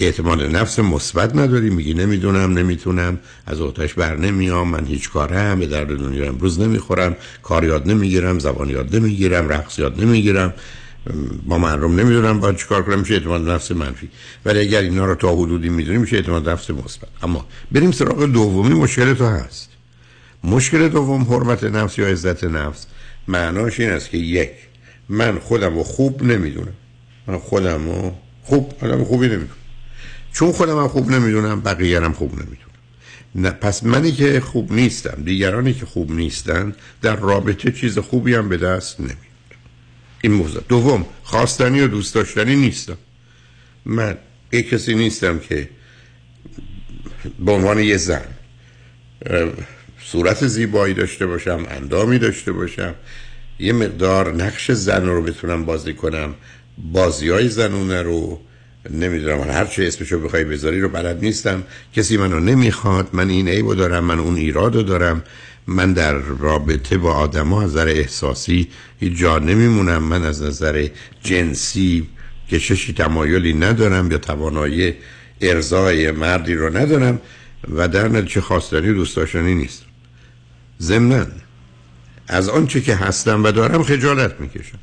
[0.01, 1.71] اعتماد نفس مثبت نداری.
[1.71, 3.19] میگی نمی‌دونم نمی‌تونم.
[3.47, 7.17] از عهدش بر نمیام من هیچ کارم به درد دنیا امروز نمی‌خورم.
[7.43, 10.55] کار یاد نمی‌گیرم زبان یاد نمی‌گیرم رقص یاد نمی‌گیرم.
[11.47, 14.09] با مردم نمی‌دونم باید چیکار کنم میشه اعتماد نفس منفی.
[14.45, 17.09] ولی اگر اینا رو تا حدودی می‌دونیم میشه اعتماد نفس مثبت.
[17.23, 19.69] اما بریم سراغ دومی مشکل تو هست.
[20.45, 22.87] مشکل دوم حرمت نفس یا عزت نفس.
[23.29, 24.51] معناش این است که یک
[25.09, 26.75] من خودم رو خوب نمی‌دونم.
[27.27, 29.51] من خودم رو خوب آدم خوبی نمی‌دونم.
[30.33, 32.59] چون خودم خوب نمی‌دونم بقیه هم خوب نمی‌دونم.
[33.35, 38.49] نه پس منی که خوب نیستم دیگرانی که خوب نیستن در رابطه چیز خوبی هم
[38.49, 39.28] به دست نمیاد
[40.23, 40.63] این موضوع.
[40.69, 42.97] دوم خواستنی و دوست داشتنی نیستم
[43.85, 44.17] من
[44.53, 45.69] یک کسی نیستم که
[47.39, 48.25] به عنوان یه زن
[50.05, 52.95] صورت زیبایی داشته باشم اندامی داشته باشم
[53.59, 56.35] یه مقدار نقش زن رو بتونم بازی کنم.
[56.93, 58.41] بازی های زنونه رو
[58.91, 61.63] نمی‌دونم هر چه اسمشو بخوای بذاری رو بلد نیستم.
[61.97, 65.23] کسی منو نمی‌خواد من این عیبو دارم من اون ایرادو دارم.
[65.69, 68.69] من در رابطه با آدما از نظر احساسی
[69.01, 70.03] هیچ جا نمیمونم.
[70.03, 70.89] من از نظر
[71.23, 72.09] جنسی
[72.51, 74.95] کششی تمایلی ندارم یا توانایی
[75.41, 77.21] ارزای مردی رو ندارم
[77.75, 79.83] و در نتیجه خواستنی دوست داشتنی نیست.
[80.81, 81.27] ضمنا
[82.29, 84.79] از آنچه که هستم و دارم خجالت می‌کشم.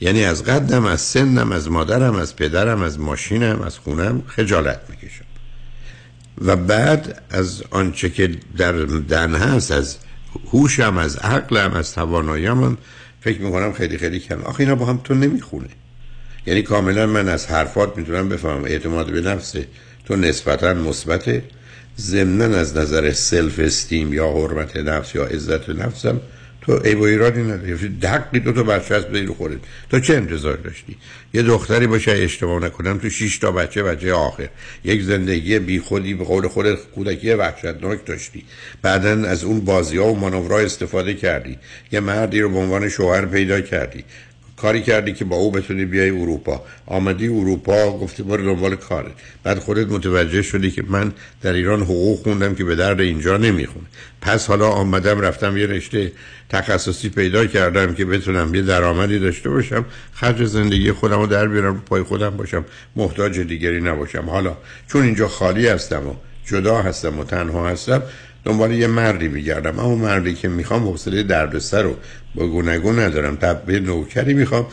[0.00, 5.24] یعنی از قدم از سنم از مادرم از پدرم از ماشینم از خونم خجالت می‌کشم.
[6.44, 8.72] و بعد از آنچه که در
[9.08, 9.96] دن هست از
[10.52, 12.78] هوشم از عقلم از تواناییمم.
[13.20, 14.42] فکر می‌کنم خیلی خیلی کم.
[14.42, 15.68] آخه اینا با هم تو نمی‌خونه.
[16.46, 18.64] یعنی کاملا من از حرفات می‌تونم بفهمم.
[18.64, 19.66] اعتماد به نفسه
[20.04, 21.42] تو نسبتا مثبته.
[22.00, 26.20] ضمنا از نظر سلف استیم یا حرمت نفس یا عزت نفسم
[26.66, 27.88] تو ای و ایرادی نداری.
[27.88, 29.56] دقی دو تا بچه هست رو خورد.
[29.90, 30.96] تو چه انتظار داشتی؟
[31.34, 34.48] یه دختری باشه اشتباه نکنم تو 6 تا بچه بچه آخر.
[34.84, 38.44] یک زندگی بی خودی به قول خود کودکی وحشتناک داشتی.
[38.82, 41.58] بعدا از اون بازی ها و مانورها استفاده کردی.
[41.92, 44.04] یه مردی رو به عنوان شوهر پیدا کردی.
[44.56, 46.62] کاری کردی که با او بتونی بیای اروپا.
[46.86, 49.10] آمدی اروپا گفتی برو دنبال کاره
[49.42, 53.86] بعد خودت متوجه شدی که من در ایران حقوق خوندم که به درد اینجا نمی‌خونه.
[54.20, 56.12] پس حالا آمدم رفتم یه رشته
[56.48, 59.84] تخصصی پیدا کردم که بتونم یه درآمدی داشته باشم.
[60.12, 62.64] خرج زندگی خودم رو در بیارم پای خودم باشم.
[62.96, 64.24] محتاج دیگری نباشم.
[64.30, 64.56] حالا
[64.88, 66.14] چون اینجا خالی هستم و
[66.46, 68.02] جدا هستم و تنها هستم
[68.46, 69.78] دنبال یه مردی میگردم.
[69.78, 71.96] اما مردی که می‌خوام حوصله دردسر رو
[72.34, 73.38] با گونگو ندارم.
[73.66, 74.66] به نوکری می‌خوام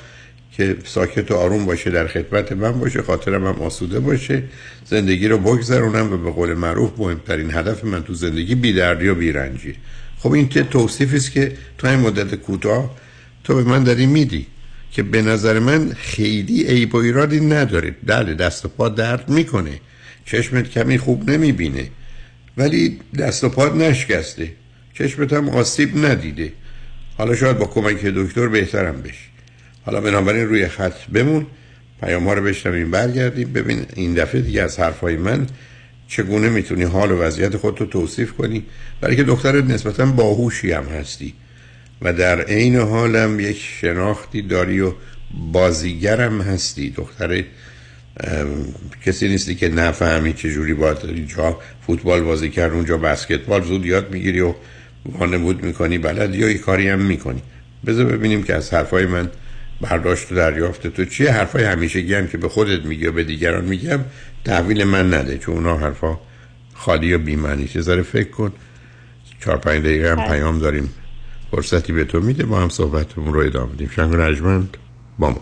[0.52, 4.44] که ساکت و آروم باشه در خدمت من باشه خاطرم هم آسوده باشه
[4.86, 9.76] زندگی رو بگذرونم و به قول معروف مهمترین هدف من تو زندگی بیدردی و بیرنجی.
[10.20, 12.96] خب این که توصیفی است که تو این مدت کوتاه
[13.44, 14.48] تو به من داری میدی
[14.92, 17.96] که به نظر من خیلی عیب و ایرادی نداره.
[18.06, 19.80] بله دست و پا درد می‌کنه.
[20.26, 21.88] چشمت کمی خوب نمی‌بینه.
[22.58, 24.52] ولی دست و پاد نشکسته.
[24.94, 26.54] چشمت هم آسیب ندیده.
[27.18, 29.28] حالا شاید با کمک دکتر بهترم بشی
[29.86, 31.46] حالا بنابراین روی خط بمون.
[32.02, 33.54] پیام ها رو بشنویم برگردیم.
[33.54, 35.48] ببین این دفعه دیگه از حرفای من
[36.08, 38.66] چگونه می‌تونی حال و وضعیت خود رو توصیف کنی؟
[39.02, 41.34] برای که دختر نسبتا باهوشی هم هستی
[42.02, 44.94] و در عین حالم یک شناختی داری و
[45.52, 46.90] بازیگرم هستی.
[46.90, 47.44] دختر
[49.06, 54.40] کسی نیستی که نفهمی چجوری باید اینجا فوتبال بازی کرد اونجا بسکتبال زود یاد می‌گیری
[54.40, 54.54] و
[55.06, 57.42] وانمود می‌کنی بلد یا یه کاری هم می‌کنی.
[57.86, 59.30] بذار ببینیم که از حرفای من
[59.82, 61.32] برداشت و دریافت تو چیه.
[61.32, 64.00] حرفای همیشه هم که به خودت میگی و به دیگران میگم
[64.46, 66.20] تحویل من نده چون اونا حرفا
[66.74, 67.68] خالی و بیمعنی.
[67.68, 68.54] چه ذره فکر کن.
[69.44, 70.90] چهار پنج دقیقه هم پیام داریم.
[71.52, 72.46] فرصتی به تو میده.
[72.46, 73.90] با هم صحبتمون رو ادامه بدیم.
[73.96, 74.78] شنگ رجمند
[75.20, 75.42] با ما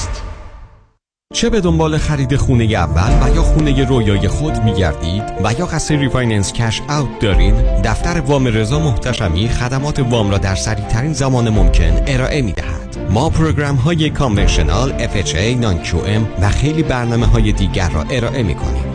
[1.31, 5.93] چه به دنبال خرید خونه اول و یا خونه رویای خود میگردید و یا قصد
[5.93, 11.49] refinance cash out دارید دفتر وام رضا محتشمی خدمات وام را در سریع ترین زمان
[11.49, 15.79] ممکن ارائه می دهد ما program های conventional FHA, non
[16.41, 18.90] و خیلی برنامه های دیگر را ارائه می کنیم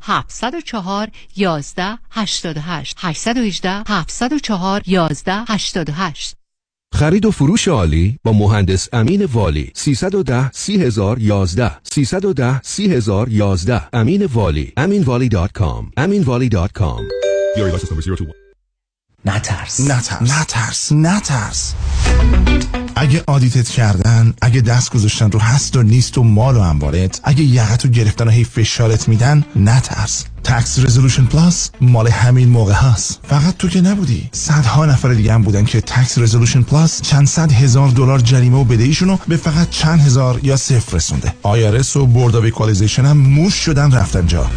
[0.00, 6.34] 704 11 88 818 704 11 88
[6.94, 9.72] خرید و فروش عالی با مهندس امین والی.
[9.74, 14.72] 310 30011 310 30011 امین والی.
[14.76, 17.02] aminvali.com aminvali.com
[19.24, 19.80] نترس.
[19.80, 20.20] نترس.
[20.22, 20.92] نترس.
[20.92, 21.74] نترس.
[23.00, 27.20] اگه audit ت کردن اگه دست گذاشتن رو هست و نیست و مال و انبارت
[27.24, 30.24] اگه یقتو گرفتن و هی فشارت میدن نترس.
[30.44, 34.28] Tax Resolution Plus مال همین موقع هست فقط تو که نبودی.
[34.32, 38.64] صدها نفر دیگه هم بودن که Tax Resolution Plus چند صد هزار دلار جریمه و
[38.64, 41.34] بدهیشونو به فقط چند هزار یا صفر رسونده.
[41.42, 44.50] IRS و Board of هم موش شدن رفتن جا.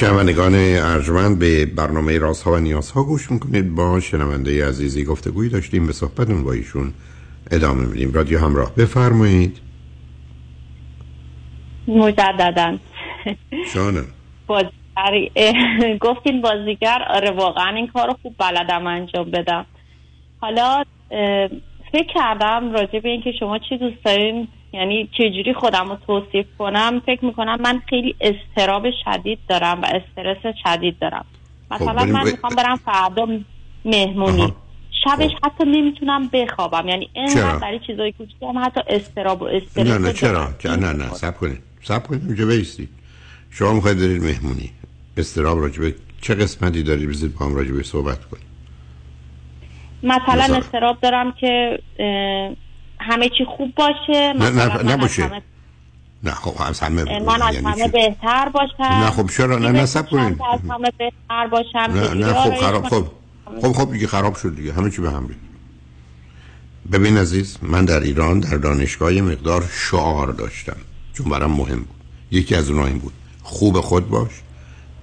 [0.04, 0.54] شنوندگان
[0.96, 3.76] ارجمند به برنامه رازها و نیازها گوش می‌کنید.
[3.76, 5.88] با شنونده عزیزی گفتگوی داشتیم.
[5.88, 6.94] به صحبتون با ایشون
[7.52, 8.14] ادامه میدیم.
[8.14, 8.76] رادیو همراه.
[8.76, 9.60] بفرمایید.
[11.88, 12.78] مجددا.
[13.74, 14.06] شانم
[14.48, 15.30] بازیگر
[16.08, 19.66] گفتین بازیگر آره واقعا این کار رو خوب بلدم انجام بدم.
[20.42, 20.84] حالا
[21.92, 27.02] فکر کردم راجع به اینکه شما چی دوست دارین یعنی چجوری خودم رو توصیف کنم
[27.06, 31.26] فکر می‌کنم من خیلی استراب شدید دارم و استرس شدید دارم.
[31.72, 33.28] مثلا بریم من می‌خوام برم فردا
[33.86, 34.54] مهمونی.
[35.04, 36.88] شبش حتی نمی‌تونم بخوابم.
[36.88, 40.54] یعنی؟ اینقدر برای چیزای کوچیک هم حتی استراب و استرس نه نه چرا.
[40.60, 41.60] چرا؟ نه نه سب کنید.
[41.82, 42.90] سب کنید اونجا بیستید
[43.50, 44.70] شما می‌خواید برید مهمونی.
[45.18, 48.44] استراب راجبه چه قسمتی دارید؟ بزید با هم راجبه صحبت کنید
[50.04, 51.80] مثلا؟ استراب دارم که
[53.04, 55.32] همه چی خوب باشه نه مثلا نه نباشه.
[56.24, 58.84] نه خب از همه من از یعنی همه؟ بهتر باشم.
[58.84, 60.40] نه خب چرا؟ نه، صبر کنید.
[60.54, 63.08] از همه بهتر باشم نه نه خب خراب؟ خب
[63.62, 64.74] خب خب دیگه خراب شد دیگه.
[64.74, 65.40] همه چی به هم ریخت.
[66.92, 70.78] ببین عزیز من در ایران در دانشگاه یه مقدار شعار داشتم.
[71.14, 71.96] چون برام مهم بود.
[72.32, 73.14] یکی از اونها این بود.
[73.44, 74.32] خوب خود باش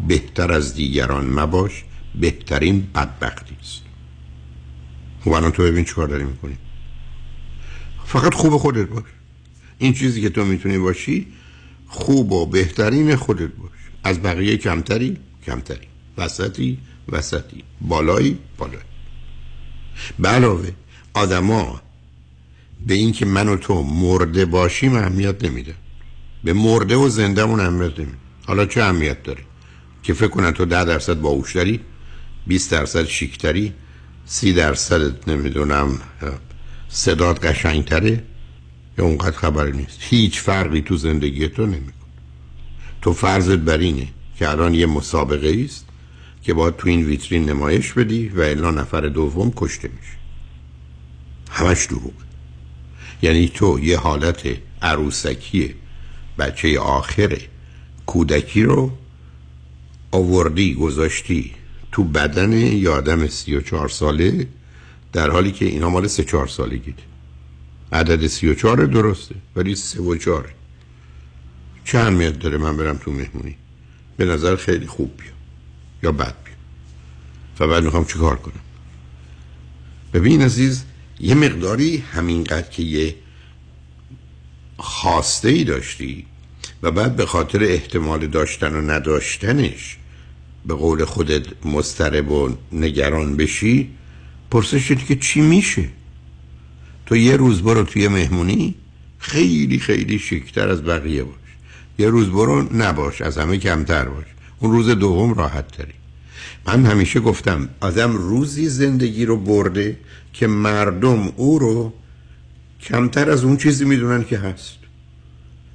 [0.07, 1.85] بهتر از دیگران مباش
[2.15, 3.83] بهترین بدبختی است.
[5.25, 6.57] خب الان تو ببین چیکار داری می‌کنی.
[8.13, 9.05] فقط خوب خودت باش.
[9.79, 11.27] این چیزی که تو می‌تونی باشی
[11.89, 13.71] خوب و بهترین خودت باش.
[14.05, 15.87] از بقیه کمتری کمتری.
[16.19, 17.65] وسطی وسطی.
[17.81, 18.83] بالایی بالایی.
[20.19, 20.71] به علاوه
[21.15, 21.81] آدما
[22.87, 25.75] به اینکه من و تو مرده باشیم اهمیت نمیده.
[26.45, 28.19] به مرده و زندهمون اهمیت نمیده.
[28.47, 29.43] حالا چه اهمیت داره؟
[30.03, 31.81] که فکر کنن تو ده درصد باهوشتری
[32.47, 33.73] 20 درصد شیکتری
[34.27, 36.01] سی درصد نمی‌دونم
[36.91, 38.24] صدات قشنگتره؟
[38.99, 41.93] یا اونقدر خبری نیست؟ هیچ فرقی تو زندگی تو نمیکن
[43.03, 45.86] تو فرضت بر اینه که الان یه مسابقه است
[46.43, 50.12] که باید تو این ویترین نمایش بدی و الا نفر دوم کشته میشه.
[51.51, 52.12] همش دروغ.
[53.22, 54.43] یعنی تو یه حالت
[54.82, 55.74] عروسکی
[56.38, 57.38] بچه آخر
[58.07, 58.91] کودکی رو
[60.11, 61.51] آوردی گذاشتی
[61.93, 64.47] تو بدن یادم سی و چهار ساله
[65.13, 66.95] در حالی که اینا مال سه چهار سالگی
[67.93, 70.51] عدد سی و چهار درسته ولی سه و چهاره
[71.85, 73.57] چه اهمیت داره من برم تو مهمونی؟
[74.17, 75.33] به نظر خیلی خوب بیا.
[76.03, 77.67] یا بد بیا.
[77.67, 78.61] بعد می‌خوام چیکار کنم؟
[80.13, 80.85] ببین عزیز
[81.21, 83.15] یه مقداری همینقدر که یه
[84.79, 86.27] خواسته ای داشتی
[86.83, 89.97] و بعد به خاطر احتمال داشتن و نداشتنش
[90.67, 93.91] به قول خودت مسترب و نگران بشی
[94.51, 95.89] پرسش که چی میشه؟
[97.07, 98.75] تو یه روز برو توی مهمونی
[99.19, 101.35] خیلی خیلی شیکتر از بقیه باش.
[101.99, 104.25] یه روز برو نباش از همه کمتر باش.
[104.59, 105.93] اون روز دوم راحت تری.
[106.67, 109.99] من همیشه گفتم آدم روزی زندگی رو برده
[110.33, 111.93] که مردم او رو
[112.83, 114.80] کمتر از اون چیزی می‌دونن که هست.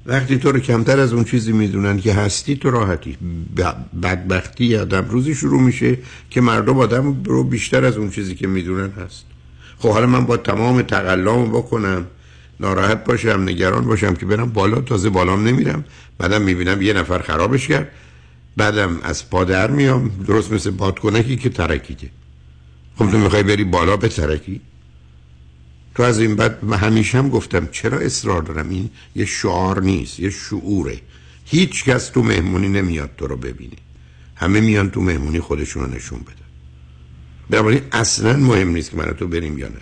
[0.05, 3.17] وقتی تو رو کمتر از اون چیزی می‌دونن که هستی تو راحتی.
[4.03, 5.97] بدبختی آدم روزی شروع میشه
[6.29, 9.25] که مردم آدم رو بیشتر از اون چیزی که می‌دونن هست.
[9.79, 12.07] خب حالا من با تمام تقلام بکنم
[12.59, 15.85] ناراحت باشم نگران باشم که برم بالا تازه بالام نمیرم.
[16.17, 17.91] بعدم می‌بینم یه نفر خرابش کرد.
[18.57, 22.09] بعدم از پادر میام درست مثل بادکنکی که ترکیده.
[22.95, 24.61] خب تو می‌خوای بری بالا به ترکی؟
[25.95, 30.29] تو از این بعد همیشه هم گفتم چرا اصرار دارم؟ این یه شعار نیست یه
[30.29, 31.01] شعوره.
[31.45, 33.77] هیچ کس تو مهمونی نمیاد تو رو ببینی
[34.35, 36.35] همه میان تو مهمونی خودشون رو نشون بدن.
[37.49, 39.81] بنابراین اصلا مهم نیست که من تو بریم یا نه.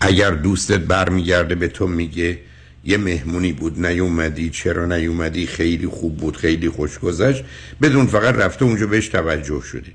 [0.00, 2.40] اگر دوستت برمیگرده به تو میگه
[2.84, 7.44] یه مهمونی بود نیومدی چرا نیومدی؟ خیلی خوب بود خیلی خوش گذشت.
[7.82, 9.92] بدون فقط رفته اونجا بهش توجه شده.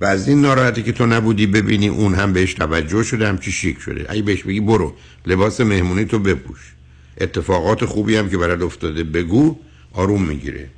[0.00, 3.52] و از این ناراحتی که تو نبودی ببینی اون هم بهش توجه شده هم چی
[3.52, 4.06] شیک شده.
[4.08, 4.94] اگه بهش بگی برو
[5.26, 6.72] لباس مهمونی تو بپوش.
[7.20, 9.56] اتفاقات خوبی هم که برات افتاده بگو
[9.92, 10.68] آروم می‌گیره.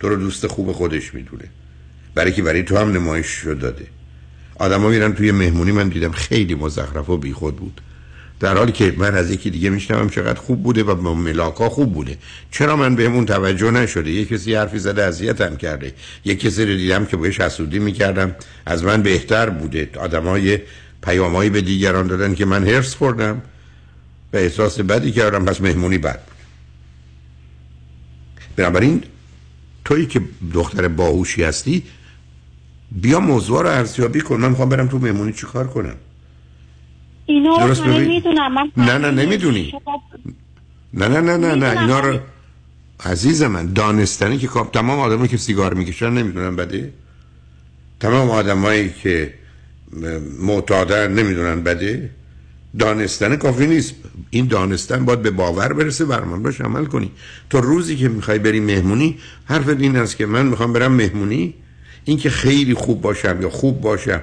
[0.00, 1.44] تو رو دوست خوب خودش می‌دونه.
[2.14, 3.86] برای که برای تو هم نمایش شد داده.
[4.58, 7.80] آدما میرن توی مهمونی من دیدم خیلی مزخرف و بیخود بود.
[8.40, 11.92] در حالی که من از یکی دیگه میشنوم چقدر خوب بوده و با ملاکا خوب
[11.92, 12.18] بوده.
[12.50, 15.94] چرا من بهمون توجه نشده؟ یه کسی حرفی زده اذیتم کرده.
[16.24, 18.36] یه کسی رو دیدم که بهش حسودی می‌کردم.
[18.66, 19.90] از من بهتر بوده.
[20.00, 20.58] آدمای
[21.02, 23.42] پیامایی به دیگران دادن که من هرس خوردم.
[24.32, 25.44] و احساس بدی کردم.
[25.44, 26.36] پس مهمونی بد بود.
[28.56, 29.02] بنابراین
[29.84, 30.20] تویی که
[30.52, 31.82] دختر باهوشی هستی
[32.92, 34.36] بیا موضوع رو ارزیابی کن.
[34.36, 35.94] من می‌خوام برم تو مهمونی چیکار کنم؟
[37.26, 38.08] اینا درست ببین.
[38.08, 39.72] می‌دونم من نه نه نمی‌دونی.
[40.94, 42.18] نه نه نه نه نه اینا رو
[43.04, 46.92] عزیز من دانستنی که تمام آدمایی که سیگار می‌کشن نمی‌دونن بده
[48.00, 49.34] تمام آدمایی که
[50.40, 52.10] معتادن نمی‌دونن بده
[52.78, 53.94] دانستن کافی نیست.
[54.30, 57.10] این دانستن باید به باور برسه بر من باش عمل کنی.
[57.50, 61.54] تو روزی که می‌خوای بری مهمونی حرف این است که من می‌خوام برم مهمونی.
[62.04, 64.20] این که خیلی خوب باشم یا خوب باشم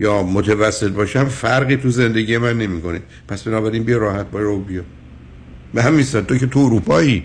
[0.00, 3.02] یا متوسط باشم فرقی تو زندگی من نمی‌کنه.
[3.28, 4.82] پس بنابراین بیا راحت رو بیا.
[5.74, 7.24] به همین تو که تو اروپایی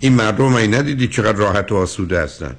[0.00, 2.56] این مردم من ندیدی چقدر راحت و آسوده هستن؟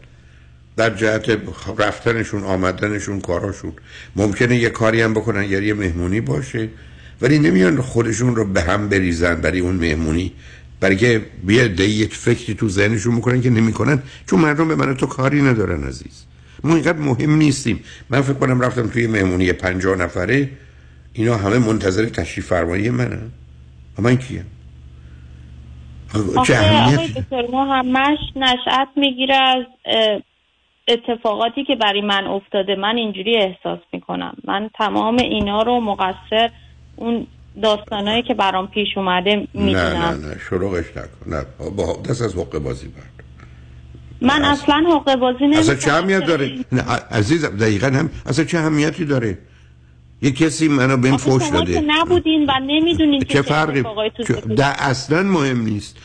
[0.78, 1.38] در جهت
[1.78, 3.74] رفتنشون آمدنشون کاراشون.
[4.16, 6.70] ممکنه یه کاری هم بکنن یا یه مهمونی باشه.
[7.22, 10.34] ولی نمیان خودشون رو به هم بریزن برای اون مهمونی.
[10.80, 14.04] برای که بیا یه فکری تو ذهنشون می‌کنن که نمی‌کنن.
[14.26, 16.24] چون مردم به من تو کاری ندارن عزیز.
[16.66, 17.84] ما اینقدر مهم نیستیم.
[18.10, 20.50] من فکر کنم رفتم توی مهمونی پنجاه نفره
[21.14, 23.32] اینا همه منتظر تشریف فرمایی منن.
[23.98, 24.46] و من کیم؟
[26.14, 29.66] چه آخه اهمیتی؟ آقای دکتر ما همش نشأت می‌گیره از
[30.88, 32.76] اتفاقاتی که برای من افتاده.
[32.76, 34.36] من اینجوری احساس می‌کنم.
[34.48, 36.50] من تمام اینا رو مقصر
[36.96, 37.28] اون
[37.64, 39.86] داستانایی که برام پیش اومده نه می‌دونم.
[39.86, 41.36] نه نه شروعش نکن.
[41.36, 41.46] نه
[41.78, 43.15] با دست از حق بازی برد
[44.22, 45.96] من اصلا حقوق بازی اصلا چه نمی‌کنم.
[45.96, 46.82] اهمیت داره؟ نه
[47.12, 49.38] عزیزم دقیقا هم اصلا چه اهمیتی داره؟
[50.22, 51.84] یه کسی منو بهم فوش شما داده.
[51.88, 53.84] نبودین و نمی‌دونین که چه فرقی؟
[54.58, 55.98] ده اصلا مهم نیست.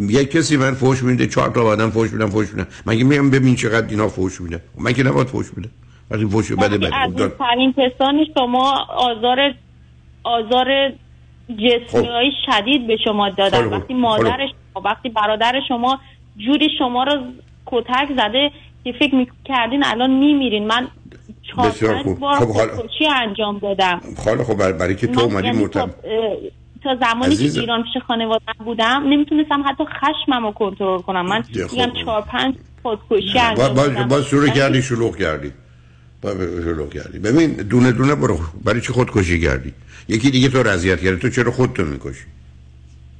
[0.00, 2.66] یه کسی من فوش میده چهار تا آدم فوش میدن فوش میدن.
[2.86, 5.70] مگه میگم ببین چقدر اینا فوش میدن؟ من که نباید فوش میدن
[6.10, 6.90] وقتی فوش بده بده.
[6.94, 9.54] عزیزترین کسان شما آزار
[10.24, 10.66] آزار
[11.48, 13.62] جسمی های شدید به شما دادن.
[13.62, 14.00] خب، وقتی خب.
[14.00, 14.50] مادرش
[14.84, 16.00] وقتی برادر شما
[16.36, 17.12] جوری شما رو
[17.72, 18.50] کتک زده
[18.84, 20.66] که فکر می‌کردین الان میمیرین.
[20.66, 20.88] من
[21.42, 22.18] چهار بسیار پنج خوب.
[22.18, 24.00] بار خب حالا- خودکشی انجام دادم.
[24.24, 25.72] خاله خب برای, که تو اومدی یعنی مرتب.
[25.80, 25.90] تا, اه،
[26.84, 27.54] تا زمانی عزیزم.
[27.54, 31.26] که ایران پیش خانواده بودم نمی‌تونستم حتی خشمم رو کنترل کنم.
[31.26, 31.72] من خب.
[31.72, 34.08] میگم چهار پنج خودکشی انجام با دادم.
[34.08, 35.52] با شروع ولی کردی شلوغ کردی.
[36.64, 37.18] شلوغ کردی.
[37.18, 38.38] ببین دونه دونه برو.
[38.64, 39.72] برای چی خودکشی کردی؟
[40.08, 41.16] یکی دیگه تو رضایت کرده.
[41.16, 42.24] تو چرا خودتو می‌کشی؟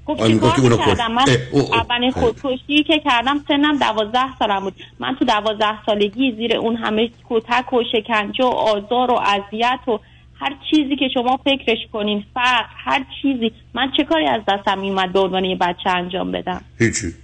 [0.08, 1.24] خب چیکار می‌کردم؟ من.
[1.72, 4.74] اولین خودکشی که کردم سنم دوازده سالم بود.
[4.98, 10.00] من تو دوازده سالگی زیر اون همه کتک و شکنجه و آزار و اذیت و
[10.40, 13.52] هر چیزی که شما فکرش کنین فقر هر چیزی.
[13.74, 17.14] من چه کاری از دستم میومد به عنوان یه بچه انجام بدم؟ هیچی.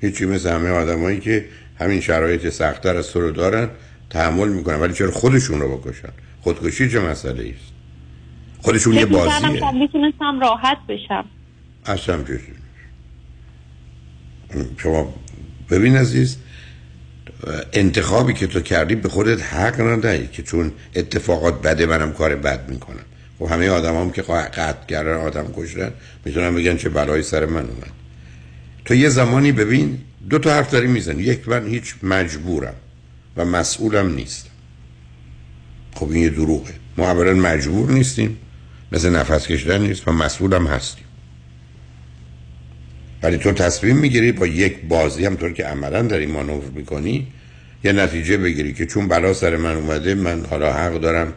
[0.00, 1.44] هیچی مثل همه آدمایی که
[1.80, 3.70] همین شرایط سختتر از تو رو دارن
[4.10, 6.12] تحمل می‌کنن ولی چرا خودشون رو بکشن؟
[6.42, 7.72] خودکشی چه مسئله است؟
[8.62, 9.72] خودشون یه بازیه.
[9.72, 11.24] می‌تونستم راحت بشم.
[11.86, 12.40] اصلا نیست.
[14.78, 15.14] شما
[15.70, 16.36] ببین عزیز
[17.72, 22.70] انتخابی که تو کردی به خودت حق ندهی که چون اتفاقات بده منم کار بد
[22.70, 23.04] می‌کنم
[23.38, 25.92] خب همه آدم هم که قطع کردن آدم کشتن
[26.24, 27.90] می‌تونن بگن چه بلایی سر من اومد.
[28.84, 29.98] تو یه زمانی ببین
[30.30, 31.22] دو تا حرف داری می‌زنی.
[31.22, 32.74] یک من هیچ مجبورم
[33.36, 34.50] و مسئولم نیستم.
[35.94, 36.74] خب این یه دروغه.
[36.96, 38.36] ما اولا مجبور نیستیم.
[38.92, 41.03] مثل نفس کشیدن نیست و مسئولم هستیم.
[43.24, 47.26] ولی تو تصمیم می‌گیری با یک بازی همطور که عملا داری مانور می‌کنی
[47.84, 51.32] یه نتیجه بگیری که چون بلا سر من اومده من حالا حق دارم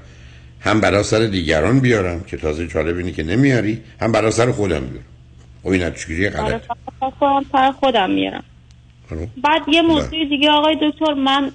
[0.60, 4.80] هم بلا سر دیگران بیارم که تازه جالب اینه که نمیاری هم بلا سر خودم
[4.80, 5.06] بیارم.
[5.64, 8.44] خب این نتیجه آره غلط فقط خودم سر خودم میارم.
[9.44, 11.52] بعد یه موضوع دیگه آقای دکتر من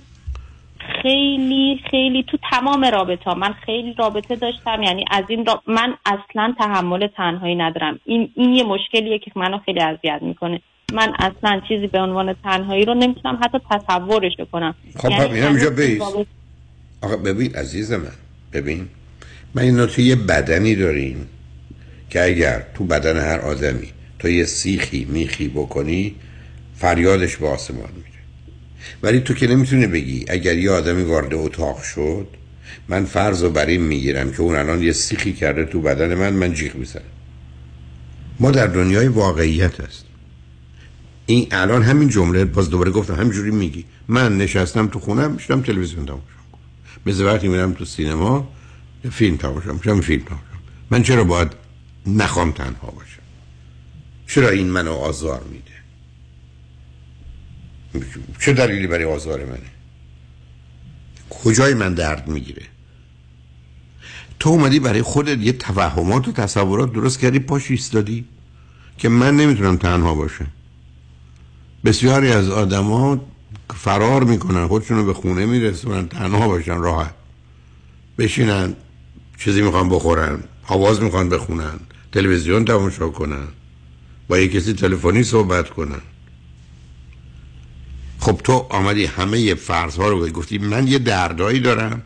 [1.03, 5.63] خیلی خیلی تو تمام رابطه من خیلی رابطه داشتم یعنی از این را...
[5.67, 8.01] من اصلا تحمل تنهایی ندارم.
[8.05, 10.61] این این یه مشکلیه که منو خیلی اذیت می‌کنه.
[10.93, 16.03] من اصلا چیزی به عنوان تنهایی رو نمی‌تونم حتی تصورش کنم خب یعنی اینجا بیس.
[17.03, 18.13] آقا ببین عزیز من
[18.53, 18.89] ببین
[19.55, 21.29] من این تو یه بدنی داریم
[22.11, 23.89] که اگر تو بدن هر آدمی
[24.19, 26.15] تو یه سیخی میخی بکنی
[26.75, 28.12] فریادش به آسمان میره.
[29.03, 32.27] ولی تو که نمی‌تونی بگی اگر یه آدمی وارد اتاق شد
[32.89, 36.33] من فرض رو بر این می‌گیرم که اون الان یه سیخی کرده تو بدن من
[36.33, 37.03] من جیغ می‌زنم.
[38.41, 40.05] ما در دنیای واقعیت هست
[41.27, 43.85] این الان همین جمله باز دوباره گفتم همینجوری میگی.
[44.09, 46.23] من نشستم تو خونم میشتم تلویزیون تماشا
[46.53, 46.63] کنم
[47.07, 48.49] مثل وقتی میرم تو سینما
[49.11, 50.43] فیلم تماشا میشم فیلم تماشا.
[50.91, 51.49] من چرا باید
[52.07, 53.23] نخوام تنها باشم؟
[54.27, 55.72] چرا این منو آزار میده؟
[58.39, 59.71] چه دلیلی برای آزار منه؟
[61.31, 62.63] کجای من درد می‌گیره؟
[64.41, 68.25] تو اومدی برای خودت یه توهمات و تصورات درست کردی پاش ایستادی
[68.99, 70.47] که من نمی‌تونم تنها باشم.
[71.85, 73.25] بسیاری از آدما
[73.75, 77.15] فرار می‌کنن خودشونو به خونه میرسونن تنها باشن راحت.
[78.19, 78.75] بشینن
[79.39, 81.81] چیزی می‌خوان بخورن آواز می‌خوان بخونن
[82.13, 83.49] تلویزیون تماشا کنن
[84.29, 86.01] با یه کسی تلفنی صحبت کنن.
[88.23, 90.59] خب تو آمدی همه فرض ها رو گفتی.
[90.59, 92.03] من یه دردایی دارم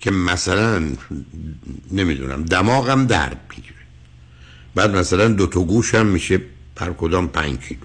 [0.00, 0.82] که مثلا
[1.92, 3.74] نمی‌دونم دماغم درد می‌گیره.
[4.74, 6.40] بعد مثلا دو تا گوشم میشه
[6.76, 7.80] پر کدام پنج کیلو.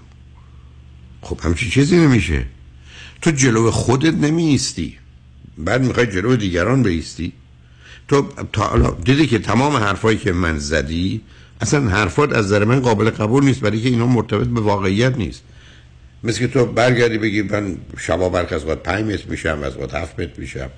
[1.22, 2.46] خب همچی چیزی نمیشه.
[3.22, 4.98] تو جلو خودت نمیستی
[5.58, 7.32] بعد می‌خوای جلو دیگران بیستی.
[8.08, 11.20] تو تا دیدی که تمام حرفایی که من زدی
[11.60, 15.42] اصلا حرفات از نظر من قابل قبول نیست برای که اینا مرتبط به واقعیت نیست.
[16.24, 19.94] مثل که تو برگردی بگی من شبا برک از وقت 5 متر میشم از وقت
[19.94, 20.70] 7 متر میشم.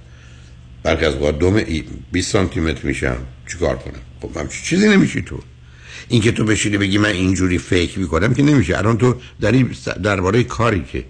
[0.83, 1.61] برک از وقت دو
[2.13, 3.17] 20 سانتی متر میشم.
[3.53, 5.39] چیکار کنم؟ خب همچی چیزی نمیشی تو.
[6.09, 8.79] این که تو بشینی بگی من اینجوری فکر می‌کنم که نمیشه.
[8.79, 9.53] الان تو در
[10.03, 11.05] درباره کاری که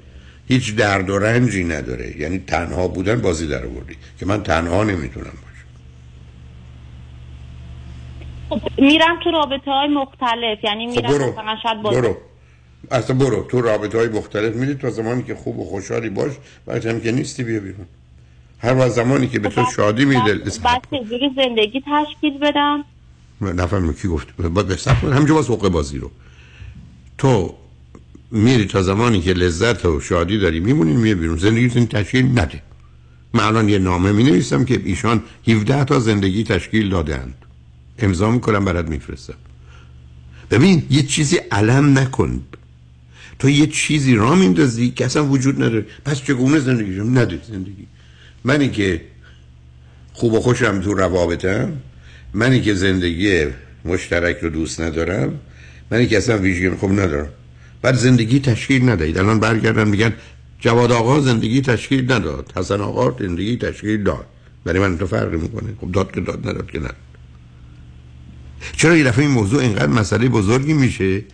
[0.48, 5.24] هیچ درد و رنجی نداره یعنی تنها بودن بازی در آوردی که من تنها نمی‌تونم
[5.24, 5.68] باشم.
[8.48, 11.30] خب میرم تو رابطه های مختلف یعنی خب میرم.
[11.30, 12.16] مثلا شاید برو.
[12.90, 13.46] اصلا برو.
[13.50, 16.32] تو رابطه های مختلف میری تا زمانی که خوب و خوشحالی باش
[16.66, 17.86] وقتی هم که نیستی بیا بیرون.
[18.58, 20.34] هر وقت زمانی که به تو شادی میده
[20.64, 22.84] بعد چجوری زندگی تشکیل بدم؟
[23.40, 24.36] نفهم کی گفت.
[24.36, 26.10] باید بسخت کنی همینجا باز حقه بازی رو.
[27.18, 27.54] تو
[28.30, 31.38] میری تا زمانی که لذت و شادی داری میمونی میه بیرون.
[31.38, 32.62] زندگیتون تشکیل نده.
[33.32, 37.34] من الان یه نامه می نویسم که ایشان 17 تا زندگی تشکیل دادند
[37.98, 39.34] امضا می‌کنم برات میفرستم.
[40.50, 42.42] ببین یه چیزی علم نکن.
[43.38, 45.86] تو یه چیزی را میندازی که اصلا وجود نداره.
[46.04, 47.86] پس چگونه زندگی شم نده زندگی.
[48.44, 49.00] منی که
[50.12, 51.72] خوب و خوشم تو روابطم
[52.34, 53.44] منی که زندگی
[53.84, 55.40] مشترک رو دوست ندارم
[55.90, 57.28] منی که اصلا ویژگی خوب ندارم.
[57.82, 59.18] بعد زندگی تشکیل ندهید.
[59.18, 60.12] الان برگردن میگن
[60.60, 62.52] جواد آقا زندگی تشکیل نداد.
[62.56, 64.26] حسن آقا زندگی تشکیل داد.
[64.64, 65.74] برای من تو فرقی می‌کنه.
[65.80, 66.96] خب داد که داد نداد که نداد
[68.76, 71.24] چرا یه دفعه این موضوع اینقدر مسئله بزرگی میشه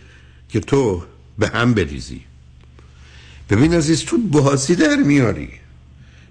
[0.49, 1.03] که تو
[1.39, 2.21] به هم بریزی.
[3.49, 5.49] ببین عزیز تو بازی در میاری.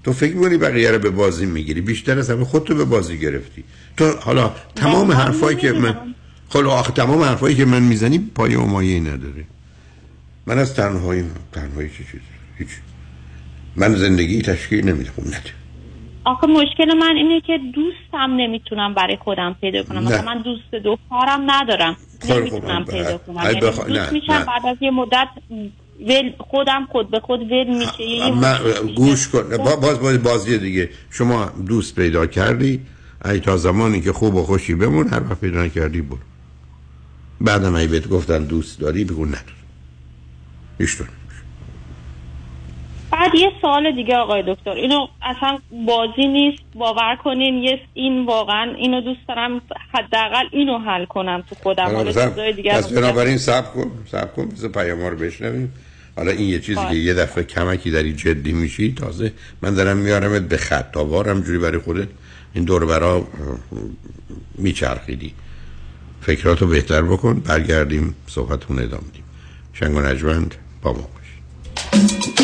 [0.04, 3.64] تو فکر می‌کنی بقیه رو به بازی می‌گیری؟ بیشتر از همه خودتو به بازی گرفتی.
[3.96, 6.14] تو حالا تمام حرفایی که من
[6.48, 9.44] خب آخه تمام حرفایی که من می‌زنی پای و مایه نداره.
[10.46, 12.20] من از تنهایی تنهایی چه چیزی؟
[12.58, 12.68] هیچ.
[13.76, 15.50] من زندگی تشکیل نمیدم نده
[16.24, 19.98] آخه مشکل من اینه که دوستم نمی‌تونم برای خودم پیدا کنم.
[19.98, 20.04] نه.
[20.04, 21.96] مثلا من دوست دخترم ندارم.
[22.30, 23.42] نمی‌تونم خب، پیدا خب، کنم.
[23.44, 24.44] یعنی بخوا- دوست نه، میشم نه.
[24.44, 25.28] بعد از یه مدت
[26.00, 28.30] ول خودم خود به خود ول میشه.
[28.30, 28.58] من
[28.96, 29.56] گوش کن.
[29.56, 30.90] با- باز باز بازی دیگه.
[31.10, 32.80] شما دوست پیدا کردی؟
[33.24, 36.18] ای تا زمانی که خوب و خوشی بمون هر وقت پیدا کردی برو.
[37.40, 39.44] بعدم ای بهت گفتن دوست داری بگو نداری
[40.80, 41.06] ایشتون
[43.14, 44.70] بعد یه سوال دیگه آقای دکتر.
[44.70, 47.54] اینو اصلا بازی نیست باور کنین.
[47.54, 49.60] یه این واقعا اینو دوست دارم
[49.92, 51.84] حداقل اینو حل کنم تو خودم.
[51.84, 55.72] حالا چیزای دیگه پس بنابراین سب کن سب کن بذار پیام رو بشنویم.
[56.16, 56.80] حالا این یه چیزی.
[56.90, 59.32] که یه دفعه کمکی داری جدی میشی تازه
[59.62, 60.92] من دارم میارمت به خط.
[60.92, 62.08] تا وارم جوری برای خودت
[62.54, 63.26] این دور برا
[64.58, 65.34] میچرخیدی.
[66.20, 69.24] فکراتو بهتر بکن برگردیم صحبتون ادامه میدیم
[69.72, 72.43] شنگ و نجمند با ما باش.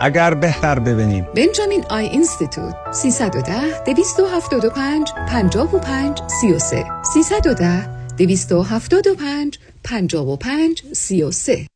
[0.00, 1.26] اگر بهتر ببینیم.
[1.36, 6.84] بنجامین Eye Institute 310 275 55 33
[7.14, 11.66] 310 275 55 33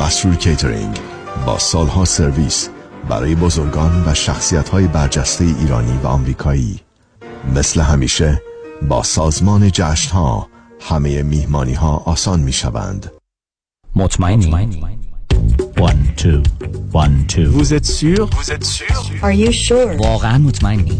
[0.00, 1.00] مسرور کیترینگ
[1.46, 2.68] با سالها سرویس
[3.08, 6.80] برای بزرگان و شخصیت های برجسته ایرانی و آمریکایی.
[7.54, 8.42] مثل همیشه
[8.82, 10.48] با سازمان جشن ها
[10.80, 13.12] همه میهمانی ها آسان می شوند
[13.96, 15.07] مطمئنی.
[15.77, 16.41] One, two,
[16.93, 17.47] one, two.
[17.49, 19.99] Vous êtes sûr Vous êtes sûr Are you sure?
[19.99, 20.99] واقعا مطمئنی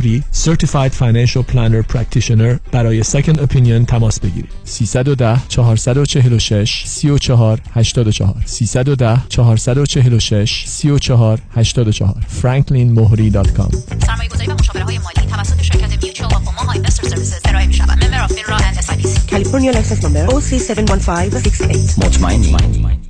[0.00, 4.50] مهری Certified Financial Planner Practitioner برای Second Opinion تماس بگیرید.
[4.64, 15.30] 310 446 34 84 310 446 34 84 franklinmohri.com سرمایه گذاری و مشاوره های مالی
[15.30, 18.90] توسط شرکت Mutual Omaha Investor Services ارائه می شود member of FINRA and S
[19.30, 23.09] California license number OC71568 مطمئنی.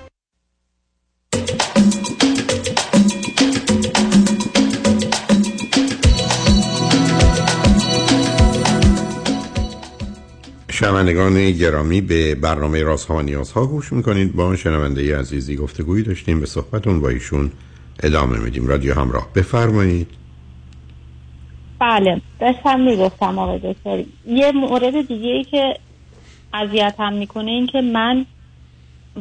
[10.81, 14.35] شنوندگان گرامی به برنامه رازها و نیازها گوش می‌کنید.
[14.35, 16.39] با شنونده عزیزی گفتگویی داشتیم.
[16.39, 17.51] به صحبتون با ایشون
[18.03, 18.67] ادامه میدیم.
[18.67, 19.27] رادیو همراه.
[19.35, 20.07] بفرمایید.
[21.79, 22.21] بله.
[22.39, 24.03] داشتم می‌گفتم آقای دکتر.
[24.27, 25.73] یه مورد دیگه ای که
[26.53, 28.25] اذیتم می‌کنه این که من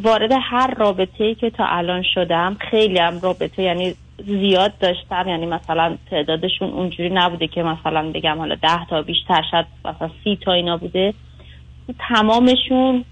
[0.03, 3.95] وارد هر رابطه ای که تا الان شدم خیلی هم رابطه یعنی
[4.27, 5.25] زیاد داشتم.
[5.29, 10.39] یعنی مثلا تعدادشون اونجوری نبوده که مثلا بگم حالا ده تا بیشتر شد مثلا سی
[10.45, 11.15] تا اینا بوده.
[11.99, 13.05] تمامشون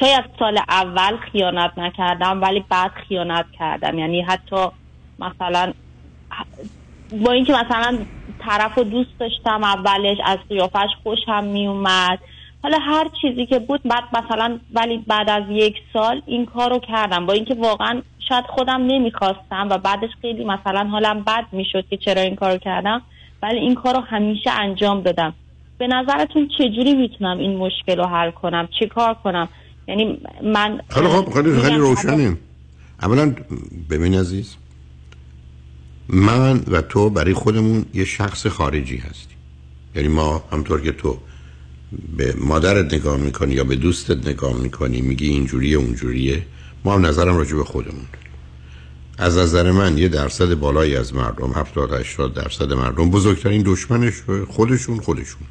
[0.00, 3.98] شاید سال اول خیانت نکردم ولی بعد خیانت کردم.
[3.98, 4.66] یعنی حتی
[5.18, 5.72] مثلا
[7.24, 7.98] با اینکه مثلا
[8.38, 12.18] طرف رو دوست داشتم اولش از قیافش خوشم میومد
[12.62, 16.78] حالا هر چیزی که بود بعد مثلا ولی بعد از یک سال این کار رو
[16.78, 17.26] کردم.
[17.26, 22.22] با اینکه واقعا شاید خودم نمی‌خواستم و بعدش خیلی مثلا حالم بد می‌شد که چرا
[22.22, 23.02] این کار رو کردم
[23.42, 25.34] ولی این کار رو همیشه انجام دادم.
[25.78, 29.48] به نظرتون چجوری می‌تونم این مشکل رو حل کنم؟ چه کار کنم؟
[29.88, 32.38] یعنی من خیلی خب خیلی خیلی روشنیم
[33.02, 33.34] اولا
[33.90, 34.56] ببین عزیز
[36.08, 39.36] من و تو برای خودمون یه شخص خارجی هستیم.
[39.94, 41.18] یعنی ما همطور که تو
[42.16, 46.42] به مادرت نگاه می‌کنی یا به دوستت نگاه می‌کنی میگی اینجوریه اونجوریه
[46.84, 48.04] ما هم نظرم راجع به خودمون.
[49.18, 54.14] از نظر من یه درصد بالایی از مردم 70 80 درصد مردم بزرگترین دشمنش
[54.48, 55.42] خودشون خودشون.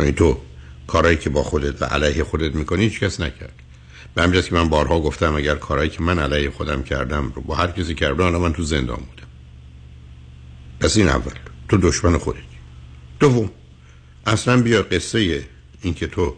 [0.00, 0.40] یعنی تو
[0.86, 3.52] کارهایی که با خودت و علیه خودت می‌کنی هیچ کس نکرد.
[4.14, 7.54] به همجاست که من بارها گفتم اگر کارهایی که من علیه خودم کردم رو با
[7.54, 9.28] هر کسی کردم الان من تو زندان بودم.
[10.80, 11.32] پس این اول.
[11.68, 12.38] تو دشمن خودت.
[13.20, 13.50] دوم
[14.26, 15.44] اصلا بیا قصه
[15.82, 16.34] این که تو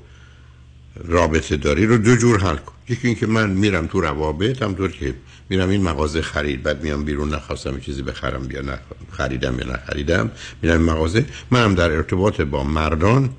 [1.04, 2.72] رابطه داری رو دو جور حل کن.
[2.88, 5.14] یکی اینکه من میرم تو روابط هم طور که
[5.48, 8.78] میرم این مغازه خرید بعد میام بیرون نخواستم چیزی بخرم یا نه
[9.12, 10.30] خریدم یا نخریدم
[10.62, 11.24] میرم مغازه.
[11.50, 13.30] منم در ارتباط با مردان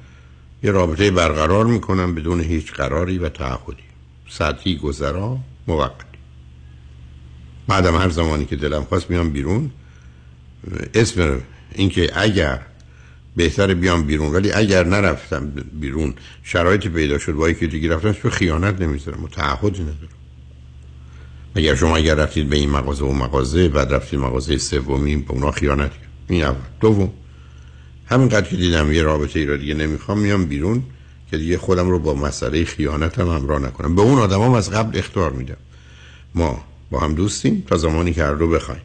[0.64, 3.84] یه رابطه برقرار می‌کنم بدون هیچ قراری و تعهدی.
[4.30, 5.38] ساعتی گذرا
[5.68, 6.04] موقتی
[7.68, 9.72] بعدم هر زمانی که دلم خواست میام بیرون
[10.94, 11.42] اسم
[11.76, 12.60] اینکه اگر
[13.36, 15.50] بهتر بیام بیرون ولی اگر نرفتم
[15.80, 16.14] بیرون
[16.44, 20.08] شرایطی پیدا شد با که دیگه رفتم تو خیانت نمی‌ذارم و تعهدی ندارم.
[21.56, 25.52] اگر شما اگر رفتید به این مغازه و مغازه بعد رفتید مغازه سومی به اونا
[25.52, 25.92] خیانت
[26.28, 26.56] این اول.
[26.82, 27.14] دوم
[28.06, 30.84] همینقدر که دیدم یه رابطه ای را دیگه نمی‌خوام میام بیرون
[31.32, 33.96] که دیگه خودم رو با مسئله خیانت هم همراه نکنم.
[33.96, 35.58] به اون آدم هم از قبل اختار میدم.
[36.36, 38.82] ما با هم دوستیم تا زمانی که هر دو بخوایم.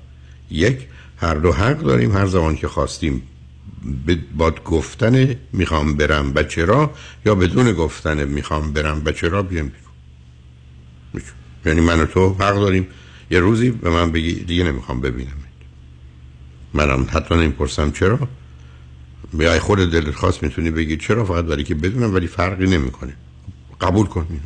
[0.51, 0.87] یک
[1.17, 3.23] هر دو حق داریم هر زمان که خواستیم
[4.37, 6.91] باد گفتن می‌خوام برم و چرا
[7.27, 11.27] یا بدون گفتن می‌خوام برم و چرا بیام بیرون.
[11.67, 12.87] یعنی من و تو حق داریم.
[13.31, 15.33] یه روزی به من بگی دیگه نمی‌خوام ببینم
[16.75, 18.29] منم حتی نمی‌پرسم چرا.
[19.33, 20.97] بیای خود دلت خواست می‌تونی بگی.
[20.97, 23.13] چرا؟ فقط برای که بدونم ولی فرقی نمی‌کنه.
[23.81, 24.43] قبول کن اینو.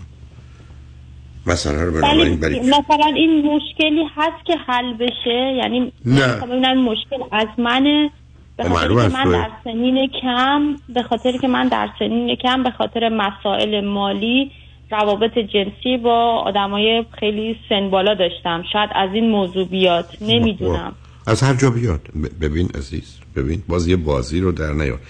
[1.47, 6.27] مثلا رو ولی مثلا این مشکلی هست که حل بشه؟ یعنی نه.
[6.27, 8.11] ببینم مشکل از منه؟
[8.57, 12.71] به خاطر که من در سنین کم به خاطر که من در سنین کم به
[12.71, 14.51] خاطر مسائل مالی
[14.91, 18.63] روابط جنسی با آدمای خیلی سن بالا داشتم.
[18.73, 20.09] شاید از این موضوع بیاد.
[20.21, 20.93] نمی‌دونم.
[21.27, 22.01] از هر جا بیاد.
[22.41, 23.22] ببین عزیز.
[23.37, 25.01] ببین باز یه بازی رو در نیار.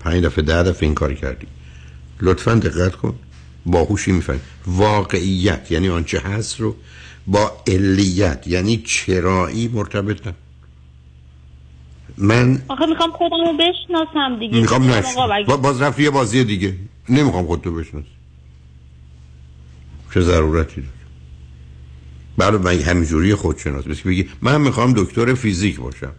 [0.00, 1.46] پنج دفعه ده دفعه این کار کردی.
[2.20, 3.14] لطفا دقت کن.
[3.66, 6.76] باهوشی میفهم واقعیت یعنی آنچه هست رو
[7.26, 10.34] با علیت یعنی چرایی مرتبط نه
[12.18, 14.60] من آخه می‌خوام خودم رو بشناسم دیگه.
[14.60, 16.74] می‌خوام نشناسم باز رفت یه بازی دیگه.
[17.08, 18.06] نمی‌خوام خودتو بشناسی.
[20.14, 20.92] چه ضرورتی داره؟
[22.36, 23.84] برای من همینجوری خودشناس.
[23.84, 26.12] بسی بگی من می‌خوام دکتر فیزیک باشم.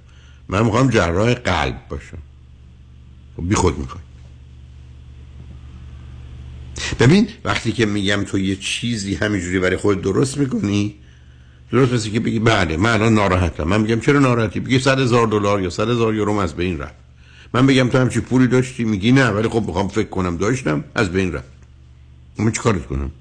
[0.52, 2.18] من می‌خوام جراح قلب باشم.
[3.38, 4.04] خب بی خود می‌خوای.
[7.00, 10.96] ببین وقتی که میگم تو یه چیزی همینجوری برای خود درست می‌کنی
[11.72, 13.64] درست مثل که بگی بله من الان ناراحتم.
[13.64, 16.96] من میگم چرا ناراحتی؟ بگی صد هزار دلار یا صد هزار یورو از بین رفت.
[17.54, 21.12] من بگم تو همچی پولی داشتی؟ میگی نه ولی خب می‌خوام فکر کنم داشتم از
[21.12, 21.52] بین رفت.
[22.40, 23.12] من چی کارت کنم؟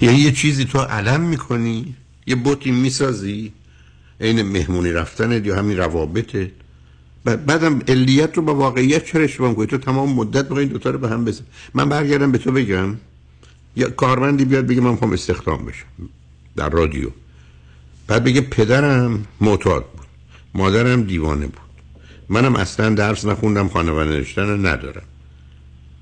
[0.00, 1.94] یعنی یه چیزی تو علم می‌کنی؟
[2.30, 3.52] یه بوتی می‌سازی؟
[4.20, 6.52] عین مهمونی رفتن یا همین روابطه
[7.24, 11.08] بعدم علیت رو با واقعیت چرا می‌کنی؟ تو تمام مدت بخوای این دوتا رو به
[11.08, 11.44] هم بزن.
[11.74, 12.96] من برگردم به تو بگم.
[13.76, 15.86] یا کارمندی بیاد بگه من می‌خوام استخدام بشم.
[16.56, 17.10] در رادیو.
[18.06, 20.06] بعد بگه پدرم معتاد بود.
[20.54, 21.70] مادرم دیوانه بود.
[22.28, 25.02] منم اصلا درس نخوندم خانواده نوشتن ندارم.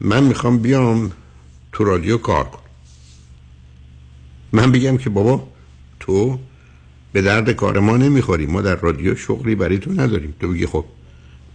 [0.01, 1.13] من می‌خوام بیام
[1.73, 2.63] تو رادیو کار کنم.
[4.53, 5.49] من بگم که بابا
[6.09, 6.39] تو
[7.13, 10.35] به درد کار ما نمی‌خوری ما در رادیو شغلی برای تو نداریم.
[10.41, 10.85] تو بگی خب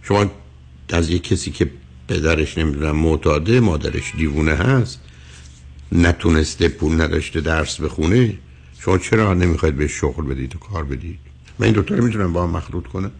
[0.02, 0.30] شما
[0.88, 1.70] از یک کسی که
[2.08, 5.00] پدرش نمی‌دونم معتاده مادرش دیوونه هست
[5.92, 8.38] نتونسته پول نداشته درس بخونه
[8.78, 11.18] شما چرا نمی‌خواید به شغل بدید و کار بدید؟
[11.58, 13.12] من این دوتا رو می‌تونم با هم مخلوط کنم؟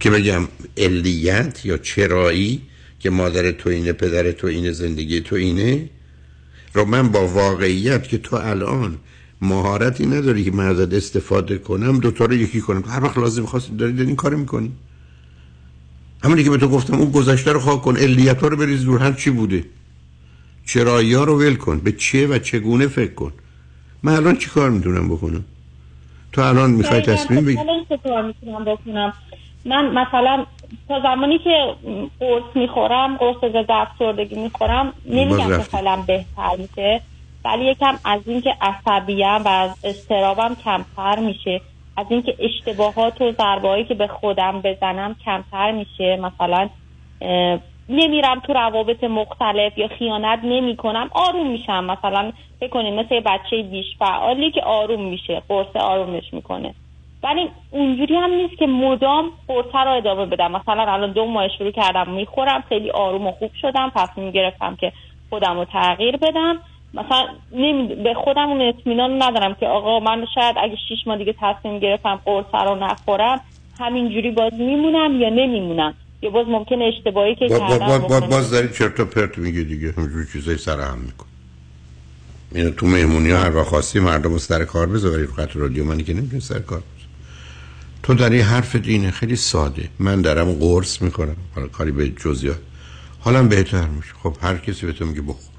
[0.00, 2.62] که بگم علیت یا چرایی
[3.00, 5.88] که مادر تو اینه پدر تو اینه زندگی تو اینه؟
[6.74, 8.98] رو من با واقعیت که تو الان
[9.42, 12.84] مهارتی نداری که من ازت استفاده کنم دوتا رو یکی کنم.
[12.88, 14.72] هر وقت لازم خواست دارید این کار می‌کنی.
[16.24, 19.02] همونی که به تو گفتم اون گذشته رو خواه کن علیت ها رو بریز دور
[19.02, 19.64] هر چی بوده.
[20.66, 23.32] چرایی ها رو ول کن به چه و چگونه فکر کن.
[24.02, 25.44] من الان چی کار می‌تونم بکنم؟
[26.32, 27.58] تو الان می‌خوای تصمیم بگی؟
[28.66, 29.12] بکنم؟
[29.64, 30.46] من مثلا
[30.88, 31.74] تا زمانی که
[32.20, 37.02] قرص می‌خورم قرص ضد افسردگی می‌خورم نمیگم که حالم بهتر میشه.
[37.44, 41.60] ولی یکم از اینکه عصبیم و از استرابم کمتر میشه
[41.96, 46.16] از اینکه اشتباهات و ضربه‌ای که به خودم بزنم کمتر میشه.
[46.16, 46.68] مثلا
[47.88, 51.84] نمیرم تو روابط مختلف یا خیانت نمی کنم آروم میشم.
[51.84, 56.74] مثلا فکر کنیم مثل بچه بیش فعالی که آروم میشه قرص آرومش می‌کنه.
[57.22, 60.52] ولی اونجوری هم نیست که مدام قرصه رو ادامه بدم.
[60.52, 64.92] مثلا الان دو ماه شروع کردم می‌خورم خیلی آروم و خوب شدم تصمیم گرفتم که
[65.30, 66.58] خودم رو تغییر بدم.
[66.94, 67.94] مثلا نمی...
[67.94, 72.20] به خودم اون اطمینان ندارم که آقا من شاید اگه شیش ماه دیگه تصمیم گرفتم
[72.24, 73.40] قرصه رو نخورم
[73.78, 78.68] همینجوری باز میمونم یا نمیمونم؟ یا باز ممکنه اشتباهی که با کردم با باز داری
[78.68, 81.26] چرت و پرت میگه دیگه همجور چیزای سر هم میکن.
[82.54, 86.14] اینو تو مهمونی ها هر خواستی مردم سر کار بذاری رو خط رادیو منی که
[86.14, 87.08] نمی‌تونی سر کار بذاری.
[88.02, 89.88] تو در این حرف دینه خیلی ساده.
[89.98, 92.54] من دارم قرص می‌کنم حالا کاری به جزیا
[93.20, 94.12] حالا بهتر میشه.
[94.22, 95.51] خب هر کسی به تو میگه بخور.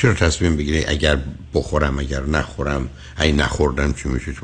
[0.00, 1.18] چرا تصمیم بگیری اگر
[1.54, 2.90] بخورم اگر نخورم
[3.20, 4.40] ای نخوردم چی میشه؟ چه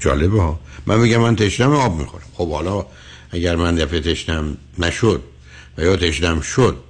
[0.00, 0.60] جالبه ها.
[0.86, 2.24] من میگم من تشنم آب می‌خورم.
[2.32, 2.86] خب حالا
[3.30, 5.22] اگر من دفعه تشنم نشد
[5.78, 6.82] و یا تشنم شد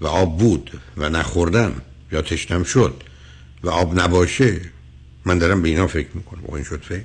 [0.00, 1.72] و آب بود و نخوردم
[2.12, 3.02] یا تشنم شد
[3.62, 4.60] و آب نباشه
[5.24, 6.54] من دارم به اینا فکر می‌کنم.
[6.54, 7.04] این شد فکر.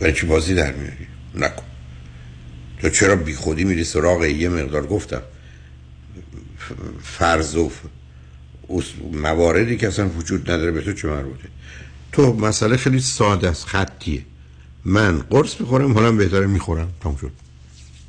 [0.00, 1.64] و چی بازی در میاری؟ نکن.
[2.80, 5.22] تو چرا بی خودی میری سراغ یه مقدار؟ گفتم.
[7.02, 7.70] فرض و
[9.12, 11.48] مواردی که اصلا وجود نداره به تو چه مربوطه؟
[12.12, 14.22] تو مسئله خیلی ساده است خطیه.
[14.84, 16.88] من قرص می‌خورم حالا بهتره می‌خورم.
[17.00, 17.30] تمام شد.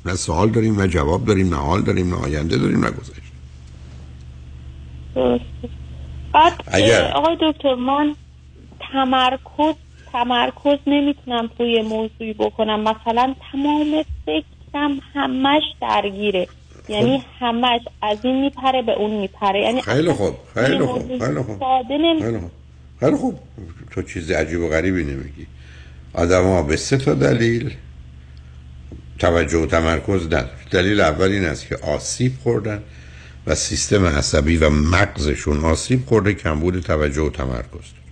[0.06, 3.22] نه سوال داریم نه جواب داریم نه حال داریم نه آینده داریم نه گذشته
[6.34, 7.10] بعد اگر...
[7.14, 8.14] آقای دکتر من
[8.92, 9.74] تمرکز
[10.12, 12.80] تمرکز نمی‌تونم توی موضوعی بکنم.
[12.80, 16.48] مثلا تمام فکرم همش درگیره.
[16.88, 19.60] یعنی همش از این میپره به اون میپره.
[19.60, 21.62] یعنی خیلی خوب خیلی خوب خیلی خوب
[22.18, 22.50] خیلی خوب.
[23.00, 23.38] خیلی خوب.
[23.90, 25.46] تو چیز عجیب و غریبی نمیگی.
[26.12, 27.74] آدم ها به سه تا دلیل
[29.18, 32.82] توجه و تمرکز نداره دلیل اول این است که آسیب خوردن
[33.46, 38.06] و سیستم عصبی و مغزشون آسیب خورده کمبود توجه و تمرکز دارن.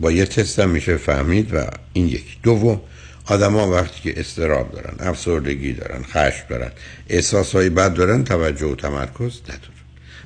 [0.00, 2.80] با یه تست هم میشه فهمید و این یک دوم
[3.26, 6.70] آدما وقتی که استراب دارن افسردگی دارن خشم دارن
[7.08, 9.82] احساس های بد دارن توجه و تمرکز ندارن.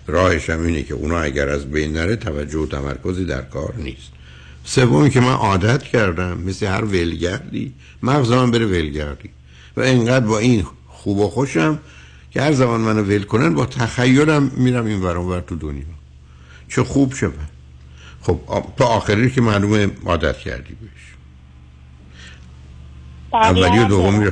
[0.07, 4.11] راهش هم اینه که اونا اگر از بین نره توجه و تمرکزی در کار نیست.
[4.65, 9.31] سوم که من عادت کردم مثل هر ولگردی مغز من بره ولگردی.
[9.77, 11.79] و اینقدر با این خوب و خوشم
[12.31, 15.85] که هر زمان منو ول کنن با تخیلم میرم این ورم ور تو دنیا.
[16.69, 17.35] چه خوب شد
[18.23, 18.41] خب
[18.77, 20.96] تا آخری که معلومه عادت کردی بهش
[23.43, 24.31] اولی و دومی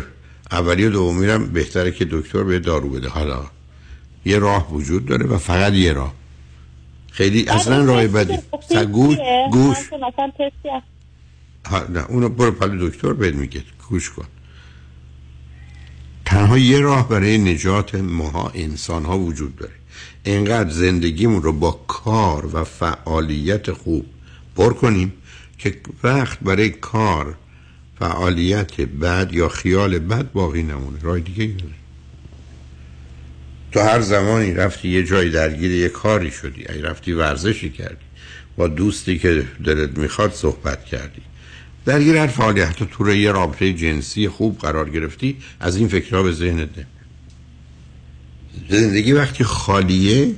[0.51, 3.09] اولی و دومی هم بهتره که دکتر به دارو بده.
[3.09, 3.44] حالا
[4.24, 6.14] یه راه وجود داره و فقط یه راه.
[7.10, 8.39] خیلی اصلا راه بدی.
[8.93, 9.16] گوش
[9.52, 9.76] گوش.
[11.89, 13.62] نه اونو برو پلی دکتر بهت میگه.
[13.89, 14.24] گوش کن.
[16.24, 19.72] تنها یه راه برای نجات ماها انسان ها وجود داره.
[20.24, 24.06] اینقدر زندگیمون رو با کار و فعالیت خوب
[24.56, 25.12] پر کنیم
[25.59, 27.35] که وقت برای کار
[27.98, 31.54] فعالیت بد یا خیال بد باقی نمونه راه دیگه ای
[33.72, 38.04] تو هر زمانی رفتی یه جای درگیر یه کاری شدی ای رفتی ورزشی کردی
[38.56, 41.22] با دوستی که دلت می‌خواد صحبت کردی.
[41.84, 46.32] درگیر هر فعالیت تو رو یه رابطه جنسی خوب قرار گرفتی از این فکرها به
[46.32, 46.86] ذهنت نمیاد
[48.70, 50.34] زندگی وقتی خالیه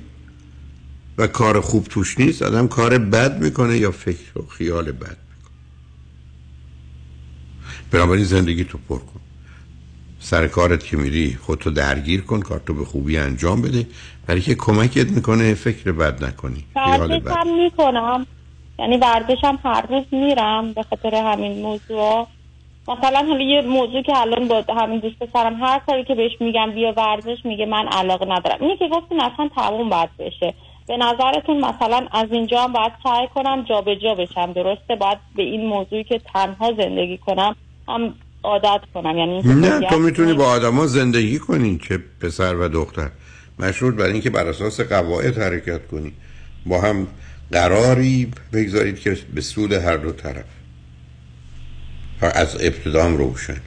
[1.19, 5.17] و کار خوب توش نیست آدم کار بد می‌کنه یا فکر و خیال بد؟
[7.93, 9.21] بنابراین زندگی تو پر کن.
[10.21, 13.87] سر کارت که میری خودتو درگیر کن کارتو به خوبی انجام بده.
[14.27, 16.65] برای که کمکت می‌کنه فکر بد نکنی.
[16.77, 18.27] ورزش هم می‌کنم.
[18.79, 22.27] یعنی ورزش هم هر روز میرم به خاطر همین موضوع.
[22.89, 26.71] مثلا حالا یه موضوع که الان با همین دوست پسرم هر کاری که بهش میگم
[26.75, 28.59] بیا ورزش میگه من علاقه ندارم.
[28.61, 30.55] اینی که گفتین اصلا تموم باید بشه.
[30.89, 34.53] به نظرتون مثلا از اینجا هم باید سعی کنم جابجا بشم.
[34.53, 37.57] درسته؟ باید به این موضوعی که تنها زندگی کنم
[38.45, 43.11] عادت کنم یعنی نه تو می‌تونی با آدما زندگی کنی چه پسر و دختر.
[43.59, 46.13] مشروط بر اینکه بر اساس قواعد حرکت کنی.
[46.67, 47.07] با هم
[47.53, 50.45] قراری بگذارید که به سود هر دو طرف.
[52.21, 53.61] از ابتدام روشن.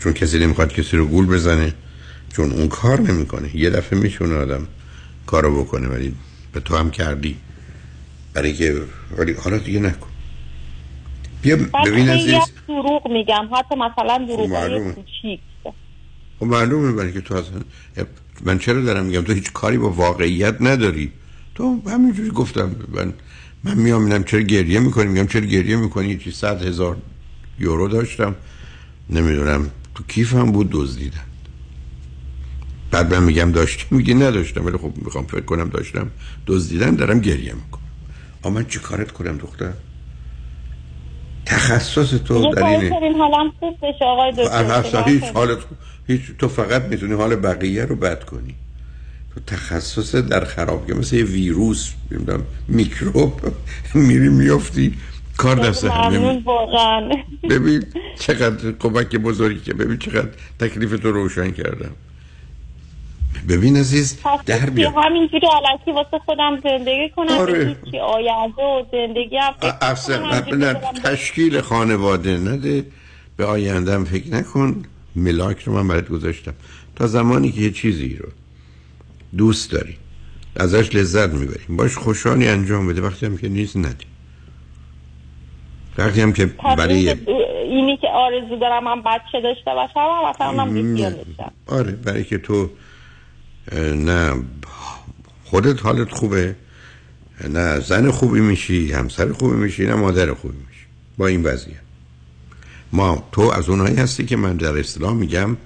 [0.00, 1.74] چون کسی نمی‌خواد کسی رو گول بزنه
[2.32, 3.56] چون اون کار نمی‌کنه.
[3.56, 4.66] یه دفعه میشونه آدم
[5.26, 6.14] کارو بکنه ولی
[6.52, 7.36] به تو هم کردی.
[8.34, 8.82] برای که
[9.18, 10.11] ولی حالا دیگه نکن.
[11.42, 12.32] بیا ببین عزیز.
[12.34, 13.48] هم دروغ میگم.
[13.56, 14.92] حتی مثلا دروغ معلومه.
[14.92, 15.40] کوچیک.
[16.40, 17.60] خب معلومه برای که تو اصلا
[18.44, 21.12] من چرا دارم میگم؟ تو هیچ کاری با واقعیت نداری.
[21.54, 22.76] تو همینجوری گفتم.
[22.92, 23.12] من
[23.64, 26.96] من میام میگم چرا گریه می‌کنی؟ میگم چرا گریه می‌کنی؟ چی صد هزار
[27.58, 28.34] یورو داشتم.
[29.10, 31.24] نمی‌دونم تو کیفم بود دزدیدن
[32.90, 34.66] بعد من میگم داشتی میگی نداشتم.
[34.66, 36.10] ولی خب می‌خوام فکر کنم داشتم.
[36.46, 37.82] دزدیدن دارم گریه می‌کنم.
[38.44, 39.72] اما من چی کارت کنم دختر؟
[41.46, 42.90] تخصص تو در اینه.
[42.90, 45.08] کنین حالم خوب بشه آقای دکتر.
[45.08, 45.24] هیچ.
[45.24, 45.58] حالت
[46.06, 48.54] هیچ تو فقط می‌تونی حال بقیه رو بد کنی.
[49.34, 53.40] تو تخصص در خراب که مثل یه ویروس نمی‌دونم میکروب
[53.94, 54.94] میری میافتی
[55.36, 56.42] کار دست هم
[57.50, 57.84] ببین
[58.18, 60.28] چقدر کمک بزرگی که ببین چقدر
[60.58, 61.90] تکلیف تو روشن کردم.
[63.48, 64.90] ببین عزیز در بیا.
[64.90, 67.76] همینجوری علکی واسه خودم زندگی کنم آره.
[68.02, 69.38] آینده و زندگی
[69.82, 70.74] اصلا
[71.04, 72.86] تشکیل خانواده نده
[73.36, 74.82] به آیندهم فکر نکن.
[75.16, 76.54] ملاک رو من برات گذاشتم.
[76.96, 78.28] تا زمانی که یه چیزی رو
[79.36, 79.96] دوست داری
[80.56, 81.64] ازش لذت می‌بری.
[81.68, 84.04] باش خوشحالی انجام بده وقتی هم که نیست ندی
[85.98, 86.46] وقتی هم که
[86.78, 87.08] برای
[87.68, 91.14] اینی که- آرزو دارم من بچه داشته باشم هم اصلا من
[91.66, 92.70] آره برای که تو
[93.96, 94.34] نه
[95.44, 96.56] خودت حالت خوبه؟
[97.48, 100.86] نه زن خوبی میشی همسر خوبی میشی نه مادر خوبی میشی.
[101.18, 101.76] با این وضعیت.
[102.92, 105.56] ما تو از اونایی هستی که من در اصطلاح میگم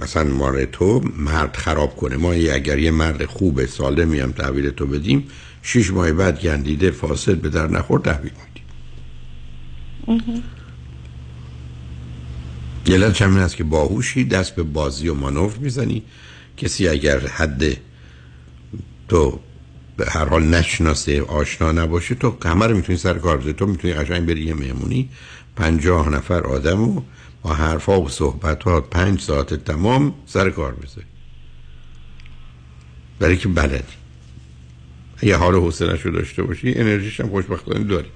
[0.00, 2.16] مثلا ماره تو مرد خراب کنه.
[2.16, 5.28] ما اگر یه مرد خوب سالمی هم تحویل تو بدیم
[5.62, 8.32] شیش ماه بعد گندیده فاسد به در نخور تحویل
[10.06, 10.42] میدیم.
[12.86, 16.02] علت همین است که باهوشی دست به بازی و مانور می‌زنی.
[16.56, 17.76] کسی اگر حد
[19.08, 19.40] تو
[19.96, 23.52] به هر حال نشناسه آشنا نباشه تو همه می‌تونی سر کار بذاری.
[23.52, 25.08] تو می‌تونی قشنگ بری یه مهمونی
[25.56, 27.02] پنجاه نفر آدم و
[27.42, 28.58] با حرفا و صحبت
[28.90, 31.06] پنج ساعت تمام سر کار بذاری.
[33.18, 33.84] برای که بلدی.
[35.16, 38.08] اگه حال حوصله‌اش رو داشته باشی انرژیش هم خوشبختانه داری.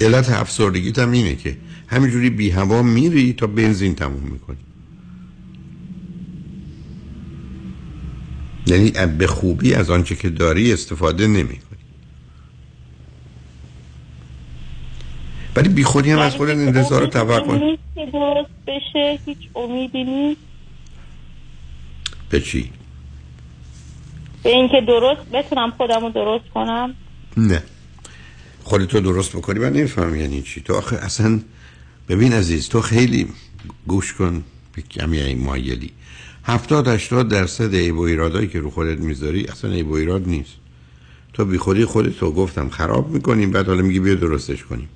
[0.00, 1.56] علت افسردگیت هم اینه که
[1.86, 4.58] همینجوری بی هوا میری تا بنزین تموم می‌کنی.
[8.68, 11.78] یعنی به خوبی از آنچه که داری استفاده نمی کنی
[15.56, 17.76] ولی بی خودی هم از خودت انتظار و توقع
[18.12, 20.40] درست بشه هیچ امیدی نیست.
[22.30, 22.70] به چی؟
[24.42, 26.94] به اینکه درست بتونم خودم رو درست کنم.
[27.36, 27.62] نه.
[28.64, 30.60] خودتو درست بکنی من نمیفهم یعنی چی.
[30.60, 31.40] تو آخه اصلا
[32.08, 33.28] ببین عزیز تو خیلی
[33.86, 34.44] گوش کن.
[34.72, 35.90] به کمی این مایلی.
[36.48, 40.52] هفتاد هشتاد درصد عیب و ایرادایی که رو خودت می‌ذاری اصلا عیب و ایراد نیست.
[41.32, 44.88] تو بی خودی خودتو گفتم خراب می‌کنیم بعد حالا میگی بیا درستش کنیم.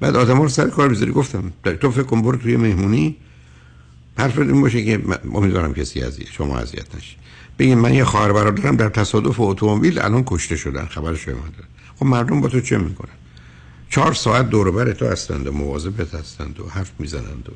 [0.00, 3.16] بعد آدم رو سر کار می‌ذاری گفتم تو فکر کن برو توی مهمونی.
[4.18, 5.02] حرف این باشه که
[5.34, 7.16] امیدوارم کسی از شما اذیت نشه.
[7.58, 11.64] بگین من یه خواهر برادرم در تصادف اتومبیل الان کشته شدن خبرش اومده
[11.96, 13.14] خب مردم با تو چه می‌کنن؟
[13.90, 17.52] چهار ساعت دور تو هستند و مواظبت هستند و حرف می‌زنند و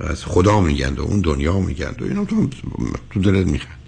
[0.00, 2.48] از خدا میگند و اون دنیا میگند و اینو تو
[3.10, 3.78] تو دلت میخند.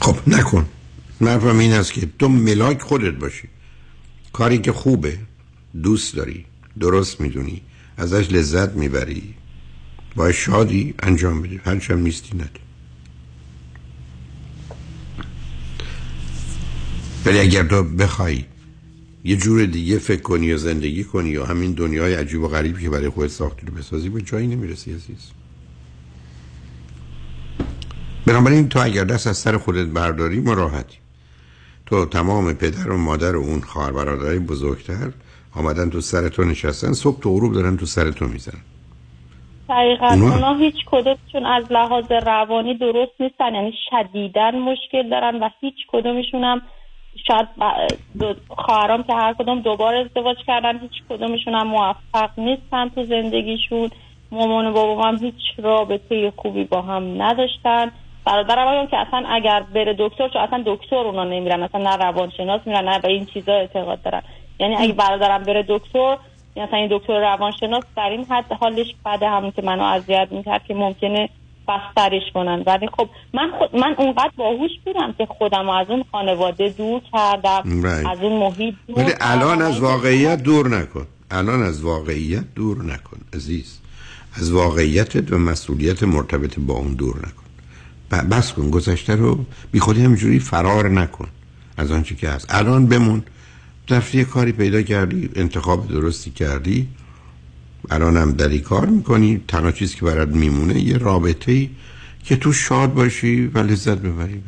[0.00, 0.66] خب نکن.
[1.20, 3.48] حرفم این است که تو ملاک خودت باشی.
[4.32, 5.18] کاری که خوبه
[5.82, 6.44] دوست داری
[6.80, 7.62] درست می‌دونی
[7.96, 9.34] ازش لذت می‌بری
[10.16, 11.60] باید شادی انجام بدی.
[11.64, 12.60] هرچی هم نیستی نده
[17.26, 18.44] ولی اگر تو بخوای
[19.24, 22.90] یه جور دیگه فکر کنی یا زندگی کنی یا همین دنیای عجیب و غریبی که
[22.90, 25.32] برای خودت ساختی رو بسازی به جایی نمی‌رسی عزیز.
[28.26, 30.98] بنابراین تو اگر دست از سر خودت برداری مراحتی
[31.86, 35.12] تو تمام پدر و مادر و اون خواهر برادرای بزرگتر
[35.54, 38.62] آمدن تو سر تو نشستن صبح تو غروب دارن تو سر تو می‌زنن.
[39.68, 45.48] دقیقا اونا- اونا هیچ کدومشون از لحاظ روانی درست نیستن یعنی شدیدن مشکل دارن و
[45.60, 46.62] هیچ کدومشون هم
[47.26, 47.48] شاید
[48.48, 53.90] خواهرام که هر کدوم دوبار ازدواج کردن هیچ کدومشون هم موفق نیستن تو زندگیشون.
[54.30, 57.92] مامان و بابام هم هیچ رابطه خوبی با هم نداشتن.
[58.24, 62.60] برادرم هم که اصلا اگر بره دکتر چون اصلا دکتر اونا نمیرن اصلا نه روانشناس
[62.66, 64.22] میرن نه به این چیزا اعتقاد دارن.
[64.60, 66.16] یعنی اگه برادرم بره دکتر
[66.56, 70.64] یعنی مثلا این دکتر روانشناس در این حد حالش بده همون که منو اذیت می‌کرد
[70.64, 71.28] که ممکنه
[71.68, 72.62] بسترش کنن.
[72.66, 77.62] ولی خب من خود من اونقدر باهوش بودم که خودم از اون خانواده دور کردم
[77.82, 78.06] Right.
[78.10, 79.62] از اون محیط دور ولی الان.
[79.62, 81.06] از واقعیت دور نکن.
[81.30, 83.78] الان از واقعیت دور نکن عزیز.
[84.34, 88.28] از واقعیت و مسئولیت مرتبط با اون دور نکن.
[88.30, 91.28] بس کن گذشته رو بی خودی همینجوری فرار نکن
[91.76, 92.46] از آنچه که هست.
[92.54, 93.22] الان بمون.
[93.90, 96.88] رفتی یه کاری پیدا کردی انتخاب درستی کردی.
[97.90, 101.70] الان هم داری کار می‌کنی؟ تنها چیزی که برات میمونه یه رابطه ای
[102.24, 104.42] که تو شاد باشی و لذت ببری.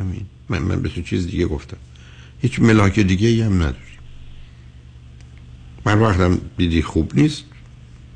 [0.48, 1.76] من, من به تو چیز دیگه گفتم.
[2.38, 3.76] هیچ ملاک دیگه ای هم نداری.
[5.86, 7.42] من وقتم دیدی خوب نیست.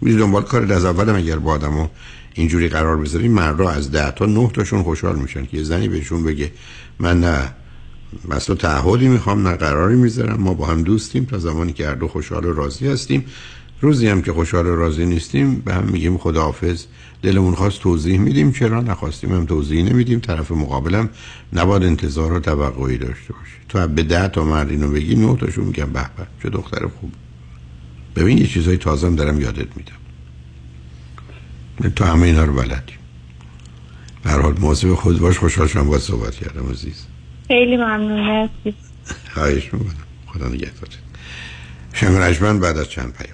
[0.00, 1.88] میری دنبال کار از اولم اگر با آدمو
[2.34, 6.24] اینجوری قرار بذاری مردا از ده تا نه تاشون خوشحال میشن که یه زنی بهشون
[6.24, 6.52] بگه
[6.98, 7.54] من نه
[8.28, 12.08] مثلا تعهدی می‌خوام نه قراری می‌ذارم ما با هم دوستیم تا زمانی که هر دو
[12.08, 13.24] خوشحال و راضی هستیم.
[13.80, 16.84] روزی هم که خوشحال و راضی نیستیم به هم میگیم خداحافظ.
[17.22, 20.20] دلمون خواست توضیح میدیم چرا نخواستیم؟ هم توضیح نمیدیم.
[20.20, 21.08] طرف مقابلم
[21.52, 23.52] نباید انتظار و توقعی داشته باشه.
[23.68, 27.12] تو به ده تا مرد اینو بگی نه تاشون میگم به به چه دختر خوب.
[28.16, 29.92] ببین یه چیزای تازه هم دارم یادت میدم.
[31.96, 32.92] تو همه اینا رو بلدی
[34.24, 37.06] به هر حال مواظب خود باش خوشحال شدم باید صحبت کردم عزیز.
[37.48, 38.74] خیلی ممنون مرسی
[39.34, 39.94] خواهش می‌کنم.
[40.26, 40.98] خدا نگهدارت
[41.92, 43.33] شنگ بعد از چند پیام.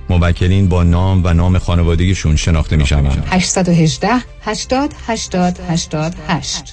[0.17, 4.09] موکلین با نام و نام خانوادگیشون شناخته می شوند 818
[4.41, 6.63] 80 80 88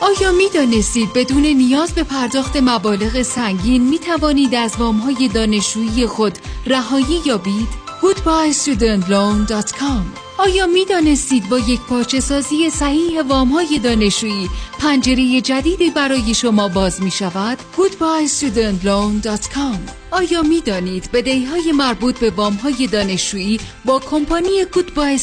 [0.00, 6.06] آیا می دانستید بدون نیاز به پرداخت مبالغ سنگین می توانید از وام های دانشجویی
[6.06, 7.68] خود رهایی یابید؟
[8.02, 16.34] goodbyestudentloan.com آیا می دانستید با یک پارچه سازی صحیح وام های دانشجویی پنجره جدیدی برای
[16.34, 19.78] شما باز می شود؟ goodbyestudentloan.com
[20.10, 25.20] آیا می دانید بدهی های مربوط به وام های دانشجویی با کمپانی گودبای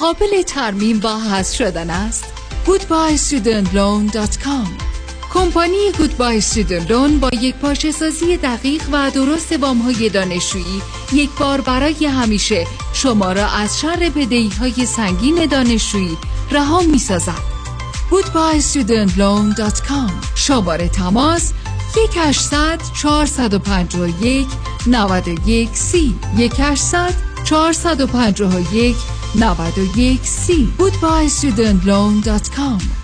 [0.00, 2.24] قابل ترمیم و حذف شدن است؟
[2.66, 4.93] goodbyestudentloan.com
[5.34, 10.82] کمپانی گودبای Loan با یک پارچه سازی دقیق و درست وام های دانشجویی
[11.12, 16.16] یک بار برای همیشه شما را از شر بدهی های سنگین دانشجویی
[16.50, 17.42] رها می سازد.
[18.10, 21.52] goodbyestudentloan.com شماره تماس
[21.96, 24.46] 1800 451
[24.86, 26.14] 91 سی.
[26.38, 28.96] 1800 451
[29.34, 30.72] 91 سی.
[30.78, 33.03] goodbyestudentloan.com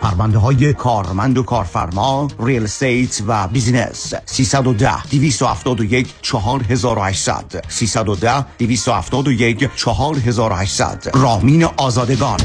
[0.00, 11.10] پرونده های کارمند و کارفرما real estate و business 310 271 4800 310 271 4800
[11.14, 12.38] رامین آزادگان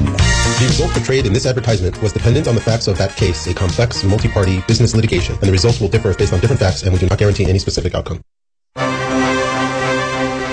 [0.59, 3.53] The result portrayed in this advertisement was dependent on the facts of that case, a
[3.53, 6.99] complex, multi-party business litigation, and the results will differ based on different facts, and we
[6.99, 8.19] do not guarantee any specific outcome.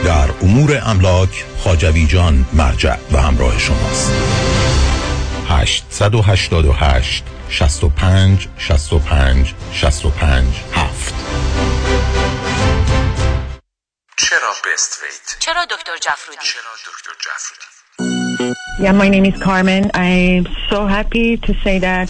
[0.05, 4.13] در امور املاک خاجوی جان مرجع و همراه شماست
[5.50, 11.14] 888 65 65 65 7
[14.18, 17.72] چرا بست ویت؟ چرا دکتر جفرودی؟ چرا دکتر جفرودی؟
[18.80, 19.92] Yeah, my name is Carmen.
[19.94, 22.10] I'm so happy to say that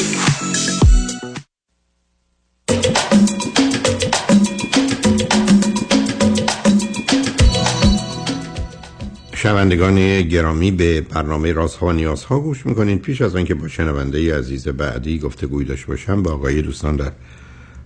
[9.41, 14.67] شنوندگان گرامی به برنامه رازها و نیازها گوش می‌کنین پیش از آنکه با شنونده عزیز
[14.67, 17.11] بعدی گفتگوی داشته باشم با آقای دوستان در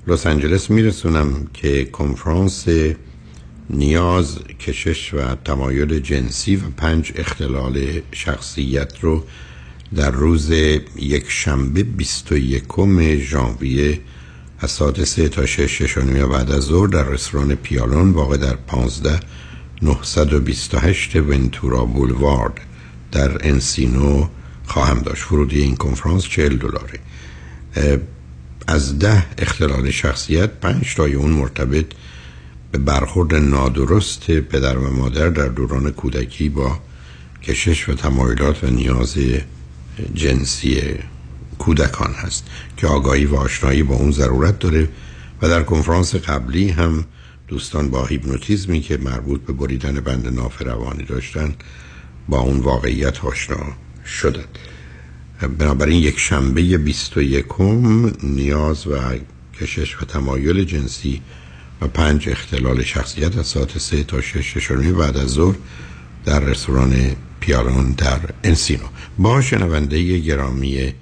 [0.08, 2.66] لس آنجلس میرسونم که کنفرانس
[3.70, 9.24] نیاز کشش و تمایل جنسی و پنج اختلال شخصیت رو
[9.96, 10.52] در روز
[10.96, 12.64] یک شنبه 21
[13.20, 14.00] ژانویه
[14.60, 19.20] از ساعت 3 تا 6 ششانوی بعد از ظهر در رستوران پیالون واقع در 15
[19.82, 22.60] 928 ونتورا بولوارد
[23.12, 24.28] در انسینو
[24.66, 25.32] خواهم داشت.
[25.32, 27.00] ورودی این کنفرانس 40 دلاره
[28.68, 31.86] از ده اختلال شخصیت پنج تای اون مرتبط
[32.72, 36.80] به برخورد نادرست پدر و مادر در دوران کودکی با
[37.44, 39.18] کشش و تمایلات و نیاز
[40.14, 40.82] جنسی
[41.60, 42.44] کودکان هست
[42.78, 44.90] که آگاهی و آشنایی با اون ضرورت داره
[45.42, 47.06] و در کنفرانس قبلی هم
[47.48, 51.56] دوستان با هیپنوتیزمی که مربوط به بریدن بند ناف روانی داشتن
[52.30, 53.58] با اون واقعیت آشنا
[54.06, 54.46] شدن.
[55.58, 57.46] بنابراین یک شنبه 21
[58.24, 58.96] نیاز و
[59.60, 61.22] کشش و تمایل جنسی
[61.82, 65.56] و پنج اختلال شخصیت از ساعت سه تا شش ششمی بعد از ظهر
[66.26, 66.96] در رستوران
[67.40, 68.88] پیارون در انسینو.
[69.18, 70.94] با شنونده گرامی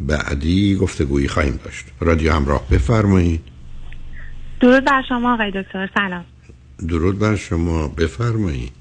[0.00, 1.84] بعدی گفتگویی خواهیم داشت.
[2.00, 3.51] رادیو همراه بفرمایید.
[4.62, 5.88] درود بر شما آقای دکتر.
[5.94, 6.24] سلام.
[6.88, 7.88] درود بر شما.
[7.88, 8.72] بفرمایید.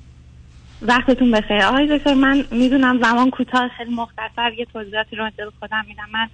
[0.81, 1.63] وقتتون بخیر.
[1.63, 4.51] آقای دکتر من می‌دونم زمان کوتاه خیلی مختصر.
[4.57, 6.03] یه توضیحاتی رو به خودم میدم.
[6.13, 6.27] من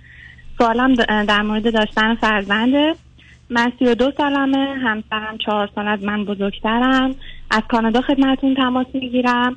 [0.57, 0.93] سوالم
[1.23, 2.95] در مورد داشتن فرزنده
[3.49, 4.75] من سی و دو سالمه.
[4.83, 7.15] همسرم چهار سال از من بزرگترم.
[7.51, 9.55] از کانادا خدمتون تماس می‌گیرم.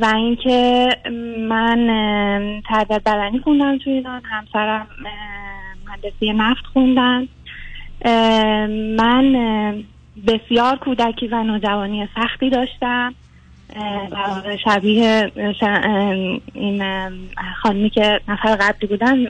[0.00, 0.88] و اینکه
[1.48, 1.86] من
[2.68, 4.22] تربیت بدنی خوندم توی ایران.
[4.24, 4.86] همسرم
[5.86, 7.28] مهندسی نفت خوندن.
[8.96, 9.32] من
[10.26, 13.14] بسیار کودکی و نوجوانی سختی داشتم.
[14.10, 15.32] واقع شبیه
[16.54, 16.82] این
[17.62, 19.26] خانمی که نفر قبلی بودن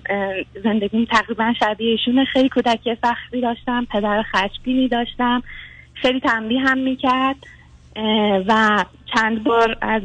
[0.64, 5.42] زندگیم تقریبا شبیه ایشون خیلی کودکی سختی داشتم پدر خشبینی داشتم.
[5.94, 7.36] خیلی تنبیه هم می‌کرد.
[8.46, 8.84] و
[9.14, 10.02] چند بار از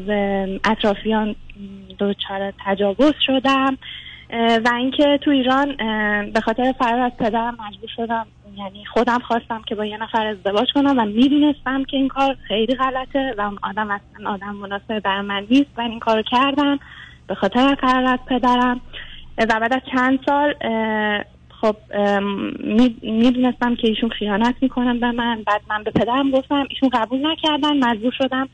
[0.63, 1.35] اطرافیان
[1.99, 3.77] دچار تجاوز شدم.
[4.33, 5.75] و اینکه تو ایران
[6.31, 8.27] به خاطر فرار از پدرم مجبور شدم
[8.57, 12.75] یعنی خودم خواستم که با یه نفر ازدواج کنم و می‌دونستم که این کار خیلی
[12.75, 16.79] غلطه و اون آدم اصلا آدم مناسب بر من نیست و این کارو کردم
[17.27, 18.81] به خاطر فرار از پدرم.
[19.37, 20.53] و بعد از چند سال
[21.61, 21.75] خب
[23.03, 25.43] می‌دونستم که ایشون خیانت می‌کنن به من.
[25.47, 28.49] بعد من به پدرم گفتم ایشون قبول نکردن مجبور شدم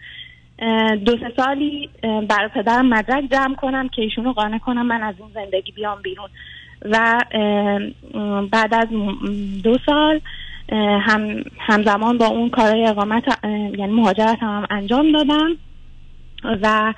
[1.05, 1.89] دو سه سالی
[2.29, 6.01] برای پدرم مدرک جمع کنم که ایشون رو قانع کنم من از این زندگی بیام
[6.01, 6.29] بیرون.
[6.85, 7.21] و
[8.51, 8.87] بعد از
[9.63, 10.19] دو سال
[11.01, 13.23] هم همزمان با اون کارهای اقامت
[13.77, 15.57] یعنی مهاجرت هم, انجام دادم.
[16.43, 16.93] و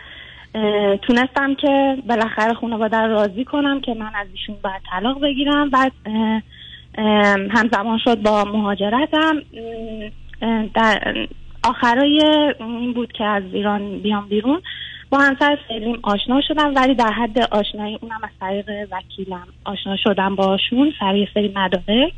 [1.02, 5.72] تونستم که بالاخره خانواده رو راضی کنم که من از ایشون باید طلاق بگیرم.
[5.76, 6.41] اه،
[7.49, 9.41] همزمان شد با مهاجرتم.
[10.73, 11.27] در
[11.64, 12.22] آخرای
[12.60, 14.61] این بود که از ایران بیام بیرون.
[15.10, 20.35] با همسر فعلیم آشنا شدم ولی در حد آشنایی اونم از طریق وکیلم آشنا شدم
[20.35, 22.14] باشون سر یه سری مدارک.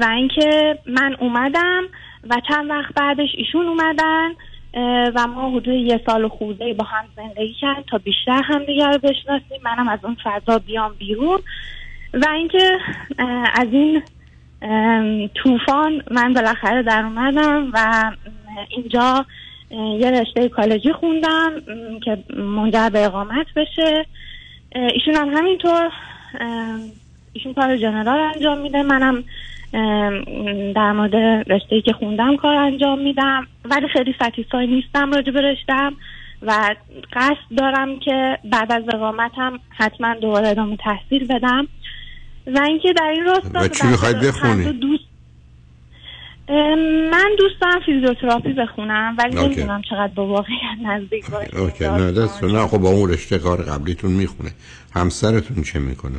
[0.00, 1.82] و اینکه من اومدم
[2.30, 4.30] و چند وقت بعدش ایشون اومدن
[5.14, 9.60] و ما حدود یه سال خورده با هم زندگی کردیم تا بیشتر هم دیگر بشناسیم.
[9.64, 11.38] منم از اون فضا بیام بیرون.
[12.14, 12.78] و اینکه
[13.54, 14.02] از این
[15.34, 18.10] طوفان من بالاخره در اومدم و
[18.68, 19.26] اینجا
[19.70, 21.50] یه رشته کالجی خوندم
[22.04, 24.06] که منجر به اقامت بشه.
[24.74, 25.92] ایشون هم همینطور
[27.32, 28.82] ایشون کار جنرال انجام میده.
[28.82, 29.24] منم
[30.72, 31.14] در مورد
[31.52, 33.46] رشته که خوندم کار انجام میدم.
[33.64, 35.96] ولی خیلی ستیسفای نیستم راجع به رشتم
[36.42, 36.74] و
[37.12, 41.68] قصد دارم که بعد از اقامتم حتما دوباره ادامه تحصیل بدم.
[42.54, 45.04] و اینکه در این راستا و چی می‌خواید بخونی؟ دوست
[47.12, 49.36] من دوست دارم فیزیوتراپی بخونم ولی.
[49.36, 51.56] نمی‌دونم چقدر با واقعیت نزدیک باشه.
[51.56, 52.66] اوکی نه دست نه.
[52.66, 54.50] خب با اون رشته کار قبلیتون می‌خونه.
[54.94, 56.18] همسرتون چه می‌کنه؟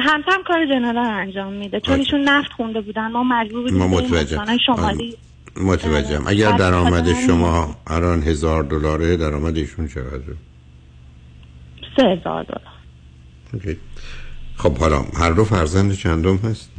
[0.00, 1.80] همسرم کار جنرال انجام میده.
[1.80, 4.40] چون ایشون نفت خونده بودن ما مجبور بودیم ما به این متوجهم.
[4.40, 5.16] استانهای شمالی
[5.60, 6.24] متوجهم.
[6.26, 10.36] اگر درآمد شما الان هزار دلاره درآمد ایشون چقدره؟
[11.96, 12.77] سه هزار دلار.
[13.54, 13.76] اوکی.
[14.56, 16.70] خب حالا هر دو فرزند چندم هست؟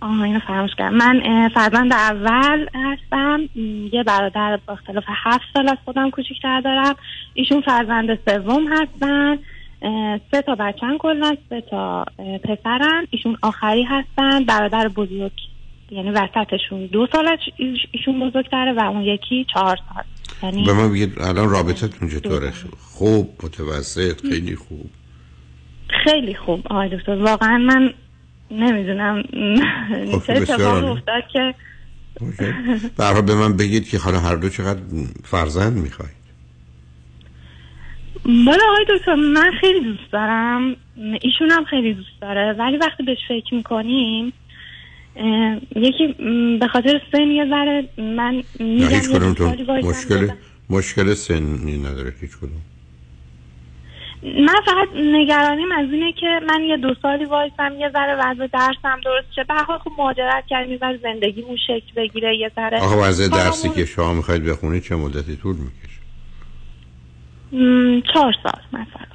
[0.00, 0.96] آها اینو فراموش کردم.
[0.96, 3.40] من فرزند اول هستم.
[3.92, 6.94] یه برادر با اختلاف هفت سال از خودم کوچیکتر دارم.
[7.34, 9.38] ایشون فرزند سوم هستن.
[10.30, 12.04] سه تا بچن کلا سه تا
[12.44, 13.06] پسرن.
[13.10, 14.44] ایشون آخری هستن.
[14.44, 15.32] برادر بزرگ
[15.90, 17.36] یعنی وسطشون دو سال
[17.92, 20.04] ایشون بزرگتره و اون یکی چهار سال.
[20.42, 24.90] یعنی به من بگید الان رابطتون چطوره؟ خوب متوسط خیلی خوب.
[26.04, 26.66] خیلی خوب.
[26.70, 27.94] آقای دکتر واقعا من
[28.50, 29.22] نمی‌دونم
[30.26, 30.86] چه بسیار اتفاقی.
[30.86, 31.54] افتاد که
[33.26, 34.80] به من بگید که حالا هر دو چقدر
[35.24, 36.18] فرزند می‌خواید.
[38.24, 40.76] بالا آقای دکتر من خیلی دوست دارم.
[40.96, 42.52] ایشون هم خیلی دوست داره.
[42.52, 44.32] ولی وقتی بهش فکر می‌کنیم
[45.76, 46.06] یکی
[46.60, 49.22] به خاطر سن یه ذره من میگم
[49.82, 50.28] مشکل.
[50.70, 52.62] مشکل سنی نداره هیچ کدوم.
[54.22, 59.00] من فقط نگرانیم از اینه که من یه دو سالی وایسم یه ذره وضع درسم
[59.04, 59.44] درست شه.
[59.44, 63.84] به خب مهاجرت کردیم یه ذره زندگیمون شکل بگیره یه ذره آقا وضع درسی که
[63.84, 65.98] شما می‌خواید بخونید چه مدتی طول می‌کشه؟
[68.12, 69.06] چهار سال مثلا.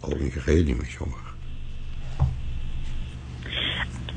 [0.00, 1.12] خب این که خیلی میشه اون.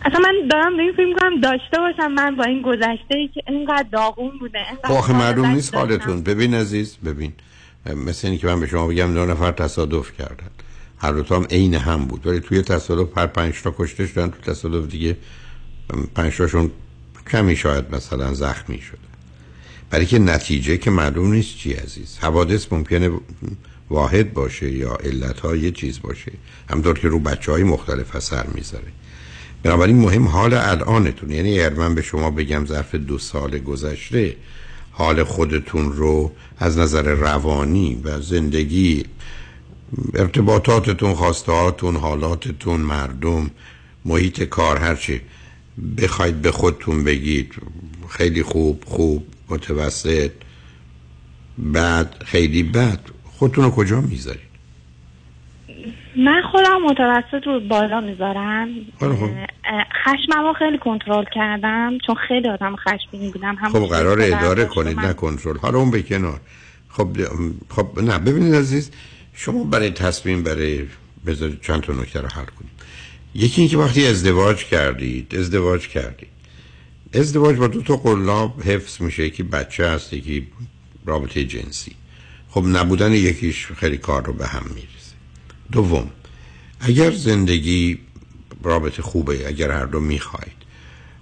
[0.05, 3.43] اصلا من دارم به این فکر می‌کنم داشته باشم من با این گذشته ای که
[3.47, 5.75] اینقدر داغون بوده خب آخه معلوم نیست.
[5.75, 6.23] حالتون.
[6.23, 7.33] ببین عزیز ببین.
[7.85, 10.49] مثل اینی که من به شما بگم دو نفر تصادف کردن.
[10.97, 12.27] هر دو هم عین هم بود.
[12.27, 15.17] ولی توی تصادف هر پنج تا کشته شدن تو تصادف دیگه
[16.15, 16.71] پنج تاشون
[17.31, 18.97] کمی شاید مثلا زخمی شده.
[19.89, 22.17] برای که نتیجه که معلوم نیست چی عزیز.
[22.17, 23.11] حوادث ممکنه
[23.89, 26.31] واحد باشه یا علت ها یه چیز باشه.
[26.69, 28.87] همطور که رو بچه های مختلف اثر می‌ذاره.
[29.63, 31.31] بنابراین مهم حال الانتون.
[31.31, 34.35] یعنی اگر من به شما بگم ظرف دو سال گذشته
[34.91, 36.31] حال خودتون رو
[36.61, 39.03] از نظر روانی و زندگی
[40.13, 43.51] ارتباطاتتون خواستهاتون حالاتتون مردم
[44.05, 45.21] محیط کار هرچی
[45.97, 47.53] بخواید به خودتون بگید
[48.09, 50.31] خیلی خوب خوب متوسط
[51.73, 54.50] بد خیلی بد خودتون رو کجا می‌ذارید؟
[56.15, 58.67] من خودم متوسط رو بالا می‌ذارم.
[58.99, 59.29] خیلی خوب.
[60.05, 63.55] خشممو خیلی کنترل کردم چون خیلی آدم خشمگینی بودم.
[63.55, 65.57] هم خب قرار اداره کنید نه کنترل.
[65.57, 66.39] حالا اون به کنار.
[66.89, 67.07] خب
[67.69, 68.91] خب نه ببینید عزیز
[69.33, 70.83] شما برای تصمیم برای
[71.25, 72.71] بذارید چند تا نکته رو حل کنید
[73.35, 76.27] یکی اینکه وقتی ازدواج کردید ازدواج کردید.
[77.13, 79.23] ازدواج با دو تا قلاب حفظ میشه.
[79.25, 80.47] یکی بچه هست یکی
[81.05, 81.95] رابطه جنسی.
[82.49, 85.00] خب نبودن یکیش خیلی کار رو به هم میریزه.
[85.71, 86.09] دوم
[86.79, 87.99] اگر زندگی
[88.63, 90.61] رابطه خوبه اگر هر دو می‌خواهید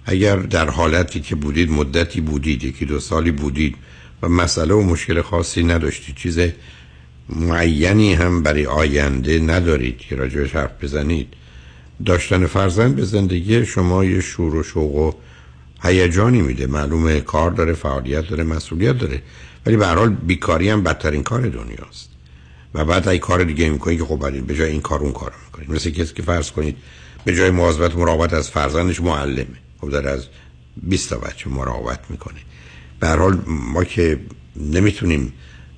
[0.06, 3.76] اگر در حالتی که بودید مدتی بودید یکی دو سالی بودید
[4.22, 6.38] و مسئله و مشکل خاصی نداشتید چیز
[7.28, 11.28] معینی هم برای آینده ندارید که راجبش حرف بزنید.
[12.06, 15.12] داشتن فرزند به زندگی شما یه شور و شوق و
[15.82, 16.66] هیجانی میده.
[16.66, 19.22] معلومه کار داره فعالیت داره مسئولیت داره.
[19.66, 22.09] ولی به هر حال بیکاری هم بدترین کار دنیاست.
[22.74, 25.70] و بعد ای کار دیگه می‌کنید که خب به جای این کار اون کار می‌کنید
[25.70, 26.76] مثل کسی که فرض کنید
[27.24, 29.46] به جای مواظبت مراقبت از فرزندش معلمه.
[29.80, 30.26] خب داره از
[30.82, 32.38] 20 تا بچه مراقبت می‌کنه.
[33.00, 34.20] به هر حال ما که
[34.56, 35.32] نمی‌تونیم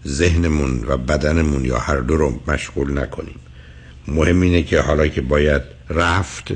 [0.06, 3.40] ذهنمون و بدنمون یا هر دو رو مشغول نکنیم.
[4.09, 6.52] مهم اینه که حالا که باید رفت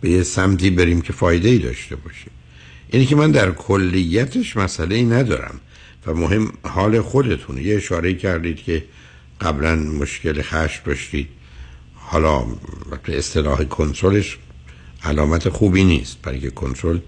[0.00, 2.30] به یه سمتی بریم که فایده ای داشته باشه.
[2.88, 5.60] اینی که من در کلیتش مسئله ای ندارم
[6.06, 7.62] و مهم حال خودتونه.
[7.62, 8.84] یه اشاره کردید که
[9.40, 11.28] قبلا مشکل خشم داشتید.
[11.94, 12.44] حالا
[13.08, 14.38] اصطلاح کنترلش
[15.04, 16.98] علامت خوبی نیست برای که کنترل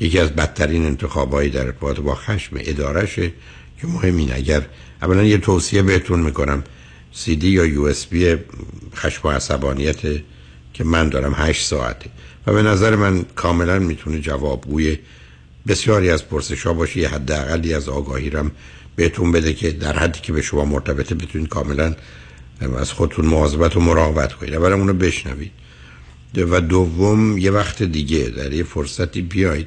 [0.00, 3.32] یکی از بدترین انتخابایی در ارتباط با خشم ادارشه
[3.80, 4.66] که مهم این اگر
[5.02, 6.64] اولا یه توصیه بهتون می‌کنم
[7.12, 8.36] سی دی یا یو اس بی
[8.94, 10.00] خشم و عصبانیت
[10.74, 12.10] که من دارم هشت ساعته
[12.46, 14.98] و به نظر من کاملا می‌تونه جوابگوی
[15.68, 18.50] بسیاری از پرسش ها باشه یه حداقلی از آگاهی رم
[18.96, 21.94] بهتون بده که در حدی که به شما مرتبطه بتونید کاملا
[22.78, 24.54] از خودتون مواظبت و مراقبت کنید.
[24.54, 25.52] اولا اونو بشنوید.
[26.36, 29.66] و دوم یه وقت دیگه در یه فرصتی بیاید.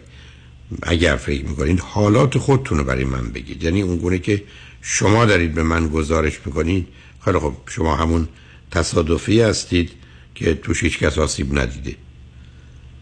[0.84, 3.64] اگر فکر می‌کنید حالات خودتون رو برای من بگید.
[3.64, 4.44] یعنی اونگونه که
[4.82, 6.88] شما دارید به من گزارش می‌کنید.
[7.26, 8.28] خیلی خب شما همون
[8.72, 9.92] تصادفی هستید
[10.36, 11.96] که توش هیچ کس آسیب ندیده.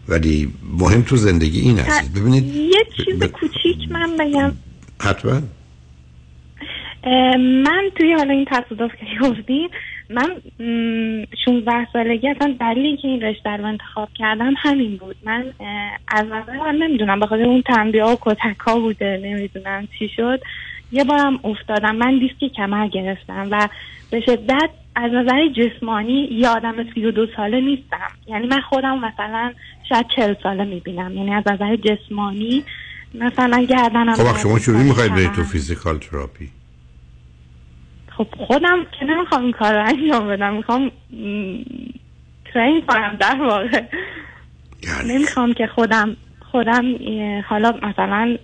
[0.08, 3.26] ولی مهم تو زندگی این هستید ببینید یه چیز ب...
[3.26, 4.52] کوچیک من بگم.
[5.00, 5.42] حتما.
[7.36, 9.68] من توی حالا این تصادف که گفتیم
[10.10, 10.28] من
[11.44, 15.16] 16 سالگی اصلا دلیلی که این رشته رو انتخاب کردم همین بود.
[15.24, 15.44] من
[16.08, 20.10] از نظر من نمی‌دونم به خاطر اون تنبیه ها و کتک ها بوده نمی‌دونم چی
[20.16, 20.40] شد.
[20.92, 23.68] یه بارم افتادم من دیسک کمر گرفتم و
[24.10, 28.10] به شدت از نظر جسمانی یه آدم سی و دو ساله نیستم.
[28.26, 29.52] یعنی من خودم مثلا
[29.88, 31.16] شاید چل ساله می‌بینم.
[31.16, 32.64] یعنی از نظر جسمانی
[33.14, 36.48] مثلا گردنم خب شما چجوری می‌خواید برید تو physical therapy.
[38.16, 40.90] خب خودم که نمی‌خوام این کار رو انجام بدم می‌خوام
[42.54, 43.82] ترین کنم در واقع.
[44.82, 46.16] یعنی؟ نمی‌خوام که خودم
[46.52, 46.82] خودم
[47.48, 48.36] حالا مثلا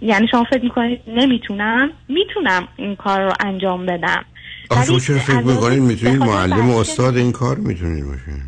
[0.00, 4.24] یعنی شما فکر می‌کنید نمی‌تونم می‌تونم این کار رو انجام بدم.
[4.70, 8.42] آخه چرا فکر می‌کنید می‌تونید؟ معلم و استاد این کار می‌تونید باشین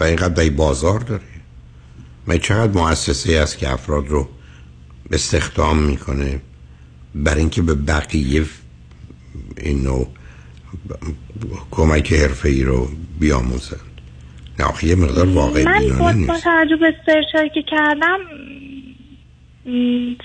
[0.00, 1.22] و اینقدر بازار داره.
[2.26, 4.28] من چقدر مؤسسه است که افراد رو
[5.12, 6.40] استخدام می‌کنه؟
[7.14, 8.44] بر اینکه به بقیه
[9.56, 10.04] اینو
[11.70, 12.88] کمک حرفه ای رو
[13.20, 13.80] بیاموزند.
[14.58, 18.18] نه یه مقدار واقعی بینانه نیست من با توجه به سرچایی که کردم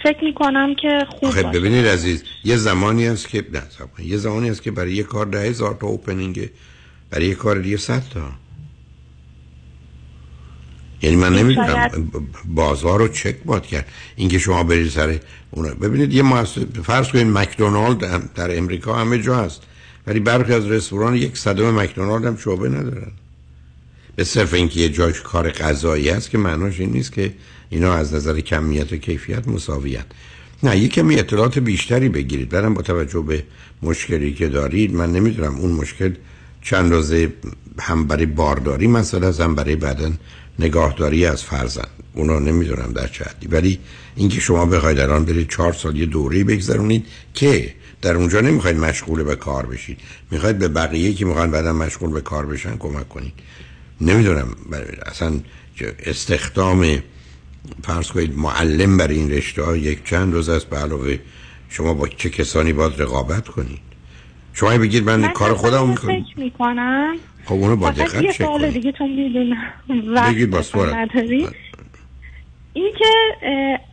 [0.03, 3.61] فکر می‌کنم که خوب آخه ببینید عزیز یه زمانی هست که نه
[4.05, 6.49] یه زمانی هست که برای یه کار ده هزار تا اوپنینگه
[7.09, 8.31] برای یه کار دیگه صد تا.
[11.01, 12.11] یعنی من نمی‌دونم
[12.45, 13.87] بازار رو چک باد کرد.
[14.15, 15.19] اینکه شما برید سر
[15.51, 15.73] اونا.
[15.73, 19.61] ببینید یه مؤسسه فرض کنید مکدونالد در امریکا همه جا هست.
[20.07, 23.11] ولی برخی از رستوران یک صدم مکدونالد هم شعبه ندارن.
[24.15, 27.33] به صرف اینکه یه جای کار غذایی هست که معناش این نیست که
[27.69, 30.05] اینا از نظر کمیت و کیفیت مساویت
[30.63, 32.49] نه یه کمی اطلاعات بیشتری بگیرید.
[32.49, 33.43] برم با توجه به
[33.81, 36.13] مشکلی که دارید من نمی‌دونم اون مشکل
[36.61, 37.33] چند روزه
[37.79, 40.17] هم برای بارداری مسئله است هم برای بدن
[40.59, 41.89] نگاهداری از فرزند.
[42.13, 43.47] اونا نمی‌دونم در چه حدی.
[43.47, 43.79] ولی
[44.15, 49.23] اینکه شما بخواید الان برید چهار سال یه دوره بگذرونید که در اونجا نمی‌خواید مشغول
[49.23, 49.97] به کار بشید.
[50.31, 53.33] می‌خواید به بقیه که می‌خوان بعدا مشغول به کار بشن کمک کنید.
[54.01, 54.55] نمی‌دونم
[55.05, 55.39] اصلا
[55.99, 56.99] استخدام
[57.83, 60.65] فرض کنید معلم برای این رشته ها یک چند روز است.
[60.65, 61.19] به علاوه
[61.69, 63.79] شما با چه کسانی باید رقابت کنید؟
[64.53, 66.23] شما بگید من, من کار خودم می‌کنم.
[66.23, 67.15] فکر می‌کنم
[67.45, 68.73] خب اونو با دقت یه سوال کنید.
[68.73, 71.07] دیگه تو می‌دونم بگید با سوال
[72.73, 73.05] این که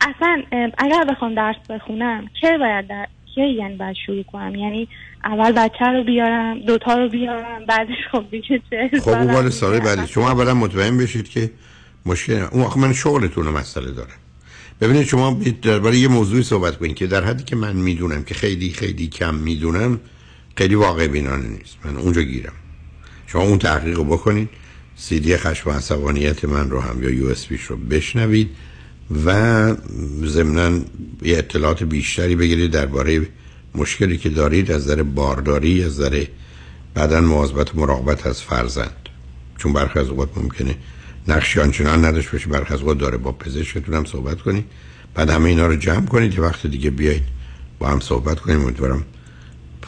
[0.01, 0.43] اصلا
[0.77, 4.87] اگر بخوام درس بخونم چه باید در چه یعنی باید شروع کنم؟ یعنی
[5.23, 9.79] اول بچه رو بیارم دوتا رو بیارم بعدش خب دیگه چه خب اون مال سال
[9.79, 10.07] بعدی.
[10.07, 11.51] شما اولا مطمئن بشید که
[12.05, 14.17] مشکل اون آخه من شغلتون رو مسئله دارم.
[14.81, 18.69] ببینید شما درباره یه موضوعی صحبت کنید که در حدی که من می‌دونم که خیلی
[18.69, 19.99] خیلی کم می‌دونم
[20.55, 21.77] خیلی واقع بینانه نیست.
[21.85, 22.53] من اونجا گیرم.
[23.33, 24.49] شما اون تحقیق رو بکنید.
[24.95, 28.49] سی دی خشم و عصبانیت من رو هم یا یو اس رو بشنوید
[29.25, 29.29] و
[30.25, 30.79] ضمنا
[31.21, 33.27] یه اطلاعات بیشتری بگیرید درباره
[33.75, 36.25] مشکلی که دارید از نظر بارداری از نظر
[36.93, 39.09] بعدا مواظبت و مراقبت از فرزند.
[39.57, 40.75] چون برخی از اوقات ممکنه
[41.27, 44.65] نقشی آنچنان نداشت باشه برخی از اوقات داره با پزشکتون هم صحبت کنید
[45.15, 47.23] بعد همه اینا رو جمع کنید یه وقت دیگه بیایید
[47.79, 48.61] با هم صحبت کنیم.
[48.61, 49.05] امیدوارم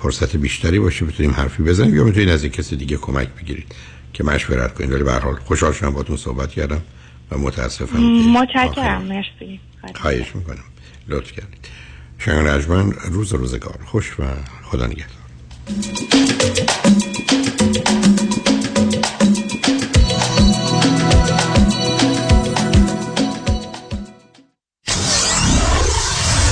[0.03, 3.75] فرصت بیشتری باشه بتونیم حرفی بزنیم یا می‌تونید از یک کسی دیگه کمک بگیرید
[4.13, 4.91] که مشورت کنید.
[4.91, 6.81] ولی به هر حال خوشحال شدم باهاتون صحبت کردم
[7.31, 9.01] و متاسفم متشکرم.
[9.01, 9.59] مرسی.
[9.95, 10.63] خواهش می‌کنم.
[11.07, 11.67] لطف کردید.
[12.17, 13.79] شنگ رجمن روز روزگار.
[13.85, 14.23] خوش و
[14.63, 15.25] خدا نگهدار.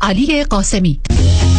[0.00, 1.00] علی قاسمی.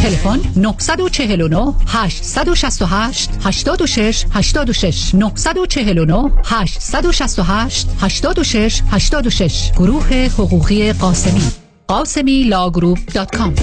[0.03, 11.43] تلفن 949 868 86 86 949 868 86 86 گروه حقوقی قاسمی.
[11.87, 13.53] قاسمی Law Group dot com.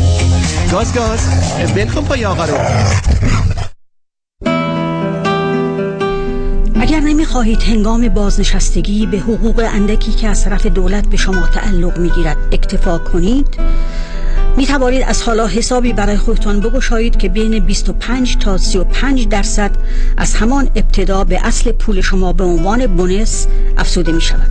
[0.72, 1.20] گاز گاز
[1.76, 2.58] ولکن پای آقا رو.
[6.80, 12.36] اگر نمی‌خواهید هنگام بازنشستگی به حقوق اندکی که از طرف دولت به شما تعلق می‌گیرد
[12.52, 13.46] اکتفا کنید
[14.58, 19.70] می توانید از حالا حسابی برای خودتان بگشایید که بین 25 تا 35 درصد
[20.16, 24.50] از همان ابتدا به اصل پول شما به عنوان بونس افزوده می شود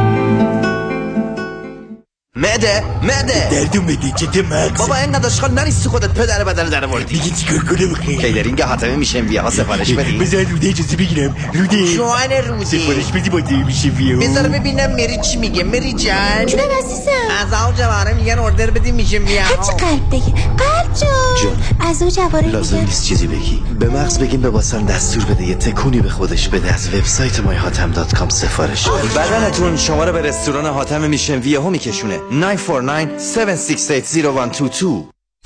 [2.35, 4.77] معده معده دردو میده چه مغز.
[4.77, 8.95] بابا اینقدر اشغال نریستی خودت پدر بدن در موردی دیگه چیکار کنم خیلی کیدرینگ حاتمه
[8.95, 10.17] میشه ویها سفارش بدی.
[10.17, 11.95] بذار روده اجازه بگیرم روده.
[11.95, 12.65] جوان روده.
[12.65, 15.63] سفارش بدی با دیگه میشه ویها بذار ببینم مری چی میگه.
[15.63, 16.45] مری جان.
[16.45, 17.11] جونم عزیزم.
[17.47, 21.35] از آو جواره میگن اردر بدی میشه ویها هرچی قلب بگی قلب جان.
[21.41, 21.87] جون.
[21.89, 23.63] از او جواره لازم نیست چیزی بگی.
[23.79, 25.43] به مغز بگیم به واسم دستور بده.
[25.43, 26.73] یه تکونی به خودش بده.
[26.73, 28.87] از وبسایت مای هاتم دات کام سفارش.
[28.89, 32.20] بدنتون شما رو به رستوران حاتم میشن ویهو میکشونه.
[32.29, 35.10] 949 7680122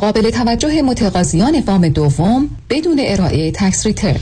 [0.00, 4.20] قابل توجه متقاضیان وام دوم بدون ارائه tax return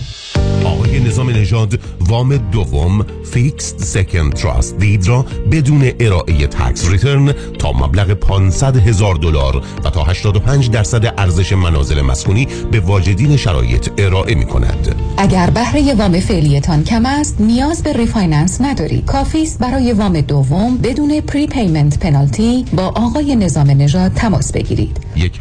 [0.65, 7.73] آقای نظام نژاد وام دوم fixed second trust deed را بدون ارائه tax return تا
[7.73, 14.35] مبلغ 500 هزار دلار و تا 85 درصد ارزش منازل مسکونی به واجدین شرایط ارائه
[14.35, 14.95] می کند.
[15.17, 19.05] اگر بهره وام فعلیتان کم است نیاز به refinance ندارید.
[19.05, 24.97] کافی است برای وام دوم بدون prepayment penalty با آقای نظام نژاد تماس بگیرید.
[25.17, 25.41] 1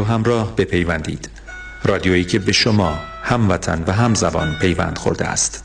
[0.00, 1.30] رادیو همراه بپیوندید.
[1.84, 5.64] رادیویی که به شما هموطن و همزبان پیوند خورده است.